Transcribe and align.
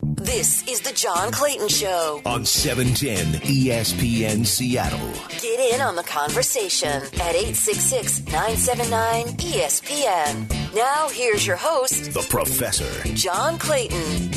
This 0.00 0.62
is 0.68 0.80
the 0.80 0.92
John 0.92 1.32
Clayton 1.32 1.66
Show 1.66 2.22
on 2.24 2.44
710 2.44 3.40
ESPN 3.40 4.46
Seattle. 4.46 5.12
Get 5.40 5.74
in 5.74 5.80
on 5.80 5.96
the 5.96 6.04
conversation 6.04 6.88
at 6.88 7.34
866 7.34 8.24
979 8.26 9.26
ESPN. 9.38 10.72
Now, 10.72 11.08
here's 11.08 11.44
your 11.44 11.56
host, 11.56 12.14
the 12.14 12.24
professor, 12.30 13.08
John 13.14 13.58
Clayton. 13.58 14.30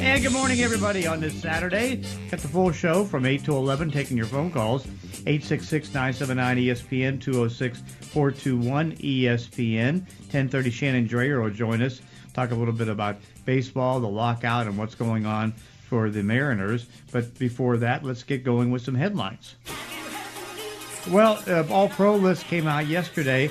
And 0.00 0.22
good 0.22 0.32
morning, 0.32 0.60
everybody, 0.60 1.04
on 1.08 1.18
this 1.18 1.34
Saturday. 1.34 1.96
Got 2.30 2.38
the 2.38 2.46
full 2.46 2.70
show 2.70 3.04
from 3.04 3.26
8 3.26 3.42
to 3.46 3.56
11, 3.56 3.90
taking 3.90 4.16
your 4.16 4.26
phone 4.26 4.52
calls. 4.52 4.86
866 5.26 5.92
979 5.94 6.56
ESPN, 6.58 7.20
206 7.20 7.82
421 8.02 8.92
ESPN. 8.92 9.94
1030 9.98 10.70
Shannon 10.70 11.08
Drayer 11.08 11.42
will 11.42 11.50
join 11.50 11.82
us, 11.82 12.00
talk 12.38 12.52
a 12.52 12.54
little 12.54 12.74
bit 12.74 12.88
about 12.88 13.16
baseball, 13.44 13.98
the 13.98 14.08
lockout, 14.08 14.68
and 14.68 14.78
what's 14.78 14.94
going 14.94 15.26
on 15.26 15.52
for 15.88 16.08
the 16.08 16.22
Mariners. 16.22 16.86
But 17.10 17.36
before 17.36 17.78
that, 17.78 18.04
let's 18.04 18.22
get 18.22 18.44
going 18.44 18.70
with 18.70 18.82
some 18.82 18.94
headlines. 18.94 19.56
Well, 21.10 21.42
uh, 21.48 21.64
All 21.68 21.88
Pro 21.88 22.14
list 22.14 22.44
came 22.44 22.68
out 22.68 22.86
yesterday. 22.86 23.48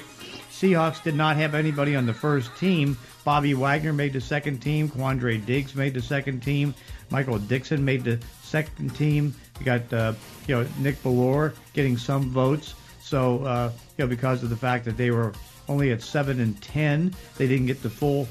Seahawks 0.51 1.03
did 1.03 1.15
not 1.15 1.35
have 1.35 1.53
anybody 1.53 1.95
on 1.97 2.05
the 2.05 2.13
first 2.13 2.55
team. 2.57 2.97
Bobby 3.25 3.53
Wagner 3.53 3.91
made 3.91 4.13
the 4.13 4.21
second 4.21 4.59
team. 4.59 4.87
Quandre 4.87 5.45
Diggs 5.45 5.75
made 5.75 5.93
the 5.93 6.01
second 6.01 6.41
team. 6.41 6.73
Michael 7.09 7.39
Dickson 7.39 7.83
made 7.83 8.05
the 8.05 8.19
second 8.41 8.95
team. 8.95 9.35
You 9.59 9.65
got 9.65 9.91
uh, 9.91 10.13
you 10.47 10.55
know 10.55 10.67
Nick 10.79 10.95
Bellore 11.03 11.53
getting 11.73 11.97
some 11.97 12.29
votes. 12.29 12.73
So 13.01 13.43
uh, 13.43 13.71
you 13.97 14.05
know 14.05 14.09
because 14.09 14.43
of 14.43 14.49
the 14.49 14.55
fact 14.55 14.85
that 14.85 14.95
they 14.95 15.11
were 15.11 15.33
only 15.67 15.91
at 15.91 16.01
seven 16.01 16.39
and 16.39 16.59
ten, 16.61 17.13
they 17.37 17.47
didn't 17.47 17.65
get 17.65 17.83
the 17.83 17.89
full 17.89 18.27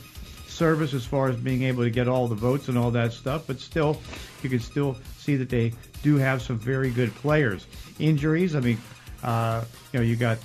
service 0.56 0.94
as 0.94 1.04
far 1.04 1.28
as 1.28 1.36
being 1.36 1.62
able 1.62 1.84
to 1.84 1.90
get 1.90 2.08
all 2.08 2.26
the 2.26 2.34
votes 2.34 2.68
and 2.68 2.78
all 2.78 2.90
that 2.90 3.12
stuff. 3.12 3.44
But 3.46 3.60
still, 3.60 4.00
you 4.42 4.50
can 4.50 4.60
still 4.60 4.96
see 5.18 5.36
that 5.36 5.48
they 5.48 5.72
do 6.02 6.16
have 6.16 6.42
some 6.42 6.58
very 6.58 6.90
good 6.90 7.14
players. 7.16 7.66
Injuries, 7.98 8.54
I 8.54 8.60
mean, 8.60 8.78
uh, 9.22 9.64
you 9.92 9.98
know, 9.98 10.04
you 10.04 10.16
got 10.16 10.38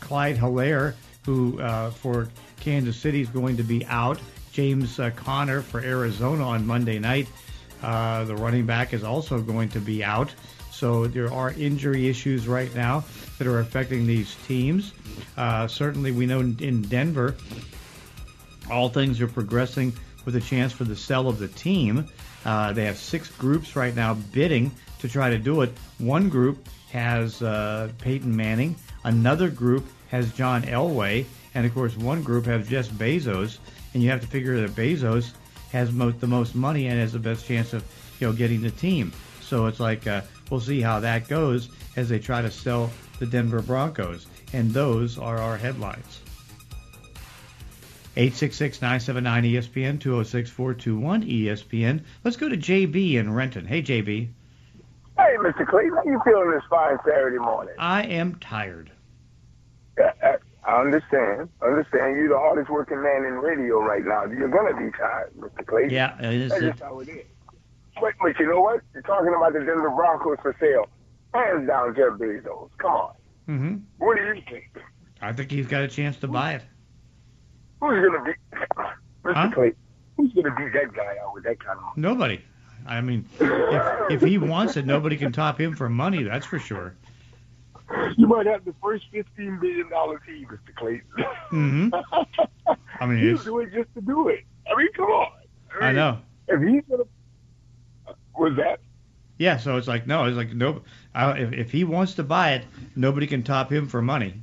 Clyde 0.00 0.36
Helaire, 0.36 0.94
who 1.24 1.60
uh, 1.60 1.90
for 1.90 2.28
Kansas 2.60 2.96
City 2.96 3.20
is 3.20 3.28
going 3.28 3.56
to 3.56 3.62
be 3.62 3.84
out. 3.86 4.18
James 4.52 4.98
uh, 4.98 5.10
Conner 5.10 5.60
for 5.60 5.80
Arizona 5.80 6.44
on 6.44 6.66
Monday 6.66 6.98
night. 6.98 7.28
Uh, 7.82 8.24
the 8.24 8.34
running 8.34 8.66
back 8.66 8.92
is 8.92 9.04
also 9.04 9.40
going 9.40 9.68
to 9.70 9.80
be 9.80 10.02
out. 10.02 10.34
So 10.70 11.06
there 11.06 11.32
are 11.32 11.52
injury 11.52 12.08
issues 12.08 12.46
right 12.46 12.74
now 12.74 13.04
that 13.38 13.46
are 13.46 13.60
affecting 13.60 14.06
these 14.06 14.34
teams. 14.46 14.92
Uh, 15.36 15.66
certainly, 15.68 16.12
we 16.12 16.26
know 16.26 16.40
in 16.40 16.82
Denver, 16.82 17.34
all 18.70 18.88
things 18.88 19.20
are 19.20 19.28
progressing 19.28 19.92
with 20.24 20.36
a 20.36 20.40
chance 20.40 20.72
for 20.72 20.84
the 20.84 20.96
sell 20.96 21.28
of 21.28 21.38
the 21.38 21.48
team. 21.48 22.06
Uh, 22.44 22.72
they 22.72 22.84
have 22.84 22.96
six 22.96 23.30
groups 23.30 23.76
right 23.76 23.94
now 23.94 24.14
bidding 24.32 24.70
to 24.98 25.08
try 25.08 25.30
to 25.30 25.38
do 25.38 25.62
it. 25.62 25.72
One 25.98 26.28
group 26.28 26.68
has 26.90 27.42
uh, 27.42 27.90
Peyton 27.98 28.34
Manning. 28.34 28.76
Another 29.04 29.48
group 29.48 29.86
has 30.08 30.32
John 30.32 30.62
Elway, 30.62 31.24
and 31.54 31.66
of 31.66 31.74
course, 31.74 31.96
one 31.96 32.22
group 32.22 32.46
has 32.46 32.68
Jeff 32.68 32.88
Bezos. 32.90 33.58
And 33.94 34.02
you 34.02 34.10
have 34.10 34.20
to 34.20 34.26
figure 34.26 34.60
that 34.60 34.76
Bezos 34.76 35.32
has 35.72 35.90
most, 35.92 36.20
the 36.20 36.26
most 36.26 36.54
money 36.54 36.86
and 36.86 36.98
has 36.98 37.12
the 37.12 37.18
best 37.18 37.46
chance 37.46 37.72
of 37.72 37.84
you 38.20 38.26
know 38.26 38.32
getting 38.32 38.60
the 38.60 38.70
team. 38.70 39.12
So 39.40 39.66
it's 39.66 39.80
like 39.80 40.06
uh, 40.06 40.22
we'll 40.50 40.60
see 40.60 40.80
how 40.80 41.00
that 41.00 41.28
goes 41.28 41.68
as 41.96 42.08
they 42.08 42.18
try 42.18 42.42
to 42.42 42.50
sell 42.50 42.90
the 43.18 43.26
Denver 43.26 43.62
Broncos. 43.62 44.26
And 44.52 44.70
those 44.70 45.18
are 45.18 45.38
our 45.38 45.56
headlines. 45.56 46.20
866-979-ESPN, 48.16 49.98
206-421-ESPN. 49.98 52.02
Let's 52.24 52.36
go 52.36 52.48
to 52.48 52.56
JB 52.56 53.14
in 53.14 53.32
Renton. 53.32 53.66
Hey, 53.66 53.82
JB. 53.82 54.28
Hey, 55.18 55.36
Mr. 55.38 55.66
Clayton. 55.66 55.96
How 55.96 56.04
you 56.04 56.20
feeling 56.24 56.50
this 56.50 56.62
fine 56.68 56.98
Saturday 57.04 57.38
morning? 57.38 57.74
I 57.78 58.02
am 58.04 58.36
tired. 58.36 58.90
I 59.98 60.80
understand. 60.80 61.48
Understand. 61.62 62.16
You're 62.16 62.30
the 62.30 62.38
hardest 62.38 62.70
working 62.70 63.02
man 63.02 63.24
in 63.24 63.34
radio 63.34 63.80
right 63.80 64.04
now. 64.04 64.24
You're 64.24 64.48
going 64.48 64.74
to 64.74 64.78
be 64.78 64.90
tired, 64.96 65.32
Mr. 65.38 65.66
Clayton. 65.66 65.90
Yeah, 65.90 66.18
it 66.18 66.34
is. 66.34 66.50
That's 66.50 66.62
just 66.62 66.80
how 66.80 67.00
it 67.00 67.08
is. 67.08 67.24
But, 68.00 68.14
but 68.20 68.38
you 68.38 68.46
know 68.46 68.60
what? 68.60 68.82
You're 68.92 69.02
talking 69.02 69.34
about 69.34 69.52
the 69.52 69.60
Denver 69.60 69.90
Broncos 69.90 70.38
for 70.42 70.54
sale. 70.60 70.86
Hands 71.32 71.66
down, 71.66 71.94
Jeff 71.94 72.18
Bezos. 72.18 72.70
Come 72.78 72.92
on. 72.92 73.12
Mm-hmm. 73.48 73.76
What 73.98 74.16
do 74.16 74.24
you 74.24 74.42
think? 74.50 74.70
I 75.20 75.32
think 75.32 75.50
he's 75.50 75.66
got 75.66 75.82
a 75.82 75.88
chance 75.88 76.16
to 76.18 76.28
buy 76.28 76.54
it. 76.54 76.62
Who's 77.88 78.08
going 78.08 78.24
to 78.24 78.24
be, 78.24 78.58
Mr. 79.24 79.34
Huh? 79.34 79.50
Clayton? 79.52 79.76
Who's 80.16 80.32
to 80.32 80.42
beat 80.42 80.72
that 80.72 80.92
guy 80.94 81.16
out 81.22 81.34
with 81.34 81.44
that 81.44 81.60
kind 81.60 81.78
of 81.78 81.84
money? 81.84 81.94
Nobody. 81.96 82.40
I 82.86 83.00
mean, 83.00 83.24
if, 83.40 84.10
if 84.10 84.22
he 84.22 84.38
wants 84.38 84.76
it, 84.76 84.86
nobody 84.86 85.16
can 85.16 85.32
top 85.32 85.60
him 85.60 85.74
for 85.74 85.88
money. 85.88 86.22
That's 86.22 86.46
for 86.46 86.58
sure. 86.58 86.94
You 88.16 88.26
might 88.26 88.46
have 88.46 88.64
the 88.64 88.74
first 88.82 89.04
fifteen 89.12 89.58
billion 89.60 89.88
dollar 89.88 90.18
team, 90.20 90.46
Mr. 90.46 90.74
Clayton. 90.74 91.06
Mm-hmm. 91.52 92.72
I 93.00 93.06
mean, 93.06 93.18
He's 93.18 93.44
doing 93.44 93.70
just 93.72 93.92
to 93.94 94.00
do 94.00 94.28
it. 94.28 94.44
I 94.70 94.76
mean, 94.76 94.88
come 94.92 95.06
on. 95.06 95.28
I 95.80 95.86
mean, 95.86 95.96
know. 95.96 96.18
If 96.48 96.60
he's 96.62 96.82
gonna, 96.88 97.04
was 98.36 98.56
that? 98.56 98.80
Yeah, 99.38 99.58
so 99.58 99.76
it's 99.76 99.86
like 99.86 100.06
no, 100.06 100.24
it's 100.24 100.36
like 100.36 100.52
no. 100.52 100.82
I, 101.14 101.38
if 101.38 101.52
if 101.52 101.70
he 101.70 101.84
wants 101.84 102.14
to 102.14 102.24
buy 102.24 102.52
it, 102.54 102.64
nobody 102.96 103.26
can 103.26 103.42
top 103.42 103.70
him 103.70 103.86
for 103.86 104.02
money. 104.02 104.42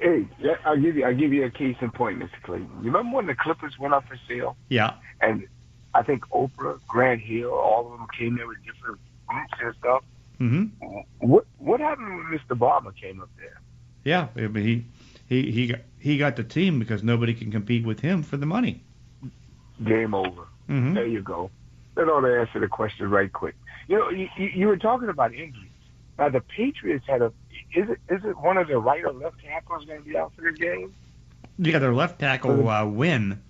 Hey, 0.00 0.26
yeah, 0.38 0.54
I'll 0.64 0.80
give 0.80 0.96
you. 0.96 1.04
I'll 1.04 1.14
give 1.16 1.32
you 1.32 1.44
a 1.44 1.50
case 1.50 1.76
in 1.80 1.90
point, 1.90 2.18
Mr. 2.20 2.40
Clayton. 2.44 2.68
You 2.82 2.90
remember 2.92 3.16
when 3.16 3.26
the 3.26 3.34
Clippers 3.34 3.78
went 3.80 3.92
up 3.94 4.06
for 4.06 4.16
sale, 4.28 4.56
Yeah. 4.68 4.94
and 5.20 5.46
I 5.94 6.02
think 6.02 6.24
Oprah, 6.28 6.78
Grant 6.86 7.20
Hill, 7.20 7.50
all 7.50 7.92
of 7.92 7.98
them 7.98 8.06
came 8.16 8.36
there 8.36 8.46
with 8.46 8.58
different 8.64 9.00
groups 9.26 9.52
and 9.60 9.74
stuff. 9.80 10.04
Mm-hmm. 10.40 10.96
What 11.26 11.46
What 11.58 11.80
happened 11.80 12.08
when 12.16 12.38
Mr. 12.38 12.56
Barber 12.58 12.92
came 12.92 13.20
up 13.20 13.28
there? 13.38 13.60
Yeah, 14.04 14.28
I 14.36 14.46
mean, 14.48 14.86
he 15.28 15.42
he 15.42 15.50
he 15.50 15.66
got 15.66 15.80
he 15.98 16.16
got 16.18 16.36
the 16.36 16.44
team 16.44 16.78
because 16.78 17.02
nobody 17.02 17.34
can 17.34 17.50
compete 17.50 17.84
with 17.84 18.00
him 18.00 18.22
for 18.22 18.36
the 18.36 18.46
money. 18.46 18.84
Game 19.84 20.14
over. 20.14 20.42
Mm-hmm. 20.68 20.94
There 20.94 21.06
you 21.06 21.22
go. 21.22 21.50
That 21.96 22.08
ought 22.08 22.20
to 22.20 22.40
answer 22.40 22.60
the 22.60 22.68
question 22.68 23.10
right 23.10 23.32
quick. 23.32 23.56
You 23.88 23.98
know, 23.98 24.10
you, 24.10 24.28
you 24.36 24.46
you 24.46 24.66
were 24.68 24.76
talking 24.76 25.08
about 25.08 25.32
injuries. 25.34 25.70
Now 26.18 26.28
the 26.28 26.40
Patriots 26.40 27.04
had 27.08 27.20
a. 27.20 27.32
Is 27.74 27.88
it 27.88 27.98
is 28.08 28.24
it 28.24 28.36
one 28.38 28.58
of 28.58 28.68
the 28.68 28.78
right 28.78 29.02
or 29.04 29.12
left 29.12 29.36
tackles 29.42 29.84
going 29.84 30.02
to 30.02 30.08
be 30.08 30.16
out 30.16 30.32
for 30.34 30.42
the 30.42 30.52
game? 30.52 30.94
Yeah, 31.58 31.78
their 31.78 31.94
left 31.94 32.18
tackle 32.18 32.68
uh, 32.68 32.84
Wynn 32.84 33.40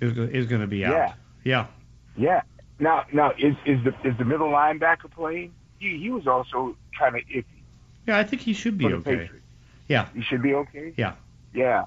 is 0.00 0.16
is 0.16 0.46
going 0.46 0.60
to 0.62 0.66
be 0.66 0.84
out. 0.84 0.92
Yeah. 0.92 1.14
Yeah. 1.44 1.66
Yeah. 2.16 2.42
Now 2.78 3.04
now 3.12 3.32
is 3.38 3.54
is 3.64 3.78
the 3.84 3.94
is 4.04 4.16
the 4.18 4.24
middle 4.24 4.48
linebacker 4.50 5.10
playing? 5.10 5.52
He 5.78 5.98
he 5.98 6.10
was 6.10 6.26
also 6.26 6.76
kind 6.98 7.16
of 7.16 7.22
iffy 7.22 7.44
Yeah, 8.06 8.18
I 8.18 8.24
think 8.24 8.42
he 8.42 8.52
should 8.52 8.78
be 8.78 8.86
okay. 8.86 9.16
Patriots. 9.16 9.46
Yeah. 9.88 10.08
He 10.14 10.22
should 10.22 10.42
be 10.42 10.54
okay. 10.54 10.94
Yeah. 10.96 11.14
Yeah. 11.54 11.84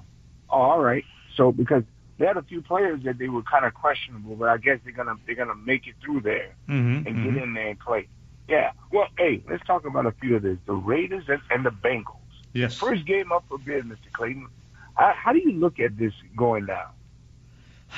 Oh, 0.48 0.60
all 0.60 0.80
right. 0.80 1.04
So 1.34 1.52
because 1.52 1.82
they 2.18 2.26
had 2.26 2.36
a 2.36 2.42
few 2.42 2.62
players 2.62 3.02
that 3.04 3.18
they 3.18 3.28
were 3.28 3.42
kind 3.42 3.66
of 3.66 3.74
questionable, 3.74 4.36
but 4.36 4.48
I 4.48 4.56
guess 4.56 4.78
they're 4.84 4.92
gonna 4.92 5.16
they're 5.26 5.34
gonna 5.34 5.54
make 5.54 5.86
it 5.86 5.94
through 6.02 6.20
there. 6.20 6.54
Mm-hmm. 6.68 7.06
and 7.06 7.34
get 7.34 7.42
in 7.42 7.54
there 7.54 7.68
and 7.68 7.78
play. 7.78 8.08
Yeah. 8.48 8.72
Well, 8.92 9.08
hey, 9.18 9.42
let's 9.48 9.64
talk 9.66 9.84
about 9.86 10.06
a 10.06 10.12
few 10.12 10.36
of 10.36 10.42
this. 10.42 10.58
The 10.66 10.74
Raiders 10.74 11.24
and, 11.28 11.40
and 11.50 11.64
the 11.64 11.70
Bengals. 11.70 12.14
Yes. 12.52 12.76
First 12.76 13.04
game 13.04 13.32
up 13.32 13.44
for 13.48 13.58
bid, 13.58 13.84
Mr. 13.84 14.10
Clayton. 14.12 14.48
How, 14.94 15.12
how 15.16 15.32
do 15.32 15.38
you 15.40 15.52
look 15.52 15.78
at 15.80 15.98
this 15.98 16.12
going 16.36 16.66
down? 16.66 16.88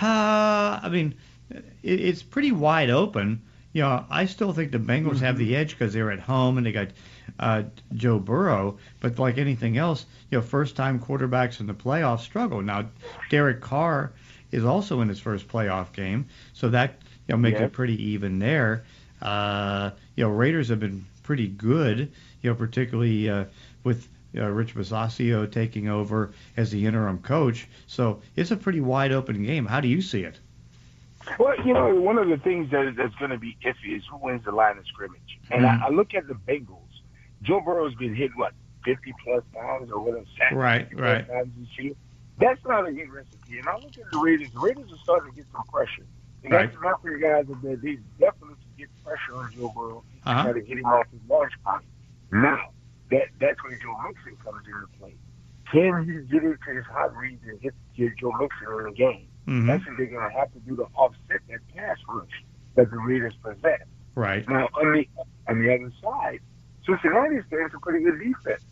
Uh, 0.01 0.81
I 0.83 0.89
mean, 0.91 1.15
it, 1.51 1.65
it's 1.83 2.23
pretty 2.23 2.53
wide 2.53 2.91
open. 2.91 3.43
You 3.73 3.83
know, 3.83 4.05
I 4.11 4.25
still 4.27 4.53
think 4.53 4.73
the 4.73 4.79
Bengals 4.79 5.21
have 5.21 5.37
the 5.39 5.55
edge 5.55 5.71
because 5.71 5.93
they're 5.93 6.11
at 6.11 6.21
home 6.21 6.57
and 6.57 6.67
they 6.67 6.73
got 6.73 6.89
uh, 7.39 7.63
Joe 7.95 8.19
Burrow. 8.19 8.79
But 9.01 9.19
like 9.19 9.39
anything 9.39 9.77
else, 9.77 10.07
you 10.31 10.39
know, 10.39 10.43
first-time 10.43 10.99
quarterbacks 10.99 11.61
in 11.61 11.67
the 11.67 11.75
playoffs 11.75 12.21
struggle. 12.21 12.63
Now, 12.63 12.89
Derek 13.31 13.61
Carr 13.61 14.13
is 14.51 14.65
also 14.65 15.03
in 15.03 15.09
his 15.09 15.21
first 15.21 15.47
playoff 15.47 15.93
game, 15.93 16.27
so 16.55 16.71
that 16.71 16.97
you 17.29 17.35
know 17.35 17.37
makes 17.37 17.61
Yeah. 17.61 17.67
it 17.67 17.73
pretty 17.73 18.03
even 18.13 18.39
there. 18.39 18.85
Uh, 19.23 19.91
you 20.17 20.25
know, 20.25 20.31
Raiders 20.31 20.69
have 20.69 20.81
been 20.81 21.05
pretty 21.23 21.49
good. 21.49 22.13
You 22.43 22.51
know, 22.51 22.55
particularly 22.55 23.29
uh, 23.29 23.45
with 23.85 24.09
uh, 24.37 24.45
Rich 24.47 24.75
Bisaccia 24.75 25.51
taking 25.51 25.89
over 25.89 26.33
as 26.57 26.71
the 26.71 26.87
interim 26.87 27.19
coach. 27.19 27.67
So 27.87 28.23
it's 28.37 28.51
a 28.51 28.57
pretty 28.57 28.81
wide 28.81 29.13
open 29.13 29.43
game. 29.43 29.67
How 29.67 29.81
do 29.81 29.89
you 29.89 30.01
see 30.03 30.23
it? 30.23 30.39
Well, 31.39 31.55
you 31.67 31.75
know, 31.75 31.95
one 31.95 32.17
of 32.17 32.29
the 32.29 32.39
things 32.39 32.71
that 32.71 32.95
that's 32.97 33.15
going 33.17 33.33
to 33.33 33.39
be 33.39 33.57
iffy 33.65 33.97
is 33.97 34.03
who 34.11 34.17
wins 34.19 34.45
the 34.45 34.53
line 34.53 34.79
of 34.79 34.87
scrimmage. 34.87 35.39
And 35.51 35.63
Mhm. 35.65 35.83
I, 35.83 35.87
I 35.87 35.91
look 35.91 36.15
at 36.15 36.27
the 36.29 36.35
Bengals. 36.35 36.79
Joe 37.43 37.61
Burrow's 37.61 37.95
been 37.95 38.15
hit 38.15 38.31
what 38.37 38.53
50 38.85 39.13
plus 39.25 39.43
times 39.55 39.91
or 39.91 40.01
whatever. 40.01 40.25
Right, 40.53 40.89
right. 40.99 41.27
Times 41.29 41.53
this 41.59 41.79
year. 41.85 41.93
That's 42.39 42.65
not 42.65 42.87
a 42.87 42.93
good 42.93 43.11
recipe. 43.11 43.59
And 43.59 43.69
I 43.69 43.75
look 43.75 43.93
at 43.99 44.11
the 44.11 44.19
Raiders. 44.19 44.49
The 44.53 44.61
Raiders 44.61 44.91
are 44.93 44.99
starting 45.03 45.31
to 45.33 45.37
get 45.37 45.47
some 45.53 45.65
pressure. 45.67 46.05
Got 46.49 46.53
Right. 46.57 46.73
some 46.73 46.85
African 46.87 47.21
guys 47.21 47.47
that 47.49 47.83
they 47.83 47.97
definitely 48.19 48.38
get 48.79 48.89
pressure 49.05 49.35
on 49.37 49.53
Joe 49.55 49.73
Burrow. 49.75 50.05
Uh-huh. 50.25 50.43
try 50.45 50.53
to 50.53 50.61
get 50.61 50.79
him 50.79 50.85
off 50.87 51.07
his 51.11 51.21
launch 51.29 51.53
point. 51.65 51.85
Now, 52.33 52.71
that 53.11 53.25
that's 53.41 53.63
when 53.65 53.79
Joe 53.83 53.97
Mixon 54.07 54.37
comes 54.45 54.63
into 54.67 54.87
play. 54.99 55.15
Can 55.73 56.05
he 56.05 56.33
get 56.33 56.45
into 56.45 56.75
his 56.75 56.85
hot 56.87 57.15
reads 57.17 57.43
and 57.47 57.61
hit, 57.61 57.75
get 57.97 58.17
Joe 58.17 58.33
Mixon 58.41 58.69
in 58.79 58.85
the 58.85 58.91
game? 58.93 59.27
Mhm. 59.47 59.67
That's 59.67 59.87
what 59.87 59.97
they're 59.97 60.07
going 60.07 60.31
to 60.31 60.37
have 60.39 60.53
to 60.53 60.59
do 60.61 60.77
to 60.77 60.85
offset 60.95 61.41
that 61.49 61.61
pass 61.75 61.97
rush 62.09 62.45
that 62.75 62.91
the 62.91 62.99
Raiders 62.99 63.35
possess. 63.43 63.81
Right. 64.15 64.47
Now, 64.49 64.69
on 64.75 64.93
the 64.95 65.07
on 65.49 65.63
the 65.63 65.75
other 65.75 65.93
side, 66.03 66.41
Cincinnati's 66.87 67.45
playing 67.49 67.69
some 67.71 67.81
pretty 67.81 68.05
good 68.05 68.19
defense. 68.19 68.63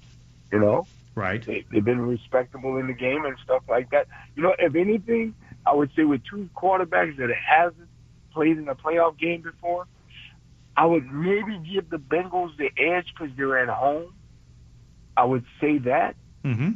You 0.52 0.60
know, 0.60 0.86
Right. 1.14 1.42
they, 1.44 1.64
they've 1.72 1.84
been 1.84 2.00
respectable 2.06 2.76
in 2.76 2.86
the 2.88 2.92
game 2.92 3.24
and 3.24 3.36
stuff 3.42 3.62
like 3.68 3.90
that. 3.90 4.06
You 4.36 4.42
know, 4.42 4.54
if 4.58 4.74
anything, 4.74 5.34
I 5.66 5.74
would 5.74 5.90
say 5.96 6.04
with 6.04 6.22
two 6.24 6.48
quarterbacks 6.54 7.16
that 7.16 7.30
hasn't 7.34 7.88
played 8.32 8.58
in 8.58 8.68
a 8.68 8.74
playoff 8.74 9.18
game 9.18 9.40
before, 9.42 9.86
I 10.76 10.84
would 10.86 11.10
maybe 11.10 11.58
give 11.58 11.88
the 11.90 11.96
Bengals 11.98 12.56
the 12.56 12.70
edge 12.76 13.12
because 13.16 13.34
they're 13.36 13.58
at 13.58 13.68
home. 13.68 14.12
I 15.16 15.24
would 15.24 15.44
say 15.60 15.78
that. 15.78 16.16
Mm-hmm. 16.44 16.72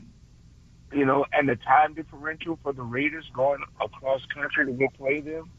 You 0.99 1.05
know, 1.05 1.27
and 1.33 1.49
the 1.49 1.57
time 1.57 1.95
differential 1.95 2.59
for 2.63 2.73
the 2.73 2.83
Raiders 2.83 3.27
going 3.35 3.61
across 3.81 4.25
country 4.27 4.67
to 4.67 4.73
go 4.73 4.89
play 4.97 5.21
them, 5.21 5.51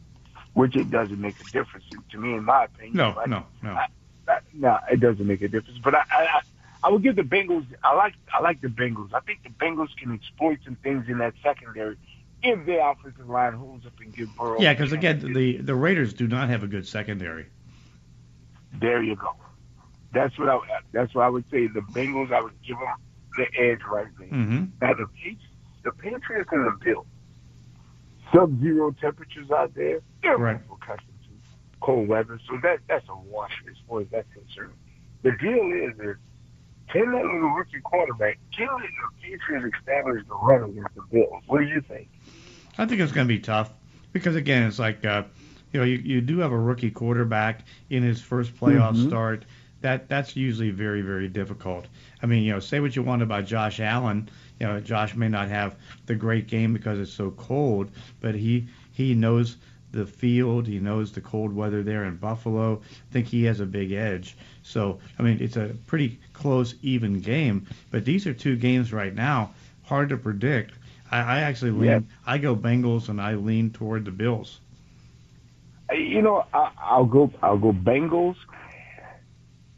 which 0.53 0.75
it 0.75 0.89
doesn't 0.91 1.21
make 1.21 1.39
a 1.39 1.43
difference 1.51 1.85
to 2.11 2.17
me, 2.17 2.33
in 2.33 2.43
my 2.43 2.65
opinion. 2.65 2.97
No, 2.97 3.13
But- 3.15 3.29
no, 3.29 3.45
no. 3.63 3.71
uh, 4.27 4.39
no, 4.53 4.77
it 4.91 4.99
doesn't 4.99 5.25
make 5.25 5.41
a 5.41 5.47
difference. 5.47 5.79
But 5.83 5.95
I, 5.95 5.99
I, 6.11 6.21
I- 6.23 6.41
I 6.83 6.89
would 6.89 7.03
give 7.03 7.15
the 7.15 7.21
Bengals. 7.21 7.67
I 7.83 7.93
like, 7.95 8.15
I 8.33 8.41
like 8.41 8.59
the 8.59 8.67
Bengals. 8.67 9.13
I 9.13 9.19
think 9.19 9.43
the 9.43 9.49
Bengals 9.49 9.95
can 9.95 10.15
exploit 10.15 10.57
some 10.65 10.75
things 10.77 11.05
in 11.09 11.19
that 11.19 11.35
secondary 11.43 11.95
if 12.41 12.65
their 12.65 12.89
offensive 12.89 13.29
line 13.29 13.53
holds 13.53 13.85
up 13.85 13.93
and 13.99 14.11
give 14.11 14.35
Burrow. 14.35 14.59
Yeah, 14.59 14.73
because 14.73 14.91
again, 14.91 15.19
the 15.31 15.57
the 15.57 15.75
Raiders 15.75 16.13
do 16.13 16.27
not 16.27 16.49
have 16.49 16.63
a 16.63 16.67
good 16.67 16.87
secondary. 16.87 17.45
There 18.79 19.01
you 19.03 19.15
go. 19.15 19.33
That's 20.13 20.37
what 20.37 20.49
I. 20.49 20.59
That's 20.91 21.13
what 21.15 21.23
I 21.25 21.29
would 21.29 21.45
say. 21.51 21.67
The 21.67 21.81
Bengals. 21.81 22.31
I 22.33 22.41
would 22.41 22.53
give 22.65 22.77
them 22.77 22.87
the 23.37 23.45
edge 23.61 23.79
right 23.89 24.07
there. 24.19 24.27
Mm-hmm. 24.27 24.65
Now 24.81 24.93
the 24.93 25.07
Patriots, 25.07 25.43
the 25.83 25.91
Patriots 25.91 26.49
and 26.51 26.65
the 26.67 26.77
Bills, 26.83 27.05
sub-zero 28.33 28.93
temperatures 28.99 29.49
out 29.51 29.73
there. 29.75 29.99
They're 30.21 30.37
Right. 30.37 30.59
accustomed 30.71 31.07
to 31.23 31.29
cold 31.81 32.07
weather, 32.07 32.39
so 32.47 32.57
that 32.63 32.79
that's 32.87 33.07
a 33.09 33.15
wash 33.15 33.51
as 33.69 33.75
far 33.87 34.01
as 34.01 34.07
that's 34.11 34.27
concerned. 34.33 34.73
The 35.23 35.31
deal 35.31 35.71
is 35.71 35.93
is 35.99 36.17
can 36.91 37.09
that 37.11 37.23
little 37.23 37.49
rookie 37.51 37.79
quarterback 37.81 38.37
can 38.55 38.67
the 38.67 38.87
Patriots 39.21 39.75
establish 39.79 40.23
the 40.27 40.35
run 40.35 40.69
against 40.69 40.95
the 40.95 41.01
Bills? 41.11 41.43
What 41.47 41.59
do 41.59 41.65
you 41.67 41.81
think? 41.81 42.09
I 42.77 42.85
think 42.85 43.01
it's 43.01 43.11
going 43.11 43.27
to 43.27 43.33
be 43.33 43.39
tough 43.39 43.71
because 44.13 44.35
again, 44.35 44.63
it's 44.63 44.79
like 44.79 45.05
uh, 45.05 45.23
you 45.71 45.79
know 45.79 45.85
you, 45.85 45.97
you 45.97 46.21
do 46.21 46.39
have 46.39 46.51
a 46.51 46.59
rookie 46.59 46.91
quarterback 46.91 47.65
in 47.89 48.03
his 48.03 48.21
first 48.21 48.55
playoff 48.55 48.95
Mhm. 48.95 49.07
start. 49.07 49.45
That 49.81 50.07
that's 50.09 50.35
usually 50.35 50.69
very 50.71 51.01
very 51.01 51.27
difficult. 51.27 51.87
I 52.21 52.27
mean, 52.27 52.43
you 52.43 52.51
know, 52.53 52.59
say 52.59 52.79
what 52.79 52.95
you 52.95 53.03
want 53.03 53.21
about 53.23 53.45
Josh 53.45 53.79
Allen. 53.79 54.29
You 54.59 54.67
know, 54.67 54.79
Josh 54.79 55.15
may 55.15 55.27
not 55.27 55.47
have 55.49 55.75
the 56.05 56.15
great 56.15 56.47
game 56.47 56.71
because 56.73 56.99
it's 56.99 57.11
so 57.13 57.31
cold, 57.31 57.89
but 58.19 58.35
he 58.35 58.67
he 58.91 59.15
knows 59.15 59.57
the 59.91 60.05
field. 60.05 60.67
He 60.67 60.79
knows 60.79 61.11
the 61.11 61.21
cold 61.21 61.53
weather 61.53 61.83
there 61.83 62.05
in 62.05 62.15
Buffalo. 62.15 62.81
I 62.83 63.13
think 63.13 63.27
he 63.27 63.43
has 63.45 63.59
a 63.59 63.65
big 63.65 63.91
edge. 63.91 64.37
So 64.61 64.99
I 65.17 65.23
mean, 65.23 65.37
it's 65.41 65.57
a 65.57 65.75
pretty 65.87 66.19
close, 66.33 66.75
even 66.83 67.19
game. 67.21 67.65
But 67.89 68.05
these 68.05 68.27
are 68.27 68.33
two 68.33 68.55
games 68.55 68.93
right 68.93 69.13
now 69.15 69.51
hard 69.83 70.09
to 70.09 70.17
predict. 70.17 70.75
I, 71.09 71.19
I 71.19 71.39
actually 71.41 71.71
lean. 71.71 71.89
Yeah. 71.89 71.99
I 72.25 72.37
go 72.37 72.55
Bengals, 72.55 73.09
and 73.09 73.19
I 73.19 73.33
lean 73.35 73.71
toward 73.71 74.05
the 74.05 74.11
Bills. 74.11 74.59
You 75.91 76.21
know, 76.21 76.45
I, 76.53 76.71
I'll 76.81 77.05
go. 77.05 77.31
I'll 77.41 77.57
go 77.57 77.71
Bengals. 77.73 78.35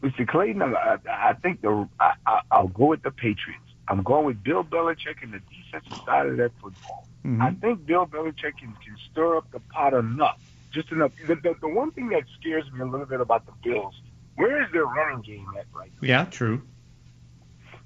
Mr. 0.01 0.27
Clayton, 0.27 0.61
I, 0.61 0.97
I 1.09 1.33
think 1.41 1.61
the 1.61 1.87
I, 1.99 2.13
I, 2.25 2.41
I'll 2.51 2.67
go 2.67 2.87
with 2.87 3.03
the 3.03 3.11
Patriots. 3.11 3.59
I'm 3.87 4.03
going 4.03 4.25
with 4.25 4.43
Bill 4.43 4.63
Belichick 4.63 5.21
and 5.23 5.33
the 5.33 5.39
defensive 5.39 5.97
side 6.05 6.25
of 6.27 6.37
that 6.37 6.51
football. 6.61 7.07
Mhm. 7.25 7.41
I 7.41 7.51
think 7.53 7.85
Bill 7.85 8.05
Belichick 8.05 8.57
can, 8.59 8.75
can 8.83 8.97
stir 9.11 9.37
up 9.37 9.49
the 9.51 9.59
pot 9.61 9.93
enough, 9.93 10.39
just 10.73 10.91
enough. 10.91 11.11
The, 11.25 11.35
the, 11.35 11.55
the 11.61 11.67
one 11.69 11.91
thing 11.91 12.09
that 12.09 12.23
scares 12.39 12.65
me 12.73 12.81
a 12.81 12.85
little 12.85 13.05
bit 13.05 13.21
about 13.21 13.45
the 13.45 13.53
Bills, 13.63 13.93
where 14.35 14.61
is 14.61 14.69
their 14.73 14.85
running 14.85 15.21
game 15.21 15.47
at 15.57 15.65
right 15.73 15.91
now? 16.01 16.05
Yeah, 16.07 16.25
true. 16.25 16.61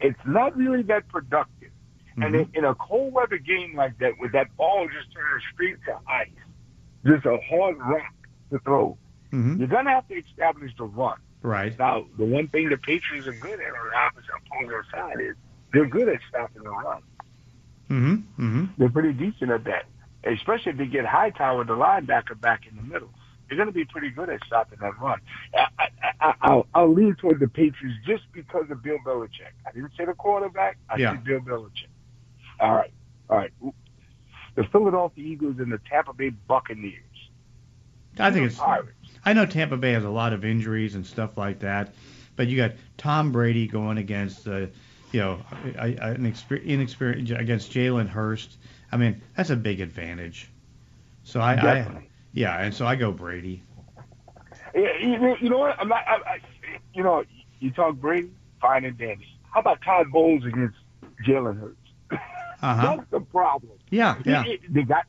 It's 0.02 0.20
not 0.26 0.56
really 0.58 0.82
that 0.84 1.08
productive. 1.08 1.72
And 2.20 2.34
Mhm. 2.34 2.50
in, 2.56 2.60
in 2.60 2.66
a 2.66 2.74
cold 2.74 3.14
weather 3.14 3.38
game 3.38 3.76
like 3.76 3.98
that, 4.00 4.14
with 4.20 4.32
that 4.32 4.56
ball 4.58 4.88
just 4.88 5.14
turning 5.14 5.44
straight 5.54 5.78
to 5.86 6.00
ice, 6.12 6.30
just 7.06 7.26
a 7.28 7.38
hard 7.48 7.78
rock 7.78 8.12
to 8.52 8.60
throw, 8.60 8.98
hmm 9.32 9.58
you're 9.58 9.68
gonna 9.68 9.92
have 9.92 10.08
to 10.08 10.16
establish 10.16 10.72
the 10.78 10.86
run. 10.86 11.18
Right. 11.42 11.78
Now, 11.78 12.06
the 12.18 12.26
one 12.26 12.48
thing 12.50 12.70
the 12.70 12.78
Patriots 12.78 13.28
are 13.28 13.34
good 13.34 13.60
at 13.60 13.74
on 13.74 13.90
the 13.92 13.98
opposite 13.98 14.30
on 14.60 14.68
their 14.68 14.86
side 14.92 15.22
is 15.22 15.36
they're 15.74 15.86
good 15.88 16.10
at 16.10 16.20
stopping 16.30 16.64
the 16.64 16.70
run. 16.70 17.02
hmm 17.88 18.16
hmm 18.36 18.66
They're 18.78 18.90
pretty 18.90 19.14
decent 19.14 19.52
at 19.52 19.64
that, 19.66 19.86
especially 20.26 20.72
if 20.74 20.78
they 20.78 20.86
get 20.88 21.06
high 21.06 21.30
Hightower, 21.30 21.64
the 21.66 21.74
linebacker, 21.74 22.40
back 22.40 22.62
in 22.70 22.76
the 22.76 22.82
middle. 22.84 23.10
They're 23.48 23.58
going 23.58 23.70
to 23.70 23.74
be 23.74 23.86
pretty 23.86 24.10
good 24.10 24.30
at 24.30 24.42
stopping 24.46 24.80
that 24.82 25.00
run. 25.00 25.20
I, 25.56 25.68
I, 25.80 25.88
I, 26.20 26.34
I'll, 26.42 26.68
I'll 26.74 26.94
lean 26.94 27.16
toward 27.16 27.40
the 27.40 27.48
Patriots 27.48 27.98
just 28.06 28.24
because 28.34 28.66
of 28.70 28.84
Bill 28.84 28.98
Belichick. 29.06 29.56
I 29.66 29.72
didn't 29.72 29.92
say 29.98 30.06
the 30.06 30.14
quarterback. 30.14 30.78
I 30.90 30.98
Yeah. 30.98 31.12
said 31.12 31.24
Bill 31.24 31.40
Belichick. 31.40 31.88
All 32.60 32.74
right. 32.76 32.92
All 33.30 33.38
right. 33.38 33.52
The 34.56 34.64
Philadelphia 34.72 35.24
Eagles 35.26 35.56
and 35.60 35.72
the 35.72 35.80
Tampa 35.90 36.14
Bay 36.14 36.30
Buccaneers. 36.30 37.04
I 38.20 38.32
think 38.32 38.48
it's. 38.48 38.60
I 39.26 39.34
know 39.34 39.46
Tampa 39.46 39.78
Bay 39.78 39.92
has 39.94 40.04
a 40.06 40.10
lot 40.10 40.34
of 40.34 40.46
injuries 40.46 40.96
and 40.96 41.06
stuff 41.06 41.38
like 41.38 41.60
that, 41.60 41.94
but 42.36 42.48
you 42.48 42.56
got 42.58 42.72
Tom 42.98 43.32
Brady 43.32 43.68
going 43.68 43.98
against, 43.98 44.48
uh, 44.48 44.68
you 45.12 45.20
know, 45.20 45.40
an 45.78 46.24
exper- 46.32 46.64
inexperienced 46.64 47.32
against 47.34 47.72
Jalen 47.72 48.08
Hurts. 48.08 48.58
I 48.92 48.98
mean, 48.98 49.22
that's 49.36 49.50
a 49.50 49.56
big 49.56 49.82
advantage. 49.82 50.50
So 51.24 51.42
I, 51.42 51.54
I 51.56 52.08
yeah, 52.34 52.58
and 52.62 52.74
so 52.74 52.86
I 52.88 52.96
go 52.96 53.12
Brady. 53.12 53.62
Yeah, 54.74 54.98
you, 55.00 55.50
know- 55.50 55.58
what? 55.58 55.78
I'm 55.80 55.90
not. 55.90 56.04
I, 56.08 56.16
I, 56.16 56.40
you 56.94 57.04
know, 57.04 57.24
you 57.60 57.72
talk 57.72 57.96
Brady, 57.96 58.30
fine 58.62 58.86
and 58.86 58.98
dandy. 58.98 59.28
How 59.54 59.60
about 59.60 59.82
Todd 59.82 60.12
Bowles 60.12 60.46
against 60.46 60.78
Jalen 61.28 61.60
Hurts? 61.60 61.76
Uh 62.62 62.76
huh. 62.76 62.96
That's 62.98 63.10
the 63.12 63.20
problem. 63.20 63.74
Yeah, 63.90 64.16
yeah. 64.26 64.44
They- 64.44 64.60
They 64.70 64.84
got 64.84 65.06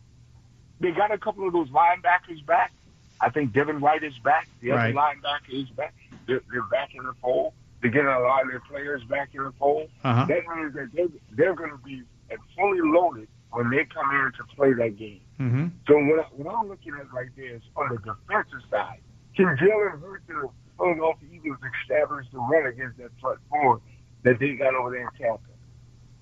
they 0.80 0.90
got 0.90 1.12
a 1.12 1.18
couple 1.18 1.46
of 1.46 1.52
those 1.52 1.68
linebackers 1.68 2.44
back. 2.46 2.72
I 3.20 3.30
think 3.30 3.52
Devin 3.52 3.80
White 3.80 4.04
is 4.04 4.16
back. 4.20 4.48
The 4.60 4.72
other 4.72 4.80
Right. 4.80 4.94
linebacker 4.94 5.62
is 5.62 5.68
back. 5.70 5.94
They're, 6.26 6.42
they're 6.52 6.62
back 6.64 6.90
in 6.94 7.04
the 7.04 7.14
fold. 7.20 7.52
They're 7.80 7.90
getting 7.90 8.08
a 8.08 8.20
lot 8.20 8.42
of 8.42 8.48
their 8.50 8.60
players 8.60 9.02
back 9.04 9.30
in 9.34 9.42
the 9.42 9.52
fold. 9.58 9.88
Uh 10.04 10.14
huh. 10.14 10.24
That 10.28 10.42
means 10.56 10.74
that 10.74 10.90
they're, 10.92 11.08
they're 11.32 11.54
going 11.54 11.70
to 11.70 11.78
be 11.78 12.02
fully 12.56 12.80
loaded 12.82 13.28
when 13.50 13.70
they 13.70 13.84
come 13.86 14.10
in 14.14 14.32
to 14.36 14.44
play 14.54 14.72
that 14.74 14.96
game. 14.98 15.20
hmm 15.38 15.66
So 15.86 15.94
what, 15.98 16.20
I, 16.20 16.22
what 16.36 16.54
I'm 16.54 16.68
looking 16.68 16.94
at 16.94 17.10
right 17.12 17.28
there 17.36 17.56
is 17.56 17.62
on 17.76 17.88
the 17.90 17.96
defensive 17.98 18.68
side, 18.70 19.00
can 19.36 19.46
Jalen 19.56 20.00
Hurts 20.02 20.24
and 20.28 20.42
the 20.42 20.48
Philadelphia 20.76 21.28
Eagles 21.32 21.58
establish 21.82 22.26
the 22.32 22.38
run 22.38 22.66
against 22.66 22.98
that 22.98 23.10
front 23.20 23.38
four 23.48 23.80
that 24.24 24.38
they 24.38 24.54
got 24.54 24.74
over 24.74 24.90
there 24.90 25.02
in 25.02 25.08
Tampa? 25.18 25.40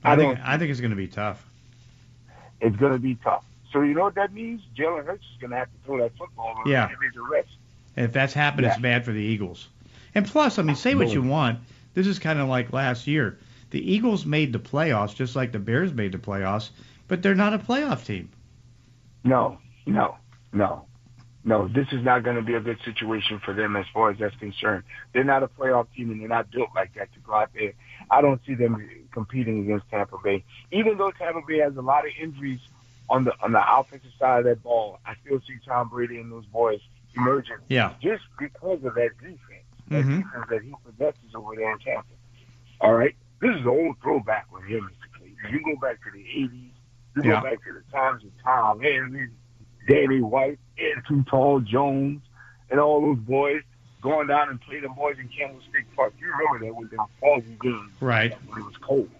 I 0.05 0.12
I 0.12 0.17
think 0.17 0.38
I 0.45 0.59
think 0.59 0.71
it's 0.71 0.81
going 0.81 0.91
to 0.91 0.97
be 0.97 1.09
tough. 1.09 1.45
It's 2.61 2.76
going 2.76 2.93
to 2.93 2.99
be 2.99 3.17
tough. 3.17 3.45
So 3.73 3.82
you 3.82 3.94
know 3.94 4.02
what 4.02 4.14
that 4.14 4.32
means? 4.32 4.62
Jalen 4.76 5.04
Hurts 5.06 5.25
is 5.25 5.40
going 5.40 5.50
to 5.50 5.56
have 5.56 5.68
to 5.68 5.76
throw 5.85 5.99
that 5.99 6.16
football 6.16 6.62
Yeah. 6.66 6.88
every 6.92 7.11
direct. 7.11 7.49
If 7.96 8.12
that's 8.12 8.32
happened, 8.32 8.66
it's 8.66 8.78
bad 8.78 9.04
for 9.04 9.12
the 9.12 9.20
Eagles. 9.20 9.68
And 10.14 10.26
plus, 10.26 10.58
I 10.58 10.62
mean, 10.62 10.76
say 10.76 10.94
what 10.94 11.12
you 11.12 11.23
want. 11.23 11.61
This 11.94 12.06
is 12.06 12.18
kind 12.18 12.38
of 12.38 12.49
like 12.49 12.73
last 12.73 13.06
year. 13.06 13.38
The 13.70 13.92
Eagles 13.92 14.25
made 14.25 14.52
the 14.52 14.58
playoffs 14.58 15.14
just 15.14 15.35
like 15.35 15.52
the 15.52 15.58
Bears 15.58 15.92
made 15.92 16.12
the 16.12 16.18
playoffs, 16.18 16.70
but 17.08 17.23
they're 17.23 17.35
not 17.35 17.54
a 17.54 17.58
playoff 17.58 18.04
team. 18.04 18.28
No, 19.25 19.58
no, 19.87 20.16
no, 20.52 20.87
no. 21.44 21.68
This 21.68 21.88
is 21.90 22.04
not 22.04 22.23
going 22.23 22.37
to 22.37 22.42
be 22.42 22.54
a 22.54 22.61
good 22.61 22.78
situation 22.85 23.40
for 23.44 23.54
them 23.54 23.75
as 23.76 23.87
far 23.92 24.11
as 24.11 24.18
that's 24.18 24.37
concerned. 24.37 24.85
They're 25.12 25.25
not 25.25 25.42
a 25.42 25.49
playoff 25.49 25.87
team, 25.96 26.11
and 26.11 26.20
they're 26.20 26.28
not 26.28 26.50
built 26.50 26.68
like 26.75 26.94
that 26.94 27.12
to 27.14 27.20
go 27.20 27.35
out 27.35 27.50
there. 27.54 27.73
I 28.11 28.20
don't 28.20 28.40
see 28.46 28.54
them 28.54 28.88
competing 29.12 29.62
against 29.62 29.88
Tampa 29.90 30.18
Bay, 30.23 30.44
even 30.70 30.96
though 30.99 31.11
Tampa 31.11 31.40
Bay 31.46 31.58
has 31.58 31.76
a 31.76 31.82
lot 31.82 32.04
of 32.06 32.12
injuries 32.20 32.61
on 33.09 33.25
the 33.25 33.33
on 33.43 33.53
the 33.53 33.63
offensive 33.79 34.11
side 34.19 34.41
of 34.41 34.45
that 34.47 34.63
ball. 34.63 34.99
I 35.07 35.15
still 35.25 35.41
see 35.47 35.55
Tom 35.67 35.89
Brady 35.89 36.19
and 36.19 36.31
those 36.31 36.47
boys 36.47 36.81
emerging 37.17 37.57
Yeah. 37.69 37.95
just 38.03 38.25
because 38.39 38.83
of 38.85 38.95
that 38.95 39.11
defense, 39.19 39.65
that 39.89 40.05
Mhm. 40.05 40.25
defense 40.25 40.47
that 40.51 40.63
he 40.63 40.75
possesses 40.85 41.35
over 41.35 41.55
there 41.57 41.73
in 41.73 41.79
Tampa. 41.79 42.09
All 42.81 42.95
right, 42.95 43.15
this 43.41 43.55
is 43.55 43.63
an 43.63 43.69
old 43.69 43.97
throwback 44.03 44.51
with 44.53 44.65
him, 44.65 44.85
Mr. 44.91 45.19
Clayton. 45.19 45.37
You 45.51 45.65
go 45.75 45.81
back 45.81 46.03
to 46.05 46.11
the 46.11 46.21
'80s. 46.29 46.73
You 47.17 47.23
Yeah. 47.23 47.41
go 47.41 47.51
back 47.51 47.65
to 47.65 47.73
the 47.73 47.83
times 47.93 48.23
of 48.25 48.31
Tom 48.43 48.81
Henry, 48.81 49.31
Danny 49.89 50.21
White, 50.21 50.59
and 50.79 51.03
Too 51.07 51.23
Tall 51.25 51.61
Jones, 51.61 52.21
and 52.71 52.79
all 52.81 53.01
those 53.01 53.19
boys 53.25 53.63
going 54.03 54.27
down 54.27 54.51
and 54.51 54.61
playing 54.61 54.83
the 54.83 54.89
boys 54.91 55.19
in 55.19 55.29
Candlestick 55.29 55.87
Park. 55.97 56.13
You 56.19 56.31
remember 56.31 56.67
that 56.67 56.75
with 56.77 56.91
them 56.91 57.01
foggy 57.21 57.57
games 57.63 57.93
Right. 58.01 58.33
when 58.49 58.59
it 58.61 58.65
was 58.65 58.77
cold. 58.79 59.11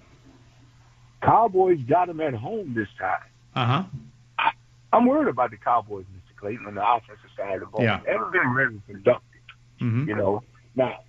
Cowboys 1.23 1.81
got 1.89 2.09
them 2.09 2.21
at 2.21 2.35
home 2.35 2.75
this 2.75 2.89
time. 2.99 3.19
Uh 3.57 3.65
huh. 3.65 4.53
I'm 4.93 5.07
worried 5.07 5.29
about 5.29 5.51
the 5.51 5.57
Cowboys, 5.57 6.05
Mr. 6.05 6.37
Clayton, 6.39 6.67
on 6.67 6.75
the 6.75 6.83
offensive 6.89 7.29
side 7.37 7.55
of 7.55 7.61
the 7.61 7.67
ball. 7.67 7.83
Yeah. 7.83 8.01
They 8.05 8.13
haven't 8.13 8.33
been 8.33 8.55
very 8.55 8.75
productive, 8.87 9.23
hmm 9.81 10.09
you 10.09 10.15
know. 10.15 10.43
Now, 10.77 11.01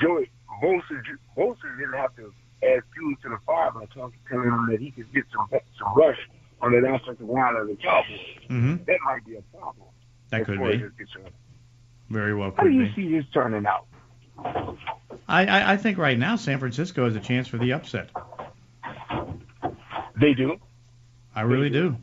Joey 0.00 0.30
Bosa 0.62 1.78
didn't 1.78 1.94
have 1.94 2.14
to 2.16 2.32
add 2.62 2.82
fuel 2.94 3.14
to 3.22 3.28
the 3.30 3.38
fire 3.44 3.70
by 3.72 3.86
talking, 3.86 4.18
telling 4.30 4.46
him 4.48 4.68
that 4.70 4.80
he 4.80 4.90
could 4.92 5.12
get 5.12 5.24
some 5.32 5.48
some 5.78 5.94
rush 5.96 6.18
on 6.60 6.72
the 6.72 6.78
offensive 6.94 7.28
line 7.28 7.56
of 7.56 7.66
the 7.66 7.76
Cowboys. 7.76 8.20
hmm 8.48 8.76
That 8.86 8.98
might 9.04 9.24
be 9.26 9.36
a 9.36 9.42
problem. 9.58 9.88
That 10.30 10.44
could 10.44 10.58
be. 10.62 10.84
Very 12.10 12.34
well 12.34 12.52
How 12.56 12.62
do 12.64 12.70
you 12.70 12.86
be. 12.86 12.92
see 12.94 13.16
this 13.16 13.24
turning 13.32 13.66
out? 13.66 13.86
I, 15.28 15.46
I, 15.46 15.72
I 15.72 15.76
think 15.76 15.98
right 15.98 16.18
now 16.18 16.36
San 16.36 16.58
Francisco 16.58 17.04
has 17.04 17.16
a 17.16 17.20
chance 17.20 17.48
for 17.48 17.58
the 17.58 17.72
upset. 17.72 18.10
They 20.20 20.34
do. 20.34 20.58
I 21.34 21.42
really 21.42 21.70
do. 21.70 21.96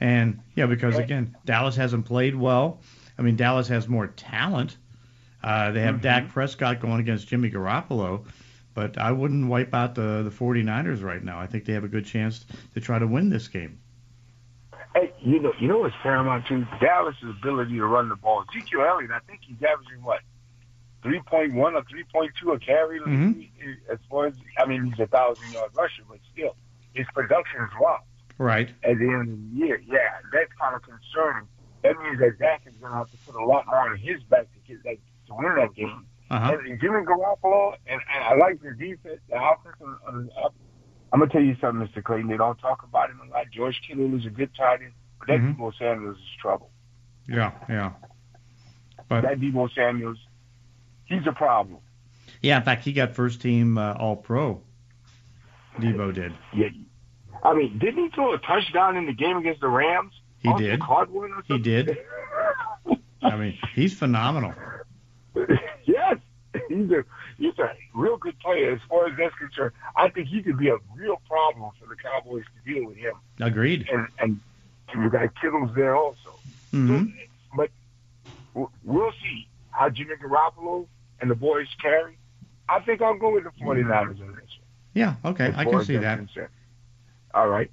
And 0.00 0.40
yeah, 0.54 0.66
because 0.66 0.96
again, 0.98 1.36
Dallas 1.44 1.76
hasn't 1.76 2.06
played 2.06 2.34
well. 2.34 2.80
I 3.18 3.22
mean, 3.22 3.36
Dallas 3.36 3.68
has 3.68 3.86
more 3.88 4.06
talent. 4.06 4.76
Uh, 5.42 5.70
they 5.72 5.80
have 5.82 5.96
Mm-hmm. 5.96 6.02
Dak 6.02 6.28
Prescott 6.30 6.80
going 6.80 7.00
against 7.00 7.28
Jimmy 7.28 7.50
Garoppolo, 7.50 8.24
but 8.74 8.98
I 8.98 9.12
wouldn't 9.12 9.48
wipe 9.48 9.74
out 9.74 9.94
the 9.94 10.22
the 10.22 10.30
49ers 10.30 11.02
right 11.02 11.22
now. 11.22 11.38
I 11.38 11.46
think 11.46 11.64
they 11.66 11.74
have 11.74 11.84
a 11.84 11.88
good 11.88 12.06
chance 12.06 12.44
to 12.74 12.80
try 12.80 12.98
to 12.98 13.06
win 13.06 13.28
this 13.30 13.48
game. 13.48 13.78
Hey, 14.94 15.12
you 15.20 15.38
know, 15.38 15.52
you 15.60 15.68
know 15.68 15.78
what's 15.78 15.94
paramount 16.02 16.46
too? 16.46 16.66
Dallas' 16.80 17.14
ability 17.22 17.76
to 17.76 17.86
run 17.86 18.08
the 18.08 18.16
ball. 18.16 18.44
Ezekiel 18.50 18.80
Elliott, 18.82 19.12
I 19.12 19.20
think 19.20 19.40
he's 19.46 19.62
averaging 19.62 20.02
what, 20.02 20.20
three 21.02 21.20
point 21.20 21.54
one 21.54 21.74
or 21.74 21.84
three 21.84 22.04
point 22.04 22.32
two 22.40 22.52
a 22.52 22.58
carry. 22.58 23.00
Mhm. 23.00 23.46
As 23.90 23.98
far 24.10 24.26
as 24.26 24.34
I 24.58 24.64
mean, 24.66 24.84
he's 24.86 24.98
a 24.98 25.06
thousand 25.06 25.52
yard 25.52 25.70
rusher, 25.76 26.02
but 26.08 26.18
still, 26.32 26.56
his 26.94 27.06
production 27.14 27.62
is 27.62 27.70
dropped 27.78 28.06
Right. 28.38 28.68
at 28.84 28.98
the 28.98 29.04
end 29.08 29.28
of 29.32 29.38
the 29.50 29.56
year. 29.66 29.80
Yeah, 29.86 29.98
that's 30.32 30.50
kind 30.60 30.74
of 30.74 30.82
concerning. 30.82 31.46
That 31.82 31.98
means 32.02 32.18
that 32.20 32.38
Dak 32.38 32.62
is 32.66 32.74
going 32.76 32.92
to 32.92 32.98
have 32.98 33.10
to 33.10 33.16
put 33.26 33.34
a 33.34 33.44
lot 33.44 33.66
more 33.66 33.90
on 33.90 33.96
his 33.98 34.22
back 34.24 34.46
to 34.52 34.58
get 34.68 34.82
that 34.84 34.96
to 35.28 35.34
win 35.34 35.54
that 35.56 35.74
game. 35.74 36.06
Uh-huh. 36.30 36.56
And 36.64 36.80
Jimmy 36.80 37.00
Garoppolo, 37.04 37.74
and, 37.86 38.00
and 38.14 38.24
I 38.24 38.34
like 38.36 38.60
the 38.62 38.70
defense, 38.72 39.20
the 39.28 39.36
offense. 39.36 39.76
On, 39.80 39.98
on, 40.06 40.30
up. 40.44 40.54
I'm 41.12 41.18
gonna 41.20 41.30
tell 41.32 41.42
you 41.42 41.56
something, 41.60 41.86
Mr. 41.88 42.04
Clayton. 42.04 42.28
They 42.28 42.36
don't 42.36 42.56
talk 42.58 42.84
about 42.84 43.10
him 43.10 43.20
a 43.26 43.32
lot. 43.32 43.46
George 43.52 43.80
Kittle 43.86 44.14
is 44.16 44.26
a 44.26 44.30
good 44.30 44.50
tight 44.56 44.80
end, 44.82 44.92
but 45.18 45.26
that 45.28 45.40
Mhm. 45.40 45.56
Deebo 45.56 45.72
Samuels 45.76 46.16
is 46.18 46.22
trouble. 46.40 46.70
Yeah, 47.28 47.50
yeah. 47.68 47.92
But 49.08 49.22
That 49.22 49.40
Deebo 49.40 49.68
Samuels, 49.74 50.18
he's 51.06 51.26
a 51.26 51.32
problem. 51.32 51.80
yeah, 52.42 52.58
in 52.58 52.62
fact, 52.62 52.84
he 52.84 52.92
got 52.92 53.14
first 53.16 53.40
team 53.42 53.76
uh, 53.76 53.94
All 53.94 54.16
Pro. 54.16 54.62
Deebo 55.80 56.14
did. 56.14 56.32
Yeah. 56.54 56.68
I 57.42 57.54
mean, 57.54 57.78
didn't 57.78 58.04
he 58.04 58.10
throw 58.10 58.34
a 58.34 58.38
touchdown 58.38 58.96
in 58.96 59.06
the 59.06 59.14
game 59.14 59.36
against 59.36 59.60
the 59.60 59.68
Rams? 59.68 60.12
He 60.38 60.50
the 60.52 60.58
did. 60.58 60.82
He 61.46 61.58
did. 61.58 61.98
I 63.22 63.36
mean, 63.36 63.58
he's 63.74 63.94
phenomenal. 63.94 64.54
yes, 65.84 66.16
he's 66.68 66.90
a 66.90 67.04
he's 67.36 67.58
a 67.58 67.72
real 67.94 68.16
good 68.16 68.38
player 68.40 68.72
as 68.72 68.80
far 68.88 69.06
as 69.06 69.16
that's 69.18 69.34
concerned. 69.36 69.72
I 69.96 70.08
think 70.08 70.28
he 70.28 70.42
could 70.42 70.58
be 70.58 70.68
a 70.68 70.76
real 70.94 71.20
problem 71.28 71.70
for 71.78 71.86
the 71.88 71.96
Cowboys 71.96 72.44
to 72.44 72.72
deal 72.72 72.86
with 72.86 72.96
him. 72.96 73.14
Agreed. 73.40 73.86
And 73.92 74.08
and 74.18 74.40
you 74.94 75.10
got 75.10 75.28
Kittle's 75.40 75.74
there 75.74 75.94
also. 75.96 76.30
hmm 76.70 77.04
But 77.54 77.70
we'll 78.54 79.12
see 79.22 79.46
how 79.70 79.88
Jimmy 79.90 80.14
Garoppolo 80.16 80.86
and 81.20 81.30
the 81.30 81.34
boys 81.34 81.68
carry. 81.80 82.18
I 82.68 82.80
think 82.80 83.02
I'll 83.02 83.18
go 83.18 83.32
with 83.34 83.44
the 83.44 83.50
49ers 83.50 84.20
in 84.20 84.34
this. 84.34 84.49
Yeah. 84.94 85.14
Okay, 85.24 85.52
I 85.54 85.64
can 85.64 85.84
see 85.84 85.96
that. 85.96 86.18
concerned. 86.18 86.48
All 87.34 87.48
right. 87.48 87.70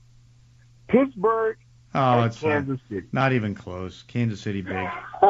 Pittsburgh 0.88 1.58
Oh, 1.96 2.24
it's 2.24 2.40
Kansas 2.40 2.80
City. 2.90 3.08
not 3.12 3.34
even 3.34 3.56
close. 3.56 4.04
Kansas 4.04 4.40
City 4.42 4.62
big. 4.62 4.88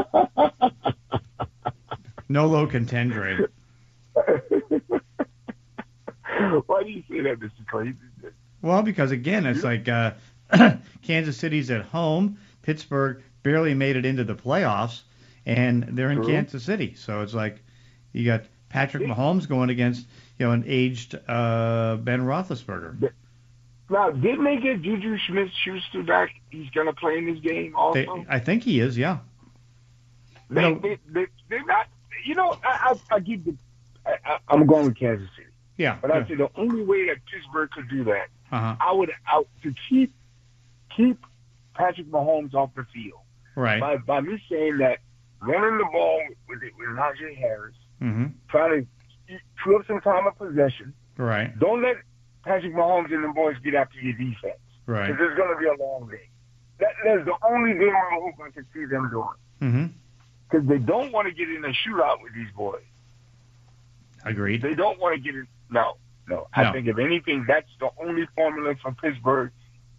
Nolo 2.30 2.68
contendere. 2.68 3.48
Why 6.66 6.84
do 6.84 6.90
you 6.90 7.04
say 7.10 7.22
that, 7.22 7.40
Mr. 7.40 7.66
Clay? 7.70 7.94
Well, 8.62 8.82
because 8.82 9.12
again, 9.12 9.46
it's 9.46 9.64
like 9.64 9.88
uh, 9.88 10.12
Kansas 11.04 11.38
City's 11.38 11.72
at 11.72 11.84
home. 11.86 12.38
Pittsburgh 12.64 13.24
barely 13.44 13.74
made 13.74 13.96
it 13.96 14.06
into 14.06 14.24
the 14.26 14.36
playoffs, 14.36 15.02
and 15.46 15.84
they're 15.92 16.12
in 16.12 16.18
True. 16.18 16.28
Kansas 16.28 16.64
City. 16.64 16.96
So 16.96 17.22
it's 17.22 17.34
like 17.34 17.64
you 18.12 18.26
got 18.26 18.44
Patrick 18.70 19.04
Mahomes 19.04 19.48
going 19.48 19.70
against 19.70 20.06
you 20.40 20.46
know 20.46 20.52
an 20.52 20.64
aged 20.68 21.16
uh, 21.28 21.98
Ben 21.98 22.22
Roethlisberger. 22.22 23.12
Now, 23.90 24.12
didn't 24.12 24.44
they 24.44 24.58
get 24.58 24.82
Juju 24.82 25.18
Smith-Schuster 25.30 26.04
back? 26.04 26.32
He's 26.50 26.70
going 26.72 26.88
to 26.88 26.94
play 26.94 27.18
in 27.18 27.26
this 27.26 27.40
game 27.40 27.72
They, 27.94 28.06
also. 28.06 28.26
I 28.30 28.40
think 28.40 28.64
he 28.64 28.82
is. 28.82 28.98
Yeah. 28.98 29.20
They, 30.50 30.62
No. 30.62 30.80
they, 30.80 30.98
they, 31.10 31.26
they're 31.50 31.66
not. 31.66 31.88
You 32.26 32.36
know, 32.36 32.58
I, 32.66 32.96
I, 33.12 33.16
I 33.16 33.20
give 33.20 33.46
the. 33.46 33.56
I, 34.06 34.40
I'm 34.50 34.66
going 34.66 34.86
with 34.88 34.98
Kansas 34.98 35.30
City, 35.38 35.48
Yeah. 35.78 35.98
but 36.02 36.12
I 36.12 36.28
say 36.28 36.36
the 36.36 36.50
only 36.56 36.84
way 36.84 37.08
that 37.08 37.18
Pittsburgh 37.32 37.70
could 37.72 37.90
do 37.90 38.04
that, 38.06 38.28
Uh 38.52 38.60
huh. 38.60 38.76
I 38.82 38.92
would 38.94 39.12
out 39.30 39.48
to 39.64 39.74
keep 39.90 40.14
keep 40.96 41.20
Patrick 41.74 42.08
Mahomes 42.08 42.54
off 42.54 42.72
the 42.76 42.86
field 42.94 43.20
Right. 43.56 43.80
by 43.80 43.98
by 43.98 44.22
me 44.22 44.42
saying 44.50 44.78
that 44.80 45.00
running 45.42 45.78
the 45.78 45.86
ball 45.92 46.22
with 46.48 46.60
with, 46.62 46.72
with 46.78 46.90
Najee 46.90 47.38
Harris, 47.38 47.76
Mm-hmm. 48.02 48.26
trying 48.50 48.82
to 48.82 48.88
chew 49.64 49.76
up 49.78 49.86
some 49.88 50.02
time 50.02 50.28
of 50.28 50.38
possession. 50.38 50.94
Right. 51.18 51.58
Don't 51.60 51.82
let 51.82 51.98
Patrick 52.44 52.74
Mahomes 52.74 53.14
and 53.14 53.24
the 53.24 53.30
boys 53.30 53.56
get 53.64 53.76
after 53.76 54.00
your 54.00 54.14
defense. 54.14 54.60
Right. 54.86 55.08
Because 55.08 55.28
it's 55.30 55.38
going 55.38 55.54
to 55.54 55.60
be 55.60 55.66
a 55.68 55.84
long 55.84 56.10
day. 56.10 56.30
That, 56.80 56.90
that's 57.04 57.26
the 57.26 57.34
only 57.48 57.74
game 57.74 57.94
I 57.96 58.20
hope 58.22 58.36
I 58.46 58.52
can 58.52 58.66
see 58.74 58.86
them 58.86 59.10
doing. 59.10 59.28
Mm-hmm. 59.62 59.86
Because 60.50 60.68
they 60.68 60.78
don't 60.78 61.12
want 61.12 61.28
to 61.28 61.34
get 61.34 61.50
in 61.50 61.66
a 61.66 61.70
shootout 61.70 62.22
with 62.24 62.34
these 62.34 62.52
boys. 62.56 62.84
Agreed. 64.24 64.62
They 64.62 64.74
don't 64.76 65.00
want 65.00 65.16
to 65.16 65.22
get 65.22 65.36
in. 65.36 65.48
No, 65.70 65.94
no. 66.28 66.36
No. 66.36 66.48
I 66.54 66.72
think 66.72 66.88
if 66.88 66.98
anything, 66.98 67.46
that's 67.48 67.68
the 67.80 67.90
only 68.02 68.28
formula 68.36 68.76
for 68.82 68.92
Pittsburgh. 68.94 69.52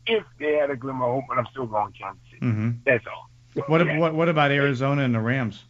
If 0.07 0.25
they 0.39 0.55
had 0.55 0.71
a 0.71 0.77
glimmer 0.77 1.05
of 1.07 1.13
hope, 1.17 1.25
but 1.29 1.39
I'm 1.39 1.47
still 1.51 1.67
going 1.67 1.93
Kansas 1.93 2.23
City. 2.31 2.47
Mm-hmm. 2.47 2.71
That's 2.87 3.05
all. 3.07 3.29
What, 3.67 3.81
Yeah. 3.87 3.99
what 3.99 4.15
what 4.15 4.29
about 4.29 4.51
Arizona 4.51 5.03
and 5.03 5.15
the 5.15 5.21
Rams? 5.21 5.65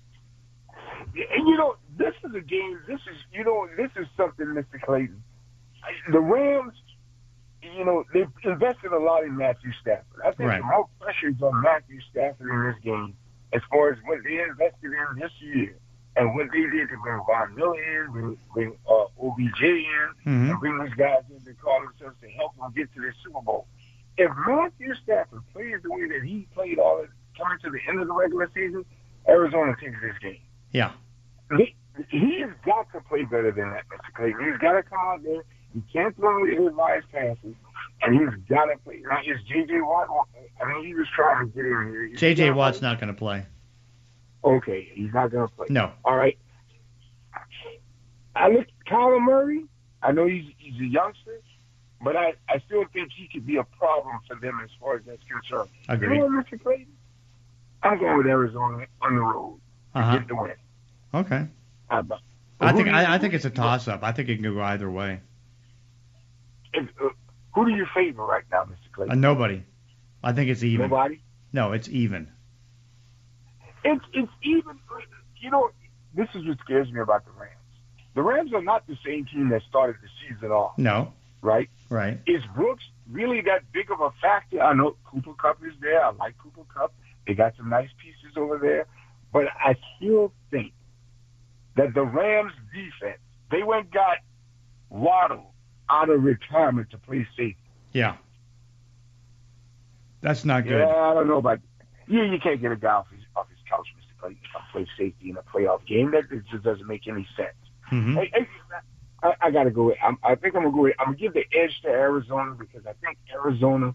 And 1.15 1.49
you 1.49 1.57
know, 1.57 1.77
this 1.99 2.14
is 2.25 2.35
a 2.35 2.40
game. 2.40 2.78
This 2.87 3.00
is 3.00 3.17
you 3.33 3.45
know, 3.45 3.69
this 3.76 3.90
is 3.97 4.07
something, 4.17 4.47
Mr. 4.47 4.81
Clayton. 4.81 5.23
The 6.11 6.21
Rams, 6.21 6.75
you 7.62 7.85
know, 7.85 8.05
they've 8.12 8.28
invested 8.45 8.93
a 8.93 8.99
lot 8.99 9.25
in 9.25 9.37
Matthew 9.37 9.73
Stafford. 9.81 10.21
I 10.25 10.31
think 10.33 10.49
Right. 10.50 10.61
the 10.61 10.67
more 10.67 10.88
pressure 11.00 11.28
is 11.28 11.40
on 11.43 11.61
Matthew 11.62 12.00
Stafford 12.11 12.49
in 12.50 12.62
this 12.71 12.76
game 12.83 13.14
as 13.52 13.62
far 13.71 13.90
as 13.93 13.99
what 14.05 14.19
they 14.25 14.40
invested 14.43 14.93
in 14.93 15.19
this 15.19 15.33
year 15.40 15.75
and 16.17 16.35
what 16.35 16.49
they 16.52 16.61
did 16.62 16.88
to 16.90 16.97
bring 17.02 17.21
Von 17.26 17.55
Miller 17.55 18.05
in, 18.05 18.11
bring, 18.12 18.38
bring 18.52 18.76
uh, 18.88 19.07
OBJ 19.23 19.62
in, 19.62 19.85
Mm-hmm. 20.26 20.50
and 20.50 20.61
bring 20.61 20.78
these 20.85 20.95
guys 20.95 21.23
in 21.31 21.40
to 21.45 21.55
call 21.55 21.81
themselves 21.81 22.17
to 22.21 22.28
help 22.31 22.57
them 22.59 22.73
get 22.76 22.93
to 22.95 23.00
the 23.00 23.12
Super 23.25 23.40
Bowl. 23.40 23.67
If 24.19 24.31
Matthew 24.47 24.95
Stafford 25.02 25.43
plays 25.52 25.76
the 25.83 25.90
way 25.90 26.07
that 26.09 26.23
he 26.25 26.47
played 26.55 26.78
all 26.78 26.99
the, 26.99 27.09
coming 27.40 27.59
to 27.64 27.71
the 27.71 27.78
end 27.88 28.00
of 28.00 28.09
the 28.09 28.12
regular 28.14 28.50
season, 28.52 28.85
Arizona 29.28 29.75
takes 29.81 29.97
this 30.02 30.19
game. 30.21 30.40
Yeah. 30.73 30.90
He, 31.57 31.75
he 32.11 32.40
has 32.40 32.50
got 32.64 32.90
to 32.93 33.00
play 33.09 33.25
better 33.25 33.50
than 33.52 33.71
that, 33.71 33.85
Mr. 33.88 34.12
Clayton. 34.14 34.50
He's 34.50 34.59
got 34.61 34.73
to 34.73 34.83
come 34.83 34.99
out 35.00 35.23
there. 35.23 35.43
He 35.75 35.83
can't 35.93 36.14
throw 36.17 36.45
his 36.47 36.75
wise 36.75 37.02
passes, 37.12 37.55
and 38.02 38.14
he's 38.19 38.35
got 38.49 38.67
to 38.67 38.78
play. 38.85 39.02
Now, 39.09 39.19
is 39.21 39.38
J.J. 39.49 39.81
Watt? 39.83 40.09
I 40.62 40.73
mean, 40.73 40.87
he 40.87 40.95
was 40.95 41.07
trying 41.14 41.47
to 41.50 41.55
get 41.55 41.64
in 41.67 41.88
here. 41.90 42.07
he 42.07 42.14
J.J. 42.17 42.50
Watt's 42.52 42.78
play? 42.78 42.88
not 42.88 43.00
going 43.00 43.12
to 43.12 43.19
play. 43.19 43.45
Okay, 44.45 44.88
he's 44.95 45.12
not 45.12 45.31
going 45.31 45.47
to 45.49 45.55
play. 45.55 45.67
No. 45.71 45.93
All 46.05 46.17
right. 46.17 46.38
I 48.35 48.49
look 48.49 48.67
at 48.69 48.93
Kyler 48.93 49.21
Murray. 49.21 49.64
I 50.02 50.12
know 50.12 50.26
he's 50.26 50.45
he's 50.59 50.81
a 50.81 50.85
youngster, 50.87 51.40
but 52.00 52.17
I, 52.17 52.35
I 52.49 52.61
still 52.67 52.85
think 52.93 53.11
he 53.17 53.28
could 53.33 53.47
be 53.47 53.57
a 53.57 53.64
problem 53.64 54.21
for 54.28 54.37
them 54.37 54.61
as 54.62 54.71
far 54.81 54.97
as 54.97 55.02
that's 55.07 55.23
concerned. 55.31 55.69
Agreed. 55.88 56.14
You 56.17 56.19
know 56.21 56.26
what, 56.37 56.47
Mr. 56.47 56.62
Clayton? 56.62 56.87
I'm 57.83 57.99
going 57.99 58.17
with 58.17 58.26
Arizona 58.26 58.87
on 59.02 59.14
the 59.17 59.21
road 59.21 59.61
to 59.95 60.00
Uh-huh. 60.00 60.19
get 60.19 60.28
the 60.28 60.35
win. 60.37 60.52
Okay. 61.14 61.47
How 61.88 62.04
I 62.61 62.73
think 62.73 62.88
I, 62.88 63.14
I 63.14 63.18
think 63.18 63.35
it's 63.35 63.45
a 63.45 63.50
toss 63.50 63.88
up. 63.88 64.02
I 64.02 64.12
think 64.12 64.28
it 64.28 64.37
can 64.37 64.54
go 64.54 64.61
either 64.61 64.90
way. 64.90 65.21
if, 66.75 66.88
uh, 67.02 67.09
who 67.54 67.64
do 67.66 67.71
you 67.73 67.87
favor 67.95 68.25
right 68.25 68.45
now, 68.50 68.64
Mr. 68.64 68.73
Uh, 68.73 68.95
Clayton? 68.95 69.21
nobody. 69.21 69.62
I 70.23 70.33
think 70.33 70.50
it's 70.50 70.62
even. 70.62 70.90
Nobody. 70.90 71.21
No, 71.52 71.73
it's 71.73 71.88
even. 71.88 72.28
It's 73.85 74.04
it's 74.12 74.33
even. 74.42 74.78
You 75.40 75.50
know, 75.50 75.71
this 76.14 76.28
is 76.35 76.47
what 76.47 76.59
scares 76.64 76.90
me 76.92 77.00
about 77.00 77.25
the 77.25 77.30
Rams. 77.33 77.54
The 78.14 78.23
Rams 78.23 78.52
are 78.52 78.62
not 78.62 78.87
the 78.88 78.97
same 79.07 79.25
team 79.26 79.49
that 79.50 79.62
started 79.68 79.97
the 80.02 80.09
season 80.28 80.50
off, 80.50 80.76
No. 80.76 81.12
right? 81.40 81.71
Right. 81.88 82.18
Is 82.26 82.42
Brooks 82.57 82.83
really 83.09 83.40
that 83.42 83.71
big 83.73 83.90
of 83.92 84.00
a 84.00 84.11
factor? 84.21 84.61
I 84.61 84.75
know 84.75 84.97
Cooper 85.04 85.35
Kupp 85.35 85.59
is 85.64 85.75
there. 85.80 86.04
I 86.04 86.11
like 86.11 86.37
Cooper 86.38 86.62
Kupp. 86.75 86.92
They 87.26 87.35
got 87.35 87.54
some 87.57 87.71
nice 87.71 87.88
pieces 88.02 88.37
over 88.37 88.59
there, 88.59 88.87
but 89.33 89.47
I 89.64 89.76
still 89.97 90.33
think 90.50 90.73
that 91.79 91.95
the 91.95 92.03
Rams 92.05 92.53
defense. 92.73 93.19
They 93.51 93.63
went 93.63 93.85
and 93.87 93.91
got 93.93 94.19
Weddle 94.93 95.47
out 95.89 96.11
of 96.11 96.23
retirement 96.23 96.91
to 96.91 96.99
play 96.99 97.27
safety. 97.37 97.57
Yeah. 97.93 98.17
That's 100.21 100.45
not 100.45 100.65
good. 100.65 100.81
Yeah, 100.81 100.95
I 100.95 101.15
don't 101.15 101.29
know 101.29 101.39
about. 101.39 101.61
Yeah, 102.07 102.25
you 102.25 102.39
can't 102.39 102.61
get 102.61 102.73
a 102.73 102.77
guy 102.77 102.93
off 102.93 103.07
his 103.11 103.21
off 103.37 103.49
his 103.49 103.59
couch, 103.71 103.87
Mr. 103.97 104.21
Clayton, 104.21 104.39
to 104.53 104.61
play 104.73 104.87
safety 104.99 105.31
in 105.31 105.37
a 105.37 105.43
playoff 105.43 105.87
game. 105.87 106.11
That 106.11 106.25
just 106.51 106.65
doesn't 106.65 106.87
make 106.87 107.07
any 107.07 107.27
sense. 107.37 107.55
hmm 107.85 108.15
Hey, 108.17 108.31
hey, 108.35 108.47
I, 109.23 109.35
I 109.41 109.51
got 109.51 109.65
to 109.65 109.71
go. 109.71 109.85
With, 109.87 109.97
I'm, 110.03 110.17
I 110.23 110.35
think 110.35 110.55
I'm 110.57 110.63
gonna 110.63 110.75
go. 110.75 110.83
With, 110.83 110.95
I'm 110.99 111.07
gonna 111.07 111.17
give 111.19 111.35
the 111.35 111.45
edge 111.53 111.81
to 111.83 111.89
Arizona 111.89 112.55
because 112.59 112.87
I 112.87 112.93
think 113.05 113.19
Arizona 113.33 113.95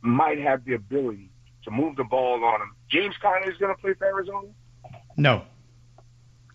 might 0.00 0.38
have 0.38 0.64
the 0.64 0.74
ability 0.74 1.30
to 1.64 1.70
move 1.70 1.96
the 1.96 2.04
ball 2.04 2.42
on 2.44 2.60
them. 2.60 2.74
James 2.90 3.14
Conner 3.20 3.50
is 3.50 3.58
gonna 3.58 3.76
play 3.76 3.94
for 3.94 4.06
Arizona. 4.06 4.48
No, 5.16 5.42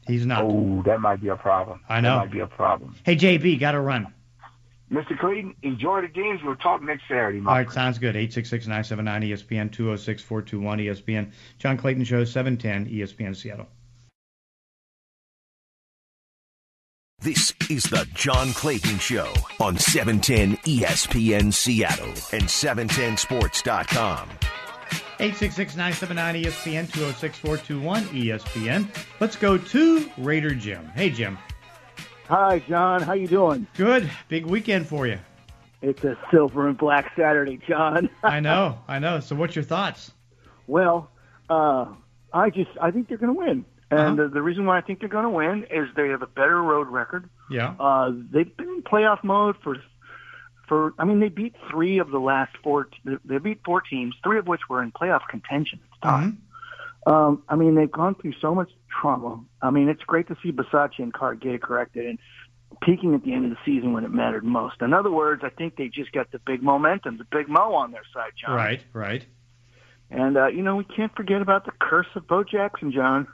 he's 0.08 0.26
not. 0.26 0.44
Oh, 0.44 0.82
that 0.86 1.00
might 1.00 1.22
be 1.22 1.30
a 1.30 1.36
problem. 1.36 1.82
I 1.90 2.02
know. 2.02 2.16
That 2.16 2.26
might 2.26 2.32
be 2.32 2.40
a 2.40 2.48
problem. 2.48 2.96
Hey, 3.04 3.16
JB, 3.16 3.60
got 3.60 3.72
to 3.72 3.80
run. 3.80 4.14
Mr. 4.92 5.18
Clayton, 5.18 5.56
enjoy 5.64 6.02
the 6.02 6.08
games. 6.08 6.42
We'll 6.44 6.56
talk 6.56 6.84
next 6.84 7.04
Saturday. 7.08 7.40
All 7.40 7.46
right, 7.46 7.64
friend. 7.66 7.74
sounds 7.74 7.98
good. 8.00 8.16
866-979 8.16 9.32
ESPN 9.32 9.72
206-421 9.72 10.86
ESPN. 10.86 11.32
John 11.58 11.78
Clayton 11.78 12.04
Show 12.04 12.24
710 12.24 12.94
ESPN 12.94 13.36
Seattle. 13.36 13.68
This 17.22 17.54
is 17.70 17.84
the 17.84 18.06
John 18.14 18.52
Clayton 18.52 19.00
Show 19.00 19.32
on 19.62 19.76
E 19.76 19.80
710 19.80 20.58
ESPN 20.58 21.54
Seattle 21.54 22.10
and 22.34 22.44
710sports.com. 22.44 24.30
866-979 25.20 26.44
ESPN 26.44 26.88
206-421 26.88 28.02
ESPN. 28.10 28.88
Let's 29.20 29.36
go 29.36 29.58
to 29.58 30.10
Raider 30.18 30.54
Jim. 30.56 30.86
Hey, 30.96 31.10
Jim. 31.10 31.38
Hi, 32.28 32.60
John. 32.60 33.02
How 33.02 33.14
you 33.14 33.28
doing? 33.28 33.68
Good. 33.76 34.10
Big 34.28 34.46
weekend 34.46 34.88
for 34.88 35.06
you. 35.08 35.20
It's 35.82 36.04
a 36.04 36.18
silver 36.32 36.68
and 36.70 36.78
black 36.78 37.12
Saturday, 37.18 37.60
John. 37.68 38.10
I 38.24 38.40
know. 38.40 38.80
I 38.88 39.00
know. 39.00 39.20
So 39.20 39.36
what's 39.36 39.56
your 39.56 39.66
thoughts? 39.66 40.12
well, 40.68 41.10
uh, 41.50 41.86
I 42.32 42.50
just 42.50 42.70
I 42.82 42.90
think 42.92 43.10
they're 43.10 43.18
going 43.18 43.34
to 43.34 43.38
win, 43.40 43.66
and 43.92 44.18
Uh-huh. 44.20 44.30
uh, 44.30 44.34
the 44.34 44.42
reason 44.42 44.66
why 44.66 44.78
I 44.78 44.82
think 44.82 45.02
they're 45.02 45.10
going 45.10 45.26
to 45.26 45.30
win 45.30 45.66
is 45.70 45.90
they 45.96 46.08
have 46.08 46.22
a 46.22 46.28
better 46.28 46.62
road 46.64 46.88
record. 46.88 47.30
Yeah. 47.52 47.76
Uh, 47.80 48.12
they've 48.32 48.56
been 48.58 48.70
in 48.70 48.82
playoff 48.82 49.24
mode 49.26 49.58
for 49.62 49.76
for 50.74 50.94
I 50.98 51.06
mean 51.06 51.20
they 51.20 51.30
beat 51.30 51.56
three 51.70 52.00
of 52.00 52.10
the 52.10 52.20
last 52.20 52.52
four. 52.64 52.90
They 53.06 53.38
beat 53.38 53.60
four 53.64 53.82
teams, 53.82 54.16
three 54.24 54.40
of 54.40 54.48
which 54.48 54.62
were 54.70 54.82
in 54.82 54.92
playoff 54.92 55.22
contention 55.30 55.80
at 55.84 56.02
the 56.02 56.08
time. 56.08 56.42
Um, 57.06 57.44
I 57.50 57.56
mean, 57.56 57.76
they've 57.76 57.92
gone 57.92 58.16
through 58.16 58.34
so 58.42 58.56
much 58.56 58.72
trauma. 58.90 59.44
I 59.62 59.72
mean, 59.72 59.90
it's 59.90 60.04
great 60.04 60.30
to 60.30 60.38
see 60.42 60.52
Bisaccia 60.52 61.00
and 61.00 61.14
Carr 61.14 61.36
get 61.36 61.54
it 61.54 61.62
corrected 61.62 62.06
and 62.06 62.18
peaking 62.82 63.14
at 63.14 63.24
the 63.24 63.34
end 63.34 63.44
of 63.46 63.52
the 63.52 63.58
season 63.66 63.92
when 63.92 64.06
it 64.06 64.12
mattered 64.12 64.46
most. 64.46 64.82
In 64.82 64.94
other 64.94 65.12
words, 65.12 65.44
I 65.46 65.50
think 65.50 65.76
they 65.76 65.90
just 65.90 66.14
got 66.14 66.32
the 66.32 66.40
big 66.40 66.64
momentum, 66.64 67.18
the 67.18 67.26
big 67.26 67.50
mo 67.50 67.76
on 67.76 67.92
their 67.92 68.06
side, 68.14 68.32
John. 68.40 68.56
Right, 68.56 68.82
right. 68.94 69.26
And, 70.10 70.38
uh, 70.38 70.48
you 70.48 70.64
know, 70.64 70.78
we 70.78 70.86
can't 70.86 71.14
forget 71.14 71.42
about 71.42 71.66
the 71.66 71.74
curse 71.80 72.08
of 72.16 72.26
Bo 72.26 72.46
Jackson, 72.46 72.94
John. 72.94 73.28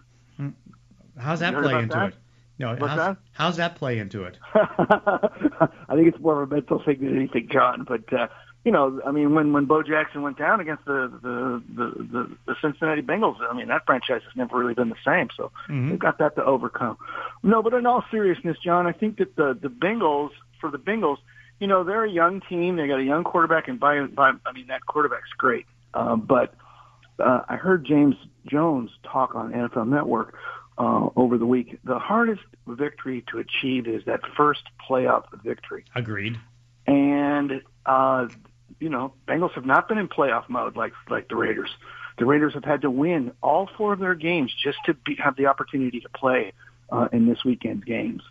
How's 1.18 1.42
that 1.42 1.54
play 1.54 1.76
into 1.76 1.96
that? 1.96 2.08
it? 2.10 2.16
No, 2.60 2.76
how's, 2.76 2.98
that? 2.98 3.18
how's 3.32 3.58
that 3.58 3.76
play 3.76 3.98
into 4.00 4.24
it? 4.24 4.38
I 4.54 5.96
think 5.96 6.08
it's 6.14 6.20
more 6.20 6.42
of 6.44 6.52
a 6.52 6.56
mental 6.56 6.82
thing 6.84 7.00
than 7.00 7.16
anything, 7.16 7.48
John. 7.52 7.86
But 7.88 8.12
uh, 8.14 8.28
you 8.66 8.72
know, 8.72 9.02
I 9.06 9.12
mean, 9.12 9.34
when 9.34 9.54
when 9.54 9.66
Bo 9.66 9.82
Jackson 9.84 10.22
went 10.22 10.38
down 10.38 10.60
against 10.60 10.86
the 10.86 11.10
the 11.22 11.64
the, 11.76 12.04
the, 12.04 12.38
the 12.48 12.56
Cincinnati 12.62 13.02
Bengals, 13.02 13.38
I 13.50 13.54
mean, 13.56 13.70
that 13.70 13.86
franchise 13.86 14.22
has 14.26 14.36
never 14.36 14.58
really 14.58 14.74
been 14.74 14.90
the 14.90 14.96
same. 15.06 15.30
So 15.36 15.52
Mhm. 15.70 15.90
they've 15.92 16.00
got 16.00 16.18
that 16.20 16.36
to 16.36 16.44
overcome. 16.44 16.98
No, 17.44 17.64
but 17.64 17.74
in 17.74 17.86
all 17.86 18.04
seriousness, 18.12 18.58
John, 18.64 18.86
I 18.88 18.92
think 18.92 19.18
that 19.18 19.36
the 19.36 19.58
the 19.60 19.70
Bengals 19.70 20.32
for 20.60 20.70
the 20.70 20.78
Bengals, 20.80 21.18
you 21.60 21.68
know, 21.68 21.84
they're 21.86 22.04
a 22.04 22.12
young 22.12 22.42
team. 22.50 22.76
They 22.76 22.88
got 22.88 23.00
a 23.00 23.04
young 23.04 23.24
quarterback, 23.24 23.68
and 23.70 23.80
by 23.80 24.02
by, 24.08 24.34
I 24.46 24.52
mean 24.52 24.68
that 24.68 24.86
quarterback's 24.86 25.30
great. 25.38 25.66
Um, 25.94 26.22
but 26.22 26.54
uh, 27.20 27.42
I 27.48 27.56
heard 27.56 27.86
James 27.86 28.16
Jones 28.46 28.92
talk 29.04 29.36
on 29.36 29.52
NFL 29.54 29.88
Network 29.88 30.36
uh, 30.80 31.10
over 31.16 31.38
the 31.38 31.46
week. 31.46 31.78
The 31.84 32.00
hardest 32.00 32.42
victory 32.66 33.24
to 33.32 33.40
achieve 33.40 33.88
is 33.88 34.06
that 34.06 34.22
first 34.36 34.62
playoff 34.90 35.26
victory. 35.44 35.86
Agreed. 35.94 36.38
And 36.88 37.62
uh, 37.86 38.28
you 38.80 38.90
know, 38.90 39.14
Bengals 39.28 39.52
have 39.52 39.66
not 39.66 39.88
been 39.88 39.98
in 39.98 40.08
playoff 40.08 40.50
mode 40.50 40.76
like 40.76 40.94
like 41.10 41.28
the 41.28 41.36
Raiders. 41.36 41.70
The 42.18 42.26
Raiders 42.26 42.54
have 42.54 42.66
had 42.66 42.82
to 42.82 42.90
win 42.90 43.34
all 43.42 43.70
four 43.78 43.94
of 43.94 44.00
their 44.00 44.16
games 44.16 44.54
just 44.64 44.78
to 44.86 44.94
be, 44.94 45.16
have 45.16 45.36
the 45.36 45.46
opportunity 45.46 46.00
to 46.02 46.10
play 46.10 46.54
uh, 46.92 47.08
in 47.12 47.28
this 47.28 47.44
weekend's 47.46 47.84
games. 47.84 48.22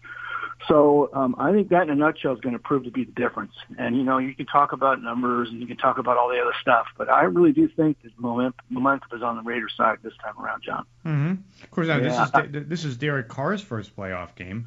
So 0.66 1.08
um, 1.14 1.36
I 1.38 1.52
think 1.52 1.68
that 1.68 1.82
in 1.82 1.90
a 1.90 1.94
nutshell 1.94 2.34
is 2.34 2.40
going 2.40 2.54
to 2.54 2.58
prove 2.58 2.84
to 2.84 2.90
be 2.90 3.04
the 3.04 3.12
difference. 3.12 3.52
And 3.78 3.96
you 3.96 4.02
know, 4.02 4.18
you 4.18 4.34
can 4.34 4.46
talk 4.46 4.72
about 4.72 5.00
numbers 5.02 5.48
and 5.50 5.60
you 5.60 5.66
can 5.66 5.76
talk 5.76 5.98
about 5.98 6.16
all 6.16 6.28
the 6.28 6.40
other 6.40 6.54
stuff, 6.60 6.86
but 6.96 7.08
I 7.08 7.22
really 7.24 7.52
do 7.52 7.68
think 7.68 8.02
that 8.02 8.10
momentum, 8.18 8.64
momentum 8.68 9.08
is 9.16 9.22
on 9.22 9.36
the 9.36 9.42
Raiders' 9.42 9.72
side 9.76 9.98
this 10.02 10.12
time 10.22 10.34
around, 10.42 10.62
John. 10.64 10.84
hmm 11.04 11.34
Of 11.62 11.70
course, 11.70 11.86
now, 11.88 11.98
Yeah. 11.98 12.26
this 12.42 12.62
is 12.62 12.68
this 12.68 12.84
is 12.84 12.96
Derek 12.96 13.28
Carr's 13.28 13.62
first 13.62 13.96
playoff 13.96 14.34
game. 14.34 14.66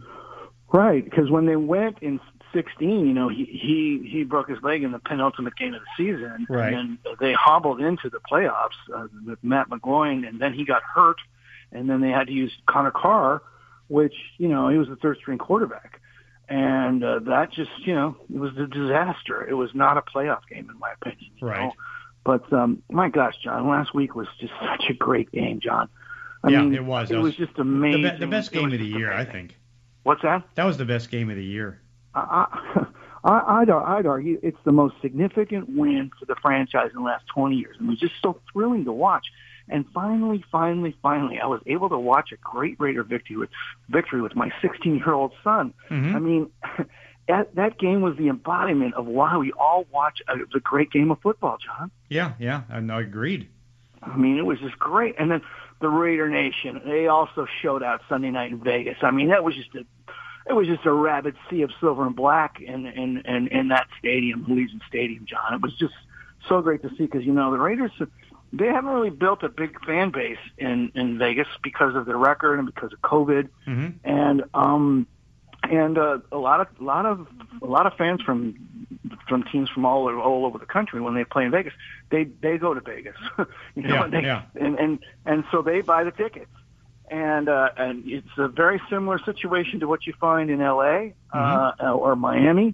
Right, 0.73 1.03
because 1.03 1.29
when 1.29 1.45
they 1.45 1.57
went 1.57 1.97
in 2.01 2.21
16, 2.53 2.89
you 3.05 3.13
know, 3.13 3.27
he 3.27 3.43
he 3.43 4.07
he 4.09 4.23
broke 4.23 4.47
his 4.49 4.61
leg 4.63 4.83
in 4.83 4.91
the 4.93 4.99
penultimate 4.99 5.55
game 5.57 5.73
of 5.73 5.81
the 5.81 5.87
season, 5.97 6.47
Right. 6.49 6.73
and 6.73 6.97
then 7.03 7.15
they 7.19 7.33
hobbled 7.33 7.81
into 7.81 8.09
the 8.09 8.19
playoffs 8.19 8.69
uh, 8.95 9.07
with 9.25 9.39
Matt 9.43 9.69
McGloin, 9.69 10.25
and 10.27 10.39
then 10.39 10.53
he 10.53 10.63
got 10.63 10.81
hurt, 10.83 11.17
and 11.73 11.89
then 11.89 11.99
they 11.99 12.09
had 12.09 12.27
to 12.27 12.33
use 12.33 12.53
Connor 12.67 12.91
Carr, 12.91 13.41
which 13.91 14.13
you 14.37 14.47
know 14.47 14.69
he 14.69 14.77
was 14.77 14.87
the 14.87 14.95
third 14.95 15.17
string 15.17 15.37
quarterback, 15.37 15.99
and 16.49 17.03
uh, 17.03 17.19
that 17.19 17.51
just 17.51 17.71
you 17.85 17.93
know 17.93 18.15
it 18.33 18.39
was 18.39 18.55
a 18.57 18.67
disaster. 18.67 19.47
It 19.47 19.53
was 19.53 19.71
not 19.73 19.97
a 19.97 20.01
playoff 20.01 20.41
game 20.49 20.69
in 20.69 20.79
my 20.79 20.91
opinion. 21.01 21.31
Right. 21.41 21.61
know? 21.65 21.73
But 22.23 22.51
um, 22.53 22.83
my 22.89 23.09
gosh, 23.09 23.35
John, 23.43 23.67
last 23.67 23.93
week 23.95 24.15
was 24.15 24.27
just 24.39 24.53
such 24.61 24.89
a 24.89 24.93
great 24.93 25.31
game, 25.31 25.59
John. 25.59 25.89
I 26.43 26.49
Yeah, 26.49 26.61
mean, 26.61 26.75
it 26.75 26.85
was. 26.85 27.11
It 27.11 27.15
It 27.15 27.17
was, 27.17 27.37
was 27.37 27.47
just 27.47 27.55
The, 27.55 27.61
amazing. 27.61 28.03
be- 28.03 28.17
the 28.19 28.27
best 28.27 28.51
game 28.51 28.71
of 28.71 28.79
the 28.79 28.85
year, 28.85 29.11
I 29.11 29.25
think. 29.25 29.57
What's 30.03 30.21
that? 30.23 30.43
That 30.55 30.65
was 30.65 30.77
the 30.77 30.85
best 30.85 31.11
game 31.11 31.29
of 31.29 31.35
the 31.35 31.43
year. 31.43 31.79
I, 32.15 32.47
I, 33.23 33.61
I'd, 33.61 33.69
I'd 33.69 34.05
argue 34.07 34.39
it's 34.41 34.57
the 34.63 34.71
most 34.71 34.95
significant 35.01 35.69
win 35.69 36.09
for 36.19 36.25
the 36.25 36.35
franchise 36.41 36.89
in 36.95 36.99
the 37.01 37.05
last 37.05 37.25
20 37.33 37.55
years. 37.55 37.75
And 37.79 37.87
it 37.87 37.91
was 37.91 37.99
just 37.99 38.13
so 38.21 38.39
thrilling 38.51 38.85
to 38.85 38.91
watch. 38.91 39.27
And 39.71 39.85
finally, 39.93 40.43
finally, 40.51 40.95
finally, 41.01 41.39
I 41.39 41.47
was 41.47 41.61
able 41.65 41.89
to 41.89 41.97
watch 41.97 42.31
a 42.31 42.37
great 42.37 42.79
Raider 42.79 43.03
victory 43.03 43.37
with, 43.37 43.49
victory 43.89 44.21
with 44.21 44.35
my 44.35 44.51
16-year-old 44.61 45.31
son. 45.43 45.73
Mhm. 45.89 46.15
I 46.15 46.19
mean, 46.19 46.49
that, 47.27 47.55
that 47.55 47.79
game 47.79 48.01
was 48.01 48.17
the 48.17 48.27
embodiment 48.27 48.95
of 48.95 49.05
why 49.05 49.37
we 49.37 49.51
all 49.53 49.85
watch 49.91 50.21
a, 50.27 50.35
the 50.53 50.59
great 50.59 50.91
game 50.91 51.09
of 51.11 51.19
football, 51.21 51.57
John. 51.57 51.89
Yeah, 52.09 52.33
yeah, 52.39 52.63
I 52.69 52.79
no, 52.81 52.97
agreed. 52.97 53.47
I 54.03 54.17
mean, 54.17 54.37
it 54.37 54.45
was 54.45 54.59
just 54.59 54.77
great. 54.77 55.15
And 55.17 55.31
then 55.31 55.41
the 55.79 55.89
Raider 55.89 56.29
Nation, 56.29 56.81
they 56.85 57.07
also 57.07 57.47
showed 57.61 57.83
out 57.83 58.01
Sunday 58.09 58.31
night 58.31 58.51
in 58.51 58.59
Vegas. 58.59 58.97
I 59.01 59.11
mean, 59.11 59.29
that 59.29 59.43
was 59.43 59.55
just 59.55 59.73
a, 59.75 59.85
it 60.49 60.53
was 60.53 60.67
just 60.67 60.85
a 60.85 60.91
rabid 60.91 61.35
sea 61.49 61.61
of 61.61 61.71
silver 61.79 62.05
and 62.05 62.15
black 62.15 62.59
in 62.59 62.87
in 62.87 63.17
in, 63.25 63.47
in 63.47 63.67
that 63.69 63.87
stadium, 63.99 64.45
Legion 64.47 64.81
Stadium, 64.87 65.25
John. 65.25 65.53
It 65.53 65.61
was 65.61 65.73
just 65.75 65.93
so 66.49 66.61
great 66.61 66.81
to 66.81 66.89
see 66.89 67.05
because 67.05 67.23
you 67.23 67.31
know 67.33 67.51
the 67.51 67.59
Raiders, 67.59 67.91
they 68.53 68.67
haven't 68.67 68.91
really 68.91 69.09
built 69.09 69.43
a 69.43 69.49
big 69.49 69.83
fan 69.85 70.11
base 70.11 70.39
in 70.57 70.91
in 70.95 71.17
Vegas 71.17 71.47
because 71.63 71.95
of 71.95 72.05
their 72.05 72.17
record 72.17 72.59
and 72.59 72.65
because 72.65 72.91
of 72.93 73.01
COVID, 73.01 73.49
hmm 73.65 73.87
and 74.03 74.43
um 74.53 75.07
and 75.63 75.97
uh, 75.97 76.19
a 76.31 76.37
lot 76.37 76.59
of 76.61 76.67
a 76.79 76.83
lot 76.83 77.05
of 77.05 77.27
a 77.61 77.65
lot 77.67 77.85
of 77.85 77.93
fans 77.93 78.21
from 78.21 78.55
from 79.27 79.43
teams 79.43 79.69
from 79.69 79.85
all 79.85 80.07
over, 80.07 80.19
all 80.19 80.45
over 80.45 80.57
the 80.57 80.65
country 80.65 80.99
when 80.99 81.13
they 81.13 81.23
play 81.23 81.45
in 81.45 81.51
Vegas, 81.51 81.73
they 82.09 82.25
they 82.41 82.57
go 82.57 82.73
to 82.73 82.81
Vegas, 82.81 83.15
you 83.75 83.83
know, 83.83 83.93
Yeah, 83.95 84.03
and, 84.03 84.13
they, 84.13 84.21
yeah. 84.21 84.41
and 84.59 84.79
and 84.79 84.99
and 85.25 85.43
so 85.51 85.61
they 85.61 85.81
buy 85.81 86.03
the 86.03 86.11
tickets, 86.11 86.51
and 87.09 87.47
uh, 87.47 87.69
and 87.77 88.03
it's 88.07 88.27
a 88.37 88.47
very 88.47 88.81
similar 88.89 89.19
situation 89.19 89.79
to 89.81 89.87
what 89.87 90.05
you 90.07 90.13
find 90.19 90.49
in 90.49 90.61
L.A. 90.61 91.13
Uh, 91.79 91.93
or 91.93 92.15
Miami. 92.15 92.73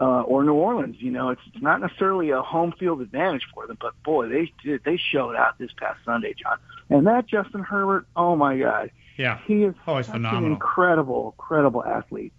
Uh, 0.00 0.22
or 0.22 0.44
New 0.44 0.54
Orleans, 0.54 0.94
you 1.00 1.10
know, 1.10 1.30
it's, 1.30 1.40
it's 1.52 1.60
not 1.62 1.80
necessarily 1.80 2.30
a 2.30 2.40
home 2.40 2.72
field 2.78 3.00
advantage 3.00 3.42
for 3.52 3.66
them, 3.66 3.76
but 3.80 3.94
boy, 4.04 4.28
they 4.28 4.52
did, 4.62 4.84
they 4.84 4.96
showed 4.96 5.34
out 5.34 5.58
this 5.58 5.72
past 5.76 5.98
Sunday, 6.04 6.34
John. 6.40 6.56
And 6.88 7.06
that 7.08 7.26
Justin 7.26 7.62
Herbert, 7.64 8.06
oh 8.14 8.36
my 8.36 8.56
God, 8.58 8.92
Yeah. 9.16 9.38
he 9.46 9.64
is 9.64 9.74
Oh, 9.88 9.96
he's 9.96 10.06
such 10.06 10.14
an 10.14 10.20
phenomenal. 10.20 10.52
incredible, 10.52 11.34
incredible 11.36 11.84
athlete. 11.84 12.32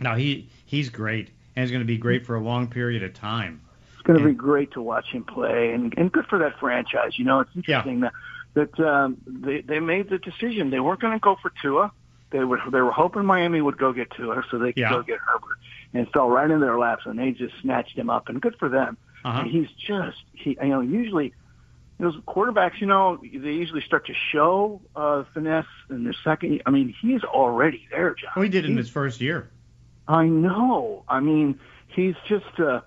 No, 0.00 0.14
he 0.14 0.48
he's 0.64 0.88
great, 0.90 1.30
and 1.54 1.62
he's 1.62 1.70
going 1.70 1.80
to 1.82 1.86
be 1.86 1.98
great 1.98 2.24
for 2.26 2.34
a 2.36 2.40
long 2.40 2.68
period 2.68 3.02
of 3.02 3.14
time. 3.14 3.60
It's 3.94 4.02
going 4.02 4.18
to 4.18 4.24
Yeah. 4.24 4.30
be 4.30 4.34
great 4.36 4.72
to 4.72 4.82
watch 4.82 5.06
him 5.10 5.24
play, 5.24 5.72
and 5.72 5.92
and 5.96 6.10
good 6.12 6.26
for 6.26 6.38
that 6.38 6.58
franchise. 6.58 7.18
You 7.18 7.24
know, 7.24 7.40
it's 7.40 7.50
interesting 7.54 8.00
that 8.00 8.12
that 8.54 8.80
um, 8.80 9.16
they 9.26 9.60
they 9.62 9.80
made 9.80 10.08
the 10.10 10.18
decision. 10.18 10.70
They 10.70 10.80
weren't 10.80 11.00
going 11.00 11.14
to 11.14 11.18
go 11.20 11.36
for 11.40 11.50
Tua. 11.62 11.92
They 12.30 12.44
were 12.44 12.60
they 12.70 12.80
were 12.80 12.90
hoping 12.92 13.24
Miami 13.24 13.60
would 13.60 13.78
go 13.78 13.92
get 13.92 14.10
Tua 14.10 14.42
so 14.50 14.58
they 14.58 14.72
could 14.72 14.80
Yeah. 14.80 14.90
go 14.90 15.02
get 15.02 15.18
Herbert, 15.20 15.56
and 15.96 16.08
fell 16.12 16.28
right 16.28 16.50
in 16.50 16.60
their 16.60 16.78
laps, 16.78 17.02
and 17.06 17.18
they 17.18 17.30
just 17.32 17.54
snatched 17.62 17.96
him 17.96 18.10
up. 18.10 18.28
And 18.28 18.40
good 18.40 18.56
for 18.58 18.68
them. 18.68 18.96
Uh-huh. 19.24 19.40
And 19.40 19.50
he's 19.50 19.68
just 19.86 20.18
he 20.32 20.50
you 20.60 20.68
know 20.68 20.80
usually. 20.80 21.32
Those 21.98 22.14
quarterbacks, 22.28 22.78
you 22.78 22.86
know, 22.86 23.16
they 23.22 23.52
usually 23.52 23.80
start 23.80 24.06
to 24.08 24.12
show 24.30 24.82
uh, 24.94 25.24
finesse 25.32 25.64
in 25.88 26.04
their 26.04 26.12
second. 26.24 26.62
I 26.66 26.70
mean, 26.70 26.94
he's 27.00 27.24
already 27.24 27.88
there, 27.90 28.14
John. 28.14 28.32
Well, 28.36 28.42
he 28.42 28.50
did 28.50 28.66
in 28.66 28.76
his 28.76 28.90
first 28.90 29.22
year. 29.22 29.48
I 30.06 30.26
know. 30.26 31.04
I 31.08 31.20
mean, 31.20 31.58
he's 31.88 32.14
just 32.28 32.60
uh 32.60 32.82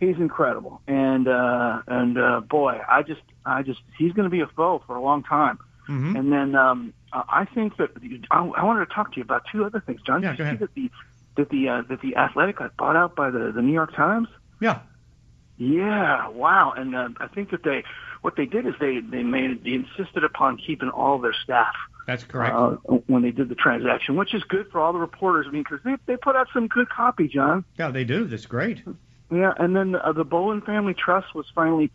he's 0.00 0.16
incredible. 0.16 0.80
And 0.88 1.28
uh 1.28 1.82
and 1.86 2.18
uh 2.18 2.40
boy, 2.40 2.80
I 2.88 3.02
just 3.04 3.20
I 3.46 3.62
just 3.62 3.80
he's 3.96 4.12
going 4.12 4.24
to 4.24 4.30
be 4.30 4.40
a 4.40 4.48
foe 4.48 4.82
for 4.88 4.96
a 4.96 5.00
long 5.00 5.22
time. 5.22 5.60
hmm 5.86 6.16
And 6.16 6.32
then 6.32 6.56
um 6.56 6.92
I 7.12 7.22
I 7.42 7.44
think 7.44 7.76
that 7.76 7.90
I, 8.32 8.38
I 8.40 8.64
wanted 8.64 8.88
to 8.88 8.92
talk 8.92 9.12
to 9.12 9.18
you 9.18 9.22
about 9.22 9.44
two 9.52 9.64
other 9.64 9.78
things, 9.80 10.00
John. 10.02 10.20
Yeah, 10.24 10.30
Did 10.32 10.38
go 10.38 10.44
you 10.44 10.48
ahead. 10.48 10.58
see 10.58 10.64
that 10.64 10.74
the 10.74 10.90
that 11.38 11.48
the 11.48 11.68
uh, 11.68 11.82
that 11.88 12.02
the 12.02 12.16
Athletic 12.16 12.58
got 12.58 12.76
bought 12.76 12.96
out 12.96 13.16
by 13.16 13.30
the 13.30 13.50
the 13.52 13.62
New 13.62 13.72
York 13.72 13.94
Times? 13.96 14.28
Yeah. 14.60 14.80
Yeah, 15.56 16.28
wow. 16.28 16.72
And 16.76 16.94
uh, 16.94 17.08
I 17.18 17.26
think 17.28 17.50
that 17.50 17.64
they 17.64 17.82
what 18.20 18.36
they 18.36 18.44
did 18.46 18.66
is 18.66 18.74
they 18.78 19.00
they 19.00 19.22
made 19.22 19.64
they 19.64 19.72
insisted 19.72 20.22
upon 20.24 20.58
keeping 20.58 20.90
all 20.90 21.18
their 21.18 21.34
staff. 21.44 21.74
That's 22.06 22.24
correct. 22.24 22.54
Uh, 22.54 22.70
when 23.06 23.22
they 23.22 23.30
did 23.32 23.48
the 23.48 23.54
transaction, 23.54 24.16
which 24.16 24.34
is 24.34 24.42
good 24.44 24.70
for 24.70 24.80
all 24.80 24.92
the 24.92 24.98
reporters. 24.98 25.46
I 25.48 25.52
mean, 25.52 25.64
because 25.68 25.80
they 25.84 25.96
they 26.06 26.16
put 26.16 26.36
out 26.36 26.48
some 26.52 26.68
good 26.68 26.88
copy, 26.90 27.28
John. 27.28 27.64
yeah, 27.78 27.90
they 27.90 28.04
do. 28.04 28.26
That's 28.26 28.46
great. 28.46 28.82
Yeah, 29.30 29.52
and 29.58 29.76
then 29.76 29.94
uh, 29.96 30.12
the 30.12 30.24
Bowlen 30.24 30.62
Family 30.62 30.94
Trust 30.94 31.34
was 31.34 31.46
finally 31.54 31.90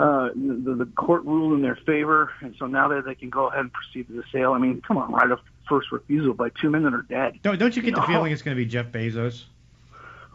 uh, 0.00 0.28
the, 0.34 0.74
the 0.84 0.86
court 0.96 1.24
ruled 1.24 1.52
in 1.54 1.62
their 1.62 1.76
favor, 1.86 2.32
and 2.40 2.54
so 2.58 2.66
now 2.66 2.88
that 2.88 3.04
they 3.04 3.14
can 3.14 3.30
go 3.30 3.46
ahead 3.48 3.60
and 3.60 3.72
proceed 3.72 4.06
to 4.08 4.14
the 4.14 4.24
sale. 4.32 4.52
I 4.52 4.58
mean, 4.58 4.80
come 4.86 4.96
on, 4.96 5.12
right 5.12 5.30
of 5.30 5.38
first 5.68 5.92
refusal 5.92 6.34
by 6.34 6.48
two 6.60 6.70
men 6.70 6.82
that 6.84 6.94
are 6.94 7.02
dead. 7.02 7.38
Don't 7.42 7.58
don't 7.58 7.76
you 7.76 7.82
get 7.82 7.94
the 7.94 8.00
No. 8.00 8.06
feeling 8.06 8.32
it's 8.32 8.42
going 8.42 8.56
to 8.56 8.62
be 8.64 8.68
Jeff 8.68 8.86
Bezos? 8.86 9.44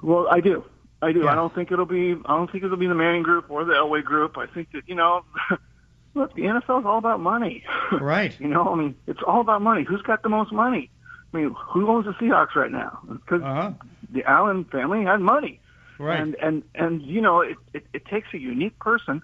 Well, 0.01 0.27
I 0.29 0.39
do. 0.39 0.63
I 1.01 1.11
do. 1.11 1.21
Yeah. 1.23 1.31
I 1.31 1.35
don't 1.35 1.53
think 1.53 1.71
it'll 1.71 1.85
be. 1.85 2.11
I 2.25 2.37
don't 2.37 2.51
think 2.51 2.63
it'll 2.63 2.77
be 2.77 2.87
the 2.87 2.95
Manning 2.95 3.23
Group 3.23 3.49
or 3.49 3.65
the 3.65 3.73
Elway 3.73 4.03
Group. 4.03 4.37
I 4.37 4.45
think 4.47 4.71
that 4.73 4.83
you 4.87 4.95
know, 4.95 5.23
look, 6.13 6.33
the 6.35 6.43
NFL 6.43 6.79
is 6.81 6.85
all 6.85 6.97
about 6.97 7.19
money. 7.19 7.63
Right. 7.91 8.37
you 8.39 8.47
know, 8.47 8.67
I 8.71 8.75
mean, 8.75 8.95
it's 9.07 9.21
all 9.25 9.41
about 9.41 9.61
money. 9.61 9.83
Who's 9.83 10.01
got 10.01 10.23
the 10.23 10.29
most 10.29 10.51
money? 10.51 10.89
I 11.33 11.37
mean, 11.37 11.55
who 11.69 11.87
owns 11.89 12.05
the 12.05 12.11
Seahawks 12.13 12.55
right 12.55 12.71
now? 12.71 12.99
Because 13.07 13.41
Uh 13.41 13.53
huh. 13.53 13.71
the 14.11 14.23
Allen 14.23 14.63
family 14.65 15.03
had 15.03 15.19
money. 15.21 15.59
Right. 15.99 16.19
And 16.19 16.35
and 16.41 16.63
and 16.75 17.01
you 17.01 17.21
know, 17.21 17.41
it, 17.41 17.57
it 17.73 17.85
it 17.93 18.05
takes 18.05 18.27
a 18.33 18.37
unique 18.37 18.77
person 18.79 19.21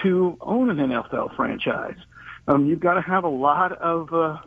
to 0.00 0.36
own 0.40 0.70
an 0.70 0.78
NFL 0.78 1.36
franchise. 1.36 1.96
Um, 2.48 2.66
you've 2.66 2.80
got 2.80 2.94
to 2.94 3.00
have 3.02 3.24
a 3.24 3.28
lot 3.28 3.72
of 3.72 4.12
uh, 4.12 4.38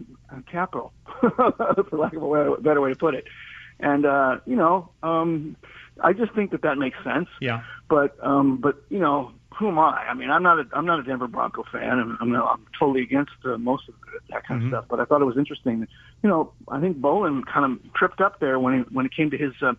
capital, 0.52 0.92
for 1.22 1.88
lack 1.94 2.14
of 2.14 2.22
a 2.24 2.26
way, 2.28 2.48
better 2.60 2.82
way 2.82 2.90
to 2.90 2.96
put 2.96 3.16
it. 3.16 3.26
And 3.80 4.06
uh, 4.06 4.40
you 4.46 4.56
know, 4.56 4.90
um, 5.04 5.56
I 6.04 6.14
just 6.14 6.34
think 6.34 6.52
that 6.52 6.62
that 6.64 6.78
makes 6.78 6.98
sense. 7.04 7.28
yeah. 7.40 7.62
But 7.90 8.18
um, 8.22 8.58
but 8.58 8.84
you 8.90 9.00
know, 9.00 9.32
who 9.58 9.70
am 9.70 9.80
I? 9.80 10.08
I 10.10 10.14
mean, 10.14 10.30
I'm 10.30 10.44
not 10.44 10.60
a 10.60 10.66
I'm 10.74 10.86
not 10.86 11.00
a 11.00 11.04
Denver 11.04 11.28
Bronco 11.28 11.64
fan, 11.72 12.00
and 12.00 12.18
I'm 12.20 12.36
I'm 12.36 12.66
totally 12.78 13.02
against 13.02 13.32
uh, 13.46 13.58
most 13.58 13.88
of 13.88 13.96
that 14.32 14.46
kind 14.46 14.62
Mhm. 14.62 14.66
of 14.66 14.70
stuff. 14.72 14.86
But 14.90 15.00
I 15.00 15.06
thought 15.06 15.22
it 15.22 15.26
was 15.26 15.38
interesting. 15.38 15.82
that, 15.82 15.90
You 16.24 16.30
know, 16.30 16.52
I 16.68 16.80
think 16.82 16.98
Bowlen 16.98 17.44
kind 17.46 17.72
of 17.80 17.94
tripped 17.94 18.20
up 18.20 18.40
there 18.40 18.60
when 18.60 18.74
it, 18.82 18.92
when 18.92 19.06
it 19.06 19.14
came 19.16 19.30
to 19.32 19.38
his 19.38 19.54
uh, 19.62 19.74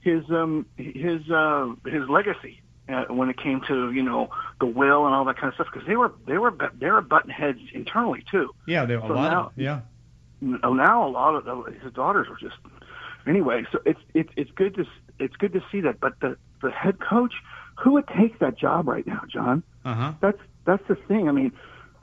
his 0.00 0.22
um 0.30 0.66
his 0.76 1.28
uh 1.30 1.72
his 1.86 2.08
legacy. 2.08 2.60
Uh, 2.92 3.04
when 3.12 3.28
it 3.30 3.36
came 3.38 3.60
to 3.68 3.92
you 3.92 4.02
know 4.02 4.30
the 4.58 4.66
will 4.66 5.06
and 5.06 5.14
all 5.14 5.24
that 5.24 5.36
kind 5.36 5.48
of 5.48 5.54
stuff, 5.54 5.68
because 5.72 5.86
they 5.86 5.96
were 5.96 6.12
they 6.26 6.38
were 6.38 6.52
they 6.78 6.90
were 6.90 7.00
button 7.00 7.30
heads 7.30 7.58
internally 7.72 8.24
too. 8.30 8.50
Yeah. 8.66 8.84
There 8.86 8.98
a 8.98 9.02
So 9.02 9.14
lot. 9.14 9.30
now- 9.30 9.46
of, 9.46 9.52
yeah. 9.56 9.80
Now 10.40 10.72
now 10.72 11.06
a 11.06 11.10
lot 11.10 11.34
of 11.34 11.44
the, 11.44 11.72
his 11.82 11.92
daughters 11.92 12.26
were 12.28 12.36
just 12.38 12.56
anyway. 13.26 13.64
So 13.72 13.78
it's 13.84 14.00
it's 14.14 14.30
it's 14.36 14.50
good 14.52 14.74
to 14.76 14.82
s- 14.82 14.86
it's 15.18 15.36
good 15.36 15.52
to 15.52 15.62
see 15.70 15.80
that. 15.82 16.00
But 16.00 16.18
the 16.20 16.36
the 16.62 16.70
head 16.70 16.98
coach, 17.00 17.34
who 17.78 17.92
would 17.92 18.06
take 18.08 18.38
that 18.38 18.56
job 18.58 18.88
right 18.88 19.06
now, 19.06 19.22
John? 19.28 19.62
Uh 19.84 19.94
huh. 19.94 20.12
That's 20.20 20.38
that's 20.64 20.82
the 20.88 20.94
thing. 20.94 21.28
I 21.28 21.32
mean, 21.32 21.52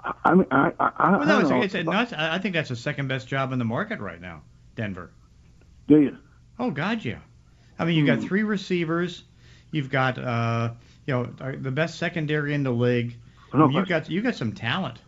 I 0.04 0.13
I 0.26 0.34
mean, 0.36 0.45
I 0.52 0.71
I, 0.80 0.91
I, 0.97 1.12
Well, 1.12 1.21
I 1.21 1.26
don't 1.26 1.41
it's, 1.41 1.50
know. 1.50 1.62
it's, 1.80 1.88
no, 1.88 2.02
it's, 2.02 2.13
I 2.13 2.38
think 2.38 2.54
that's 2.54 2.69
the 2.69 2.76
second 2.76 3.08
best 3.08 3.28
job 3.28 3.52
in 3.54 3.60
the 3.60 3.65
market 3.65 4.00
right 4.00 4.21
now, 4.21 4.43
Denver. 4.76 5.10
Do 5.88 6.00
you? 6.00 6.17
Oh 6.60 6.69
God, 6.71 7.04
yeah. 7.04 7.19
I 7.80 7.86
mean, 7.86 7.95
you've 7.95 8.08
got 8.08 8.19
Hmm. 8.19 8.26
three 8.28 8.43
receivers. 8.43 9.23
You've 9.72 9.90
got 9.90 10.18
uh, 10.18 10.72
you 11.06 11.14
know, 11.14 11.34
uh, 11.42 11.54
the 11.60 11.72
best 11.72 11.98
secondary 11.98 12.54
in 12.54 12.64
the 12.64 12.72
league. 12.72 13.16
No 13.54 13.70
you've 13.70 13.88
got 13.88 14.10
you 14.10 14.22
got 14.22 14.36
some 14.36 14.54
talent. 14.54 15.00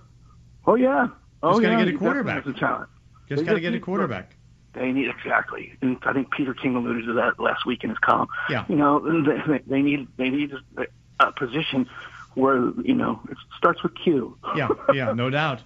Oh 0.66 0.76
yeah. 0.76 1.08
Oh 1.44 1.54
Just 1.54 1.64
yeah. 1.64 1.84
get 1.84 1.94
a 1.94 1.98
quarterback. 1.98 2.44
some 2.44 2.54
talent. 2.54 2.90
Just 3.28 3.46
got 3.46 3.54
to 3.54 3.60
get 3.60 3.74
a 3.74 3.80
quarterback. 3.80 4.36
They 4.74 4.92
need 4.92 5.10
exactly, 5.10 5.74
and 5.82 5.98
I 6.04 6.14
think 6.14 6.32
Peter 6.32 6.54
King 6.54 6.76
alluded 6.76 7.06
to 7.06 7.14
that 7.14 7.40
last 7.40 7.66
week 7.66 7.84
in 7.84 7.90
his 7.90 7.98
column. 8.00 8.28
Yeah. 8.50 8.66
You 8.70 8.76
know, 8.76 9.24
they, 9.48 9.60
they 9.66 9.82
need 9.82 10.08
they 10.18 10.30
need 10.30 10.52
a, 10.78 10.86
a 11.20 11.32
position 11.32 11.90
where 12.36 12.72
you 12.84 12.94
know 12.94 13.20
it 13.30 13.38
starts 13.58 13.82
with 13.82 13.94
Q. 13.96 14.38
Yeah, 14.56 14.70
yeah, 14.94 15.14
no 15.14 15.30
doubt. 15.32 15.62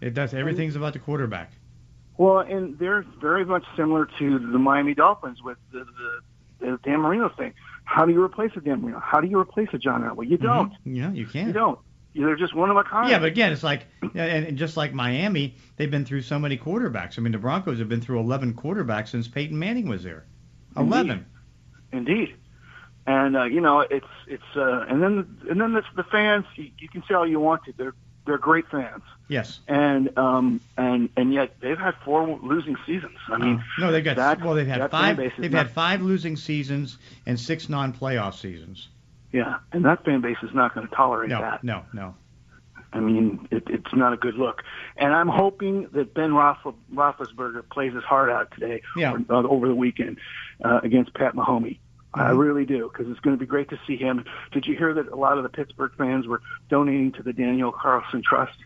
It 0.00 0.14
does. 0.14 0.34
Everything's 0.34 0.76
about 0.76 0.94
the 0.94 0.98
quarterback. 0.98 1.52
Well, 2.18 2.40
and 2.40 2.78
they're 2.78 3.04
very 3.20 3.44
much 3.44 3.64
similar 3.76 4.06
to 4.18 4.38
the 4.38 4.58
Miami 4.58 4.94
Dolphins 4.94 5.42
with 5.42 5.56
the, 5.72 5.84
the, 6.60 6.66
the 6.66 6.78
Dan 6.84 7.00
Marino 7.00 7.30
thing. 7.30 7.54
How 7.84 8.04
do 8.06 8.12
you 8.12 8.22
replace 8.22 8.52
a 8.56 8.60
Dan 8.60 8.80
Marino? 8.82 9.00
How 9.00 9.20
do 9.20 9.28
you 9.28 9.38
replace 9.38 9.68
a 9.72 9.78
John 9.78 10.02
Elway? 10.02 10.28
You 10.28 10.36
don't. 10.38 10.72
Mhm. 10.72 10.76
Yeah, 10.96 11.12
you 11.12 11.26
can't. 11.26 11.48
You 11.48 11.52
don't. 11.52 11.78
They're 12.14 12.36
just 12.36 12.54
one 12.54 12.70
of 12.70 12.76
a 12.76 12.84
kind. 12.84 13.08
Yeah, 13.10 13.18
but 13.18 13.28
again, 13.28 13.52
it's 13.52 13.62
like, 13.62 13.86
and 14.14 14.58
just 14.58 14.76
like 14.76 14.92
Miami, 14.92 15.56
they've 15.76 15.90
been 15.90 16.04
through 16.04 16.22
so 16.22 16.38
many 16.38 16.58
quarterbacks. 16.58 17.18
I 17.18 17.22
mean, 17.22 17.32
the 17.32 17.38
Broncos 17.38 17.78
have 17.78 17.88
been 17.88 18.02
through 18.02 18.20
11 18.20 18.52
quarterbacks 18.54 19.08
since 19.08 19.28
Peyton 19.28 19.58
Manning 19.58 19.88
was 19.88 20.02
there. 20.02 20.26
11. 20.76 21.24
Indeed. 21.92 22.34
And 23.06 23.36
uh, 23.36 23.44
you 23.44 23.60
know, 23.60 23.80
it's 23.80 24.06
it's 24.28 24.42
uh, 24.56 24.84
and 24.88 25.02
then 25.02 25.38
and 25.50 25.60
then 25.60 25.72
the, 25.72 25.82
the 25.96 26.04
fans. 26.04 26.44
You, 26.54 26.70
you 26.78 26.88
can 26.88 27.02
say 27.08 27.14
all 27.14 27.26
you 27.26 27.40
want 27.40 27.64
to. 27.64 27.72
They're 27.76 27.94
they're 28.24 28.38
great 28.38 28.66
fans, 28.70 29.02
Yes. 29.28 29.60
and 29.68 30.16
um 30.18 30.60
and 30.76 31.08
and 31.16 31.32
yet 31.34 31.54
they've 31.60 31.78
had 31.78 31.94
four 32.04 32.26
losing 32.42 32.76
seasons. 32.86 33.16
I 33.28 33.38
mean, 33.38 33.56
Uh, 33.56 33.80
no, 33.80 33.92
they've 33.92 34.04
got 34.04 34.16
that- 34.16 34.40
well, 34.42 34.54
they've 34.54 34.66
had 34.66 34.90
five. 34.90 35.16
They've 35.16 35.50
not- 35.50 35.66
had 35.66 35.70
five 35.70 36.02
losing 36.02 36.36
seasons 36.36 36.98
and 37.26 37.38
six 37.38 37.68
non-playoff 37.68 38.34
seasons. 38.34 38.88
yeah, 39.32 39.58
and 39.72 39.84
that 39.84 40.04
fan 40.04 40.20
base 40.20 40.36
is 40.42 40.54
not 40.54 40.74
going 40.74 40.86
to 40.86 40.94
tolerate 40.94 41.30
No, 41.30 41.40
that. 41.40 41.64
no, 41.64 41.82
no. 41.92 42.14
I 42.94 43.00
mean, 43.00 43.48
it, 43.50 43.62
it's 43.68 43.94
not 43.94 44.12
a 44.12 44.18
good 44.18 44.34
look. 44.34 44.62
And 44.98 45.14
I'm 45.14 45.28
hoping 45.28 45.88
that 45.92 46.12
Ben 46.12 46.30
Roethlis- 46.32 46.74
Roethlisberger 46.94 47.66
plays 47.70 47.94
his 47.94 48.04
heart 48.04 48.28
out 48.30 48.50
today 48.50 48.82
Yeah. 48.94 49.14
or, 49.14 49.34
uh, 49.34 49.42
over 49.48 49.66
the 49.66 49.74
weekend 49.74 50.18
uh, 50.62 50.80
against 50.82 51.14
Pat 51.14 51.34
Mahomes. 51.34 51.78
I 52.14 52.30
Mhm. 52.30 52.38
really 52.38 52.66
do 52.66 52.90
because 52.92 53.10
it's 53.10 53.20
going 53.20 53.36
to 53.36 53.40
be 53.40 53.46
great 53.46 53.70
to 53.70 53.78
see 53.86 53.96
him. 53.96 54.24
Did 54.52 54.66
you 54.66 54.76
hear 54.76 54.92
that 54.94 55.08
a 55.08 55.16
lot 55.16 55.38
of 55.38 55.44
the 55.44 55.48
Pittsburgh 55.48 55.92
fans 55.96 56.26
were 56.26 56.42
donating 56.68 57.12
to 57.12 57.22
the 57.22 57.32
Daniel 57.32 57.72
Carlson 57.72 58.22
Trust? 58.22 58.56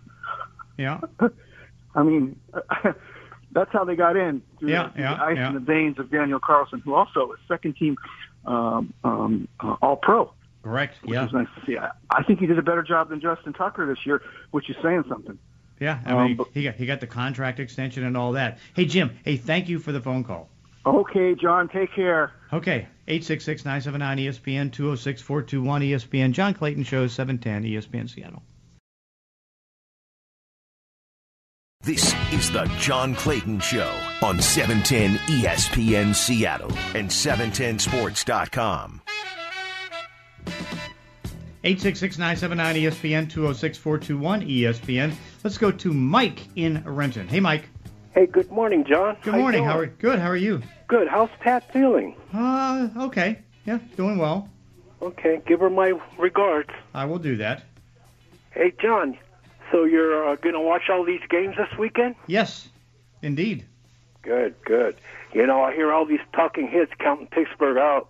Yeah. 0.77 1.01
I 1.95 2.03
mean, 2.03 2.39
that's 3.53 3.73
how 3.73 3.85
they 3.85 3.97
got 3.97 4.17
in 4.17 4.43
through 4.59 4.71
Yeah, 4.71 4.91
the, 4.95 5.01
yeah, 5.01 5.15
the 5.15 5.23
ice 5.25 5.37
yeah. 5.37 5.49
in 5.49 5.55
the 5.55 5.61
veins 5.61 5.99
of 5.99 6.11
Daniel 6.11 6.41
Carlson, 6.41 6.81
who 6.85 6.95
also 6.95 7.33
is 7.33 7.39
second 7.49 7.77
team 7.77 7.97
um, 8.47 8.93
um, 9.05 9.49
uh, 9.61 9.77
All 9.83 9.97
Pro 9.97 10.33
Correct. 10.63 10.97
which 11.03 11.13
Yeah. 11.15 11.23
was 11.25 11.33
nice 11.33 11.49
to 11.59 11.67
see. 11.67 11.79
I, 11.79 11.91
I 12.11 12.23
think 12.25 12.41
he 12.41 12.47
did 12.47 12.59
a 12.59 12.63
better 12.63 12.83
job 12.83 13.09
than 13.09 13.21
Justin 13.21 13.53
Tucker 13.53 13.87
this 13.87 14.05
year, 14.07 14.23
which 14.51 14.69
is 14.71 14.77
saying 14.83 15.05
something. 15.09 15.39
Yeah. 15.81 16.01
I 16.05 16.13
Um, 16.13 16.25
mean, 16.27 16.37
but- 16.37 16.49
he 16.53 16.65
got 16.65 16.75
he 16.75 16.87
got 16.87 17.01
the 17.01 17.07
contract 17.07 17.61
extension 17.61 18.05
and 18.05 18.17
all 18.17 18.33
that. 18.33 18.59
Hey 18.75 18.87
Jim. 18.87 19.11
Hey, 19.25 19.37
thank 19.37 19.69
you 19.69 19.79
for 19.79 19.93
the 19.93 20.01
phone 20.01 20.25
call. 20.25 20.49
Okay, 20.85 21.35
John, 21.35 21.69
take 21.69 21.93
care. 21.93 22.33
Okay, 22.53 22.87
866-979-ESPN, 23.09 24.71
206-421-ESPN, 24.71 26.33
John 26.33 26.55
Clayton 26.55 26.85
Show, 26.85 27.07
710 27.07 27.65
ESPN 27.65 28.09
Seattle. 28.09 28.43
This 31.83 32.15
is 32.33 32.51
the 32.51 32.65
John 32.79 33.15
Clayton 33.15 33.61
Show 33.61 33.89
on 34.23 34.39
E 34.39 34.43
710 34.43 35.17
ESPN 35.41 36.15
Seattle 36.15 36.73
and 36.95 37.09
710sports.com. 37.09 39.03
866-979-ESPN, 41.65 43.31
206-421 43.31 44.49
ESPN. 44.49 45.15
Let's 45.43 45.59
go 45.59 45.71
to 45.73 45.93
Mike 45.93 46.47
in 46.57 46.83
Renton. 46.85 47.29
Hey, 47.29 47.41
Mike. 47.41 47.69
Hey, 48.13 48.27
good 48.27 48.51
morning, 48.51 48.85
John. 48.85 49.17
Good 49.23 49.35
morning. 49.35 49.63
doing? 49.63 49.71
How 49.71 49.79
are 49.79 49.87
good? 49.87 50.19
How 50.19 50.29
are 50.29 50.37
you? 50.37 50.63
Good. 50.89 51.09
How's 51.09 51.31
Pat 51.41 51.71
feeling? 51.73 52.15
Uh, 52.33 52.89
okay. 52.99 53.39
Yeah, 53.65 53.79
doing 53.97 54.19
well. 54.19 54.49
Okay, 55.03 55.41
give 55.47 55.61
her 55.61 55.71
my 55.71 55.93
regards. 56.19 56.71
I 56.95 57.05
will 57.05 57.19
do 57.19 57.37
that. 57.37 57.65
Hey, 58.53 58.73
John. 58.81 59.19
So 59.73 59.85
you're 59.85 60.29
uh, 60.29 60.37
going 60.37 60.55
to 60.55 60.61
watch 60.61 60.83
all 60.91 61.05
these 61.05 61.21
games 61.29 61.57
this 61.57 61.77
weekend? 61.79 62.15
Yes, 62.29 62.69
indeed. 63.21 63.65
Good, 64.23 64.55
good. 64.65 64.97
You 65.35 65.45
know, 65.47 65.61
I 65.63 65.75
hear 65.75 65.93
all 65.93 66.07
these 66.07 66.21
talking 66.33 66.69
heads 66.69 66.91
counting 67.01 67.27
Pittsburgh 67.27 67.77
out, 67.77 68.09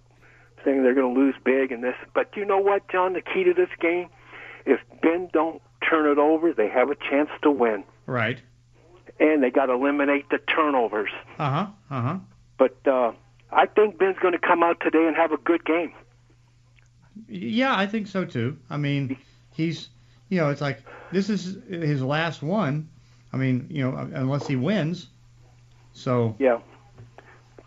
saying 0.64 0.82
they're 0.82 0.94
going 0.94 1.14
to 1.14 1.20
lose 1.20 1.34
big 1.44 1.72
and 1.72 1.82
this. 1.82 1.96
But 2.14 2.36
you 2.36 2.44
know 2.44 2.58
what, 2.58 2.86
John? 2.90 3.14
The 3.14 3.22
key 3.22 3.42
to 3.44 3.54
this 3.54 3.70
game, 3.80 4.08
if 4.66 4.80
Ben 5.02 5.30
don't 5.32 5.62
turn 5.88 6.10
it 6.10 6.18
over, 6.18 6.52
they 6.52 6.68
have 6.68 6.90
a 6.90 6.94
chance 6.94 7.30
to 7.42 7.50
win, 7.50 7.84
Right. 8.04 8.38
and 9.18 9.42
they 9.42 9.50
got 9.50 9.66
to 9.66 9.72
eliminate 9.72 10.28
the 10.30 10.38
turnovers. 10.38 11.10
Uh-huh. 11.38 11.66
Uh-huh. 11.90 12.18
But 12.58 12.76
uh, 12.86 13.12
I 13.52 13.66
think 13.66 13.98
Ben's 13.98 14.18
going 14.18 14.32
to 14.32 14.38
come 14.38 14.62
out 14.62 14.80
today 14.80 15.06
and 15.06 15.16
have 15.16 15.32
a 15.32 15.36
good 15.38 15.64
game. 15.64 15.92
Yeah, 17.28 17.76
I 17.76 17.86
think 17.86 18.06
so 18.06 18.24
too. 18.24 18.58
I 18.70 18.76
mean, 18.76 19.16
he's, 19.54 19.88
you 20.28 20.38
know, 20.38 20.50
it's 20.50 20.60
like 20.60 20.82
this 21.12 21.30
is 21.30 21.56
his 21.68 22.02
last 22.02 22.42
one. 22.42 22.88
I 23.32 23.36
mean, 23.36 23.66
you 23.70 23.82
know, 23.82 23.96
unless 23.96 24.46
he 24.46 24.56
wins. 24.56 25.08
So, 25.92 26.36
Yeah, 26.38 26.58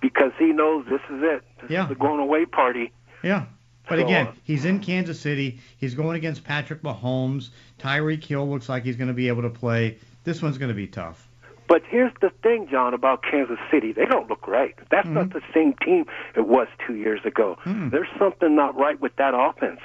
because 0.02 0.32
he 0.38 0.52
knows 0.52 0.86
this 0.86 1.02
is 1.10 1.24
it. 1.24 1.44
This 1.62 1.72
Yeah. 1.72 1.84
is 1.84 1.90
the 1.90 1.96
going 1.96 2.20
away 2.20 2.46
party. 2.46 2.92
yeah. 3.24 3.46
But 3.88 3.98
So, 3.98 4.06
again, 4.06 4.28
uh, 4.28 4.32
he's 4.44 4.66
in 4.66 4.80
Kansas 4.82 5.20
City. 5.20 5.60
He's 5.78 5.96
going 5.96 6.16
against 6.16 6.44
Patrick 6.44 6.84
Mahomes. 6.84 7.50
Tyreek 7.80 8.24
Hill 8.24 8.48
looks 8.48 8.70
like 8.70 8.84
he's 8.84 8.96
going 8.96 9.08
to 9.08 9.16
be 9.16 9.28
able 9.30 9.42
to 9.42 9.50
play. 9.50 9.98
This 10.24 10.44
one's 10.44 10.60
going 10.60 10.70
to 10.70 10.76
be 10.76 10.86
tough. 10.86 11.28
But 11.70 11.84
here's 11.88 12.12
the 12.20 12.32
thing, 12.42 12.68
John, 12.70 12.96
about 12.96 13.22
Kansas 13.22 13.60
City. 13.72 13.92
They 13.94 14.06
don't 14.06 14.28
look 14.28 14.48
right. 14.48 14.74
That's 14.90 15.06
mm-hmm. 15.06 15.14
not 15.14 15.34
the 15.34 15.42
same 15.54 15.76
team 15.86 16.06
it 16.36 16.48
was 16.48 16.68
two 16.86 16.96
years 16.96 17.22
ago. 17.24 17.60
Mm-hmm. 17.64 17.90
There's 17.90 18.08
something 18.18 18.56
not 18.56 18.76
right 18.76 19.00
with 19.00 19.16
that 19.18 19.36
offense. 19.36 19.80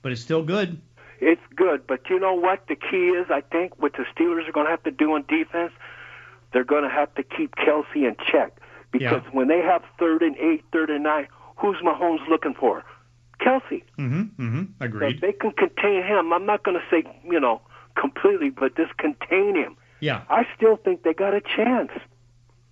But 0.00 0.12
it's 0.12 0.22
still 0.22 0.42
good. 0.42 0.80
It's 1.20 1.42
good. 1.54 1.86
But 1.86 2.08
you 2.08 2.18
know 2.18 2.32
what? 2.32 2.66
The 2.68 2.74
key 2.74 3.08
is, 3.08 3.26
I 3.30 3.42
think, 3.42 3.78
what 3.80 3.92
the 3.92 4.06
Steelers 4.16 4.48
are 4.48 4.52
going 4.52 4.64
to 4.64 4.70
have 4.70 4.82
to 4.84 4.90
do 4.90 5.12
on 5.12 5.26
defense, 5.28 5.72
they're 6.54 6.64
going 6.64 6.84
to 6.84 6.90
have 6.90 7.14
to 7.16 7.22
keep 7.22 7.54
Kelce 7.56 7.96
in 7.96 8.16
check. 8.32 8.56
Because 8.90 9.22
yeah. 9.22 9.30
when 9.32 9.48
they 9.48 9.60
have 9.60 9.82
third 9.98 10.22
and 10.22 10.38
eight, 10.38 10.64
third 10.72 10.88
and 10.88 11.04
nine, 11.04 11.28
who's 11.58 11.76
Mahomes 11.84 12.26
looking 12.30 12.54
for? 12.54 12.82
Kelce. 13.42 13.82
Mm-hmm. 13.98 14.22
Mm-hmm. 14.42 14.82
Agreed. 14.82 15.20
So 15.20 15.26
they 15.26 15.34
can 15.34 15.50
contain 15.52 16.02
him. 16.02 16.32
I'm 16.32 16.46
not 16.46 16.64
going 16.64 16.78
to 16.78 16.84
say, 16.90 17.06
you 17.30 17.38
know, 17.38 17.60
completely, 17.94 18.48
but 18.48 18.74
just 18.74 18.96
contain 18.96 19.54
him 19.54 19.76
yeah. 20.00 20.22
I 20.28 20.46
still 20.56 20.76
think 20.76 21.02
they 21.02 21.14
got 21.14 21.34
a 21.34 21.40
chance. 21.40 21.90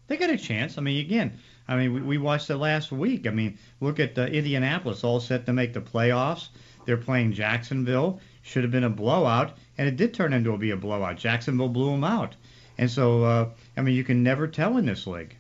They 0.07 0.17
got 0.17 0.31
a 0.31 0.37
chance. 0.37 0.77
I 0.79 0.83
mean, 0.83 1.05
again, 1.05 1.39
I 1.67 1.77
mean, 1.77 1.95
we, 1.95 2.01
we 2.03 2.19
watched 2.19 2.51
it 2.51 2.57
last 2.57 2.93
week. 2.93 3.27
I 3.27 3.31
mean, 3.31 3.59
look 3.81 3.99
at 3.99 4.19
uh, 4.19 4.23
Indianapolis, 4.27 5.03
all 5.03 5.21
set 5.21 5.47
to 5.47 5.53
make 5.53 5.73
the 5.73 5.81
playoffs. 5.81 6.49
They're 6.85 6.97
playing 6.97 7.33
Jacksonville. 7.33 8.21
Should 8.43 8.63
have 8.63 8.71
been 8.71 8.85
a 8.85 8.91
blowout, 8.91 9.57
and 9.79 9.89
it 9.89 9.97
did 9.97 10.13
turn 10.13 10.35
into 10.35 10.53
a, 10.53 10.59
be 10.59 10.71
a 10.71 10.77
blowout. 10.77 11.17
Jacksonville 11.17 11.71
blew 11.71 11.91
them 11.91 12.05
out. 12.05 12.37
And 12.77 12.91
so, 12.91 13.25
uh, 13.25 13.49
I 13.77 13.81
mean, 13.81 13.95
you 13.95 14.05
can 14.05 14.23
never 14.23 14.47
tell 14.47 14.77
in 14.77 14.85
this 14.85 15.07
league. 15.07 15.37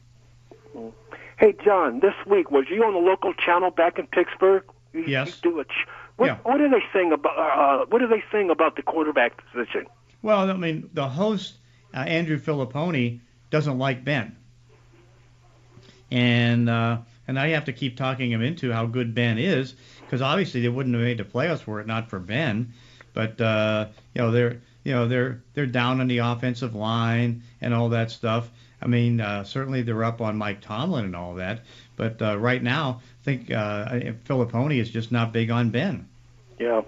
Hey, 1.36 1.54
John, 1.64 2.00
this 2.00 2.14
week 2.26 2.50
was 2.50 2.66
you 2.70 2.84
on 2.84 2.94
the 2.94 3.00
local 3.00 3.34
channel 3.34 3.70
back 3.70 3.98
in 3.98 4.06
Pittsburgh? 4.06 4.64
You, 4.92 5.04
yes. 5.06 5.40
You 5.42 5.50
do 5.50 5.60
a 5.60 5.64
ch- 5.64 5.86
what, 6.16 6.26
yeah. 6.26 6.36
what 6.44 6.58
do 6.58 6.68
they 6.68 6.82
sing 6.92 7.12
about? 7.12 7.36
Uh, 7.36 7.86
what 7.86 7.98
do 7.98 8.06
they 8.06 8.22
sing 8.30 8.50
about 8.50 8.76
the 8.76 8.82
quarterback 8.82 9.42
position? 9.50 9.86
Well, 10.22 10.50
I 10.50 10.54
mean, 10.54 10.88
the 10.94 11.08
host 11.08 11.54
uh, 11.94 11.98
Andrew 11.98 12.38
Fillipponi 12.38 13.20
doesn't 13.50 13.78
like 13.78 14.04
Ben, 14.04 14.36
and 16.10 16.68
uh, 16.68 16.98
and 17.28 17.38
I 17.38 17.48
have 17.48 17.64
to 17.66 17.72
keep 17.72 17.96
talking 17.96 18.30
him 18.30 18.42
into 18.42 18.72
how 18.72 18.86
good 18.86 19.14
Ben 19.14 19.38
is 19.38 19.74
because 20.00 20.20
obviously 20.22 20.60
they 20.60 20.68
wouldn't 20.68 20.94
have 20.94 21.04
made 21.04 21.18
the 21.18 21.24
playoffs 21.24 21.66
were 21.66 21.80
it 21.80 21.86
not 21.86 22.10
for 22.10 22.18
Ben. 22.18 22.72
But 23.12 23.40
uh, 23.40 23.88
you 24.14 24.22
know 24.22 24.30
they're 24.30 24.60
you 24.82 24.92
know 24.92 25.08
they're 25.08 25.42
they're 25.54 25.66
down 25.66 26.00
on 26.00 26.08
the 26.08 26.18
offensive 26.18 26.74
line 26.74 27.42
and 27.60 27.72
all 27.72 27.88
that 27.90 28.10
stuff. 28.10 28.50
I 28.82 28.86
mean, 28.86 29.20
uh, 29.20 29.44
certainly 29.44 29.82
they're 29.82 30.04
up 30.04 30.20
on 30.20 30.36
Mike 30.36 30.60
Tomlin 30.60 31.06
and 31.06 31.16
all 31.16 31.34
that, 31.36 31.62
but 31.96 32.20
uh, 32.20 32.36
right 32.36 32.62
now, 32.62 33.00
I 33.22 33.24
think 33.24 33.50
uh, 33.50 33.88
Fillipponi 34.26 34.78
is 34.78 34.90
just 34.90 35.10
not 35.10 35.32
big 35.32 35.50
on 35.50 35.70
Ben. 35.70 36.06
Yeah, 36.58 36.82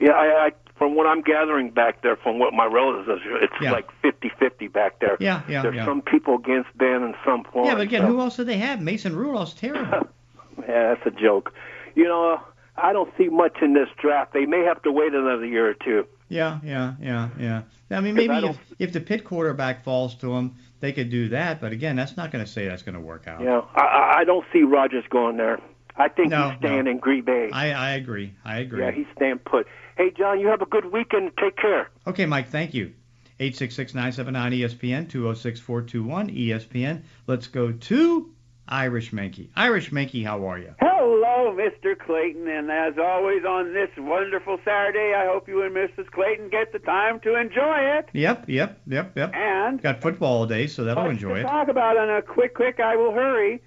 yeah, 0.00 0.12
I, 0.12 0.46
I 0.46 0.52
from 0.78 0.94
what 0.94 1.06
I'm 1.06 1.22
gathering 1.22 1.70
back 1.70 2.02
there, 2.02 2.16
from 2.16 2.38
what 2.38 2.52
my 2.52 2.66
relatives, 2.66 3.22
it's 3.42 3.52
yeah. 3.60 3.72
like 3.72 3.88
50-50 4.02 4.72
back 4.72 5.00
there. 5.00 5.16
Yeah, 5.20 5.42
yeah. 5.48 5.62
There's 5.62 5.76
yeah. 5.76 5.84
some 5.84 6.02
people 6.02 6.36
against 6.36 6.76
Ben 6.76 7.02
and 7.02 7.14
some 7.24 7.44
for. 7.52 7.64
Yeah, 7.64 7.74
but 7.74 7.82
again, 7.82 8.02
so. 8.02 8.08
who 8.08 8.20
else 8.20 8.36
do 8.36 8.44
they 8.44 8.58
have? 8.58 8.80
Mason 8.80 9.16
Rudolph's 9.16 9.54
terrible. 9.54 10.08
yeah, 10.60 10.94
that's 10.94 11.06
a 11.06 11.10
joke. 11.10 11.52
You 11.94 12.04
know, 12.04 12.40
I 12.76 12.92
don't 12.92 13.12
see 13.16 13.28
much 13.28 13.58
in 13.62 13.72
this 13.72 13.88
draft. 14.00 14.34
They 14.34 14.44
may 14.44 14.64
have 14.64 14.82
to 14.82 14.92
wait 14.92 15.14
another 15.14 15.46
year 15.46 15.68
or 15.68 15.74
two. 15.74 16.06
Yeah, 16.28 16.58
yeah, 16.62 16.94
yeah, 17.00 17.28
yeah. 17.38 17.62
I 17.90 18.00
mean, 18.00 18.14
maybe 18.14 18.32
I 18.32 18.48
if, 18.48 18.58
if 18.78 18.92
the 18.92 19.00
Pitt 19.00 19.24
quarterback 19.24 19.84
falls 19.84 20.16
to 20.16 20.34
them, 20.34 20.56
they 20.80 20.92
could 20.92 21.08
do 21.08 21.28
that. 21.28 21.60
But 21.60 21.72
again, 21.72 21.96
that's 21.96 22.16
not 22.16 22.32
going 22.32 22.44
to 22.44 22.50
say 22.50 22.66
that's 22.66 22.82
going 22.82 22.96
to 22.96 23.00
work 23.00 23.28
out. 23.28 23.40
Yeah, 23.40 23.62
I, 23.74 24.18
I 24.18 24.24
don't 24.24 24.44
see 24.52 24.62
Rodgers 24.62 25.04
going 25.08 25.36
there. 25.36 25.60
I 25.98 26.08
think 26.08 26.30
no, 26.30 26.50
he's 26.50 26.58
staying 26.58 26.84
no. 26.84 26.90
in 26.90 26.98
Green 26.98 27.24
Bay. 27.24 27.50
I, 27.52 27.70
I 27.72 27.90
agree. 27.92 28.34
I 28.44 28.58
agree. 28.58 28.80
Yeah, 28.82 28.90
he's 28.90 29.06
staying 29.16 29.38
put. 29.38 29.66
Hey, 29.96 30.12
John, 30.16 30.40
you 30.40 30.48
have 30.48 30.60
a 30.62 30.66
good 30.66 30.92
weekend. 30.92 31.32
Take 31.40 31.56
care. 31.56 31.90
Okay, 32.06 32.26
Mike, 32.26 32.48
thank 32.50 32.74
you. 32.74 32.92
866-979-ESPN, 33.40 35.08
206-421-ESPN. 35.10 37.02
Let's 37.26 37.46
go 37.48 37.72
to 37.72 38.30
Irish 38.68 39.10
Mankey. 39.12 39.48
Irish 39.54 39.90
Mankey, 39.90 40.24
how 40.24 40.48
are 40.48 40.58
you? 40.58 40.74
Hello, 40.80 41.54
Mr. 41.54 41.98
Clayton, 41.98 42.48
and 42.48 42.70
as 42.70 42.94
always 42.98 43.44
on 43.44 43.72
this 43.74 43.90
wonderful 43.98 44.58
Saturday, 44.64 45.14
I 45.14 45.26
hope 45.26 45.48
you 45.48 45.62
and 45.62 45.74
Mrs. 45.74 46.10
Clayton 46.10 46.48
get 46.48 46.72
the 46.72 46.78
time 46.78 47.20
to 47.20 47.38
enjoy 47.38 47.78
it. 47.78 48.08
Yep, 48.12 48.48
yep, 48.48 48.80
yep, 48.86 49.16
yep. 49.16 49.34
And 49.34 49.80
got 49.80 50.00
football 50.00 50.38
all 50.38 50.46
day, 50.46 50.66
so 50.66 50.84
that'll 50.84 51.10
enjoy 51.10 51.34
to 51.34 51.40
it. 51.40 51.42
Talk 51.42 51.68
about 51.68 51.96
on 51.96 52.10
a 52.10 52.22
quick, 52.22 52.54
quick. 52.54 52.80
I 52.80 52.96
will 52.96 53.12
hurry. 53.12 53.62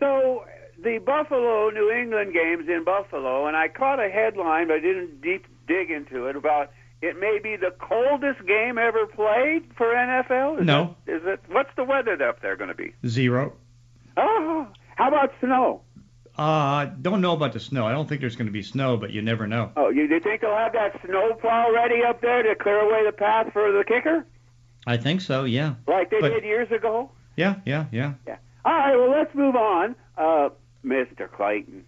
So 0.00 0.44
the 0.82 0.98
Buffalo 0.98 1.70
New 1.70 1.90
England 1.90 2.32
games 2.32 2.68
in 2.68 2.84
Buffalo, 2.84 3.46
and 3.46 3.56
I 3.56 3.68
caught 3.68 4.00
a 4.00 4.08
headline, 4.08 4.68
but 4.68 4.74
I 4.76 4.80
didn't 4.80 5.20
deep 5.20 5.46
dig 5.66 5.90
into 5.90 6.26
it 6.26 6.36
about 6.36 6.70
it 7.02 7.18
may 7.18 7.38
be 7.42 7.56
the 7.56 7.72
coldest 7.78 8.46
game 8.46 8.78
ever 8.78 9.06
played 9.06 9.64
for 9.76 9.86
NFL. 9.86 10.60
Is 10.60 10.66
no, 10.66 10.96
it, 11.06 11.12
is 11.12 11.22
it? 11.24 11.40
What's 11.48 11.70
the 11.76 11.84
weather 11.84 12.12
up 12.26 12.40
there 12.40 12.56
going 12.56 12.68
to 12.68 12.76
be? 12.76 12.94
Zero. 13.06 13.54
Oh, 14.16 14.68
how 14.96 15.08
about 15.08 15.32
snow? 15.40 15.82
Uh, 16.36 16.86
don't 16.86 17.20
know 17.20 17.32
about 17.32 17.52
the 17.52 17.60
snow. 17.60 17.86
I 17.86 17.92
don't 17.92 18.08
think 18.08 18.20
there's 18.20 18.36
going 18.36 18.46
to 18.46 18.52
be 18.52 18.62
snow, 18.62 18.96
but 18.96 19.10
you 19.10 19.20
never 19.20 19.46
know. 19.46 19.72
Oh, 19.76 19.90
you, 19.90 20.04
you 20.04 20.20
think 20.20 20.40
they'll 20.40 20.56
have 20.56 20.72
that 20.72 20.98
snow 21.04 21.34
plow 21.40 21.70
ready 21.72 22.02
up 22.08 22.22
there 22.22 22.42
to 22.42 22.54
clear 22.54 22.80
away 22.80 23.04
the 23.04 23.12
path 23.12 23.52
for 23.52 23.72
the 23.72 23.84
kicker? 23.86 24.24
I 24.86 24.96
think 24.96 25.20
so. 25.20 25.44
Yeah. 25.44 25.74
Like 25.86 26.10
they 26.10 26.20
but, 26.20 26.30
did 26.30 26.44
years 26.44 26.70
ago. 26.70 27.10
Yeah, 27.36 27.56
yeah, 27.66 27.86
yeah. 27.92 28.14
Yeah. 28.26 28.36
All 28.64 28.72
right. 28.72 28.96
Well, 28.96 29.10
let's 29.10 29.34
move 29.34 29.56
on, 29.56 29.94
uh, 30.16 30.50
Mr. 30.84 31.30
Clayton 31.30 31.84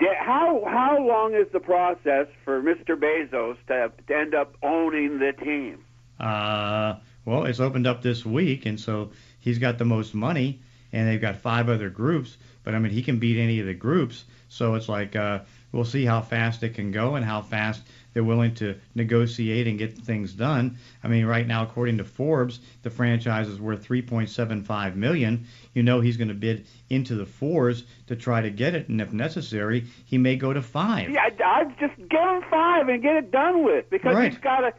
how 0.00 0.62
how 0.64 0.98
long 0.98 1.34
is 1.34 1.46
the 1.52 1.60
process 1.60 2.26
for 2.44 2.62
Mr. 2.62 2.96
Bezos 2.96 3.56
to, 3.66 3.92
to 4.06 4.16
end 4.16 4.34
up 4.34 4.54
owning 4.62 5.18
the 5.18 5.32
team? 5.32 5.84
Uh, 6.20 6.96
well, 7.24 7.44
it's 7.44 7.60
opened 7.60 7.86
up 7.86 8.02
this 8.02 8.24
week, 8.24 8.66
and 8.66 8.78
so 8.78 9.10
he's 9.40 9.58
got 9.58 9.78
the 9.78 9.84
most 9.84 10.14
money, 10.14 10.60
and 10.92 11.08
they've 11.08 11.20
got 11.20 11.36
five 11.36 11.68
other 11.68 11.90
groups. 11.90 12.36
But 12.64 12.74
I 12.74 12.78
mean, 12.78 12.92
he 12.92 13.02
can 13.02 13.18
beat 13.18 13.38
any 13.38 13.60
of 13.60 13.66
the 13.66 13.74
groups. 13.74 14.24
So 14.48 14.74
it's 14.74 14.88
like 14.88 15.16
uh, 15.16 15.40
we'll 15.72 15.84
see 15.84 16.04
how 16.04 16.20
fast 16.20 16.62
it 16.62 16.74
can 16.74 16.92
go 16.92 17.16
and 17.16 17.24
how 17.24 17.42
fast 17.42 17.82
they're 18.12 18.24
willing 18.24 18.54
to 18.56 18.76
negotiate 18.94 19.66
and 19.66 19.78
get 19.78 19.96
things 19.96 20.32
done. 20.32 20.78
I 21.02 21.08
mean, 21.08 21.26
right 21.26 21.46
now, 21.46 21.62
according 21.62 21.98
to 21.98 22.04
Forbes, 22.04 22.60
the 22.82 22.90
franchise 22.90 23.48
is 23.48 23.60
worth 23.60 23.86
3.75 23.86 24.94
million. 24.94 25.46
You 25.74 25.82
know 25.82 26.00
he's 26.00 26.16
going 26.16 26.28
to 26.28 26.34
bid 26.34 26.66
into 26.90 27.14
the 27.14 27.26
fours 27.26 27.84
to 28.06 28.16
try 28.16 28.40
to 28.40 28.50
get 28.50 28.74
it, 28.74 28.88
and 28.88 29.00
if 29.00 29.12
necessary, 29.12 29.86
he 30.04 30.18
may 30.18 30.36
go 30.36 30.52
to 30.52 30.62
five. 30.62 31.10
Yeah, 31.10 31.28
I'd 31.44 31.78
just 31.78 31.96
give 31.96 32.20
him 32.20 32.42
five 32.50 32.88
and 32.88 33.02
get 33.02 33.16
it 33.16 33.30
done 33.30 33.64
with 33.64 33.88
because 33.90 34.14
right. 34.14 34.32
he's 34.32 34.40
got 34.40 34.60
to. 34.60 34.72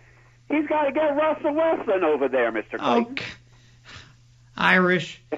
He's 0.51 0.65
got 0.67 0.85
to 0.85 0.91
get 0.91 1.15
Russell 1.15 1.53
Wilson 1.53 2.03
over 2.03 2.27
there, 2.27 2.51
Mr. 2.51 2.79
Clayton. 2.79 3.17
Oh, 3.19 3.23
Irish. 4.59 5.21
Do 5.31 5.37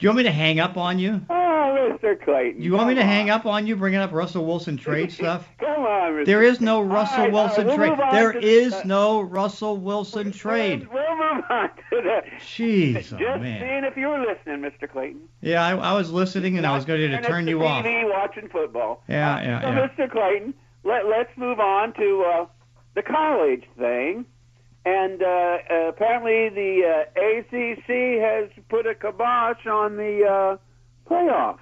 you 0.00 0.08
want 0.08 0.18
me 0.18 0.22
to 0.24 0.30
hang 0.30 0.60
up 0.60 0.76
on 0.76 0.98
you? 0.98 1.20
Oh, 1.30 1.98
Mr. 2.02 2.22
Clayton. 2.22 2.60
Do 2.60 2.64
You 2.64 2.74
want 2.74 2.88
me 2.88 2.94
to 2.96 3.00
on. 3.00 3.06
hang 3.06 3.30
up 3.30 3.46
on 3.46 3.66
you 3.66 3.74
bringing 3.76 4.00
up 4.00 4.12
Russell 4.12 4.44
Wilson 4.44 4.76
trade 4.76 5.10
stuff? 5.18 5.48
come 5.58 5.68
on, 5.82 6.12
Mr. 6.12 6.26
There 6.26 6.42
is 6.42 6.60
no 6.60 6.82
Russell 6.82 7.24
right, 7.24 7.32
Wilson 7.32 7.66
right, 7.68 7.78
we'll 7.78 7.96
trade. 7.96 8.12
There 8.12 8.32
is 8.38 8.84
no 8.84 9.20
Russell 9.22 9.76
Wilson 9.78 10.30
trade. 10.32 10.86
We'll 10.92 11.16
move 11.16 11.44
on 11.48 11.68
to 11.90 12.02
that. 12.04 12.24
Jeez, 12.40 12.94
Just 12.94 13.12
oh, 13.14 13.38
man. 13.38 13.60
seeing 13.60 13.84
if 13.84 13.96
you 13.96 14.08
were 14.08 14.20
listening, 14.20 14.60
Mr. 14.70 14.90
Clayton. 14.90 15.28
Yeah, 15.40 15.64
I, 15.64 15.76
I 15.76 15.92
was 15.94 16.10
listening 16.12 16.58
and 16.58 16.66
I 16.66 16.76
was 16.76 16.84
going 16.84 17.10
to 17.10 17.22
turn 17.22 17.46
you 17.46 17.58
TV 17.58 18.04
off. 18.04 18.10
watching 18.10 18.48
football. 18.50 19.02
Yeah, 19.08 19.40
yeah, 19.42 19.60
so, 19.62 19.68
yeah. 19.68 19.88
Mr. 20.06 20.10
Clayton, 20.10 20.54
let, 20.84 21.06
let's 21.06 21.30
move 21.36 21.60
on 21.60 21.94
to 21.94 22.24
uh, 22.34 22.46
the 22.94 23.02
college 23.02 23.64
thing. 23.78 24.26
And 24.84 25.22
uh, 25.22 25.58
apparently 25.88 26.48
the 26.48 26.82
uh, 26.84 27.20
ACC 27.20 28.20
has 28.20 28.64
put 28.68 28.86
a 28.86 28.94
kibosh 28.94 29.64
on 29.66 29.96
the 29.96 30.24
uh, 30.24 31.10
playoffs. 31.10 31.58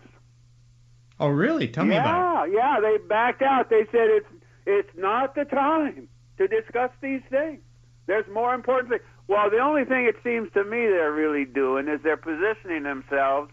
Oh, 1.19 1.29
really? 1.29 1.69
Tell 1.69 1.85
me 1.85 1.97
about 1.97 2.49
it. 2.49 2.55
Yeah, 2.55 2.79
they 2.81 2.97
backed 3.07 3.43
out. 3.43 3.69
They 3.69 3.85
said 3.93 4.09
it's 4.09 4.27
it's 4.65 4.97
not 4.97 5.35
the 5.35 5.45
time 5.45 6.09
to 6.39 6.49
discuss 6.49 6.91
these 7.03 7.21
things. 7.29 7.61
There's 8.07 8.25
more 8.33 8.55
important 8.55 8.91
things. 8.91 9.03
Well, 9.29 9.51
the 9.51 9.59
only 9.59 9.85
thing 9.85 10.07
it 10.07 10.17
seems 10.25 10.51
to 10.55 10.65
me 10.65 10.87
they're 10.87 11.13
really 11.13 11.45
doing 11.45 11.89
is 11.89 12.01
they're 12.03 12.17
positioning 12.17 12.85
themselves 12.85 13.51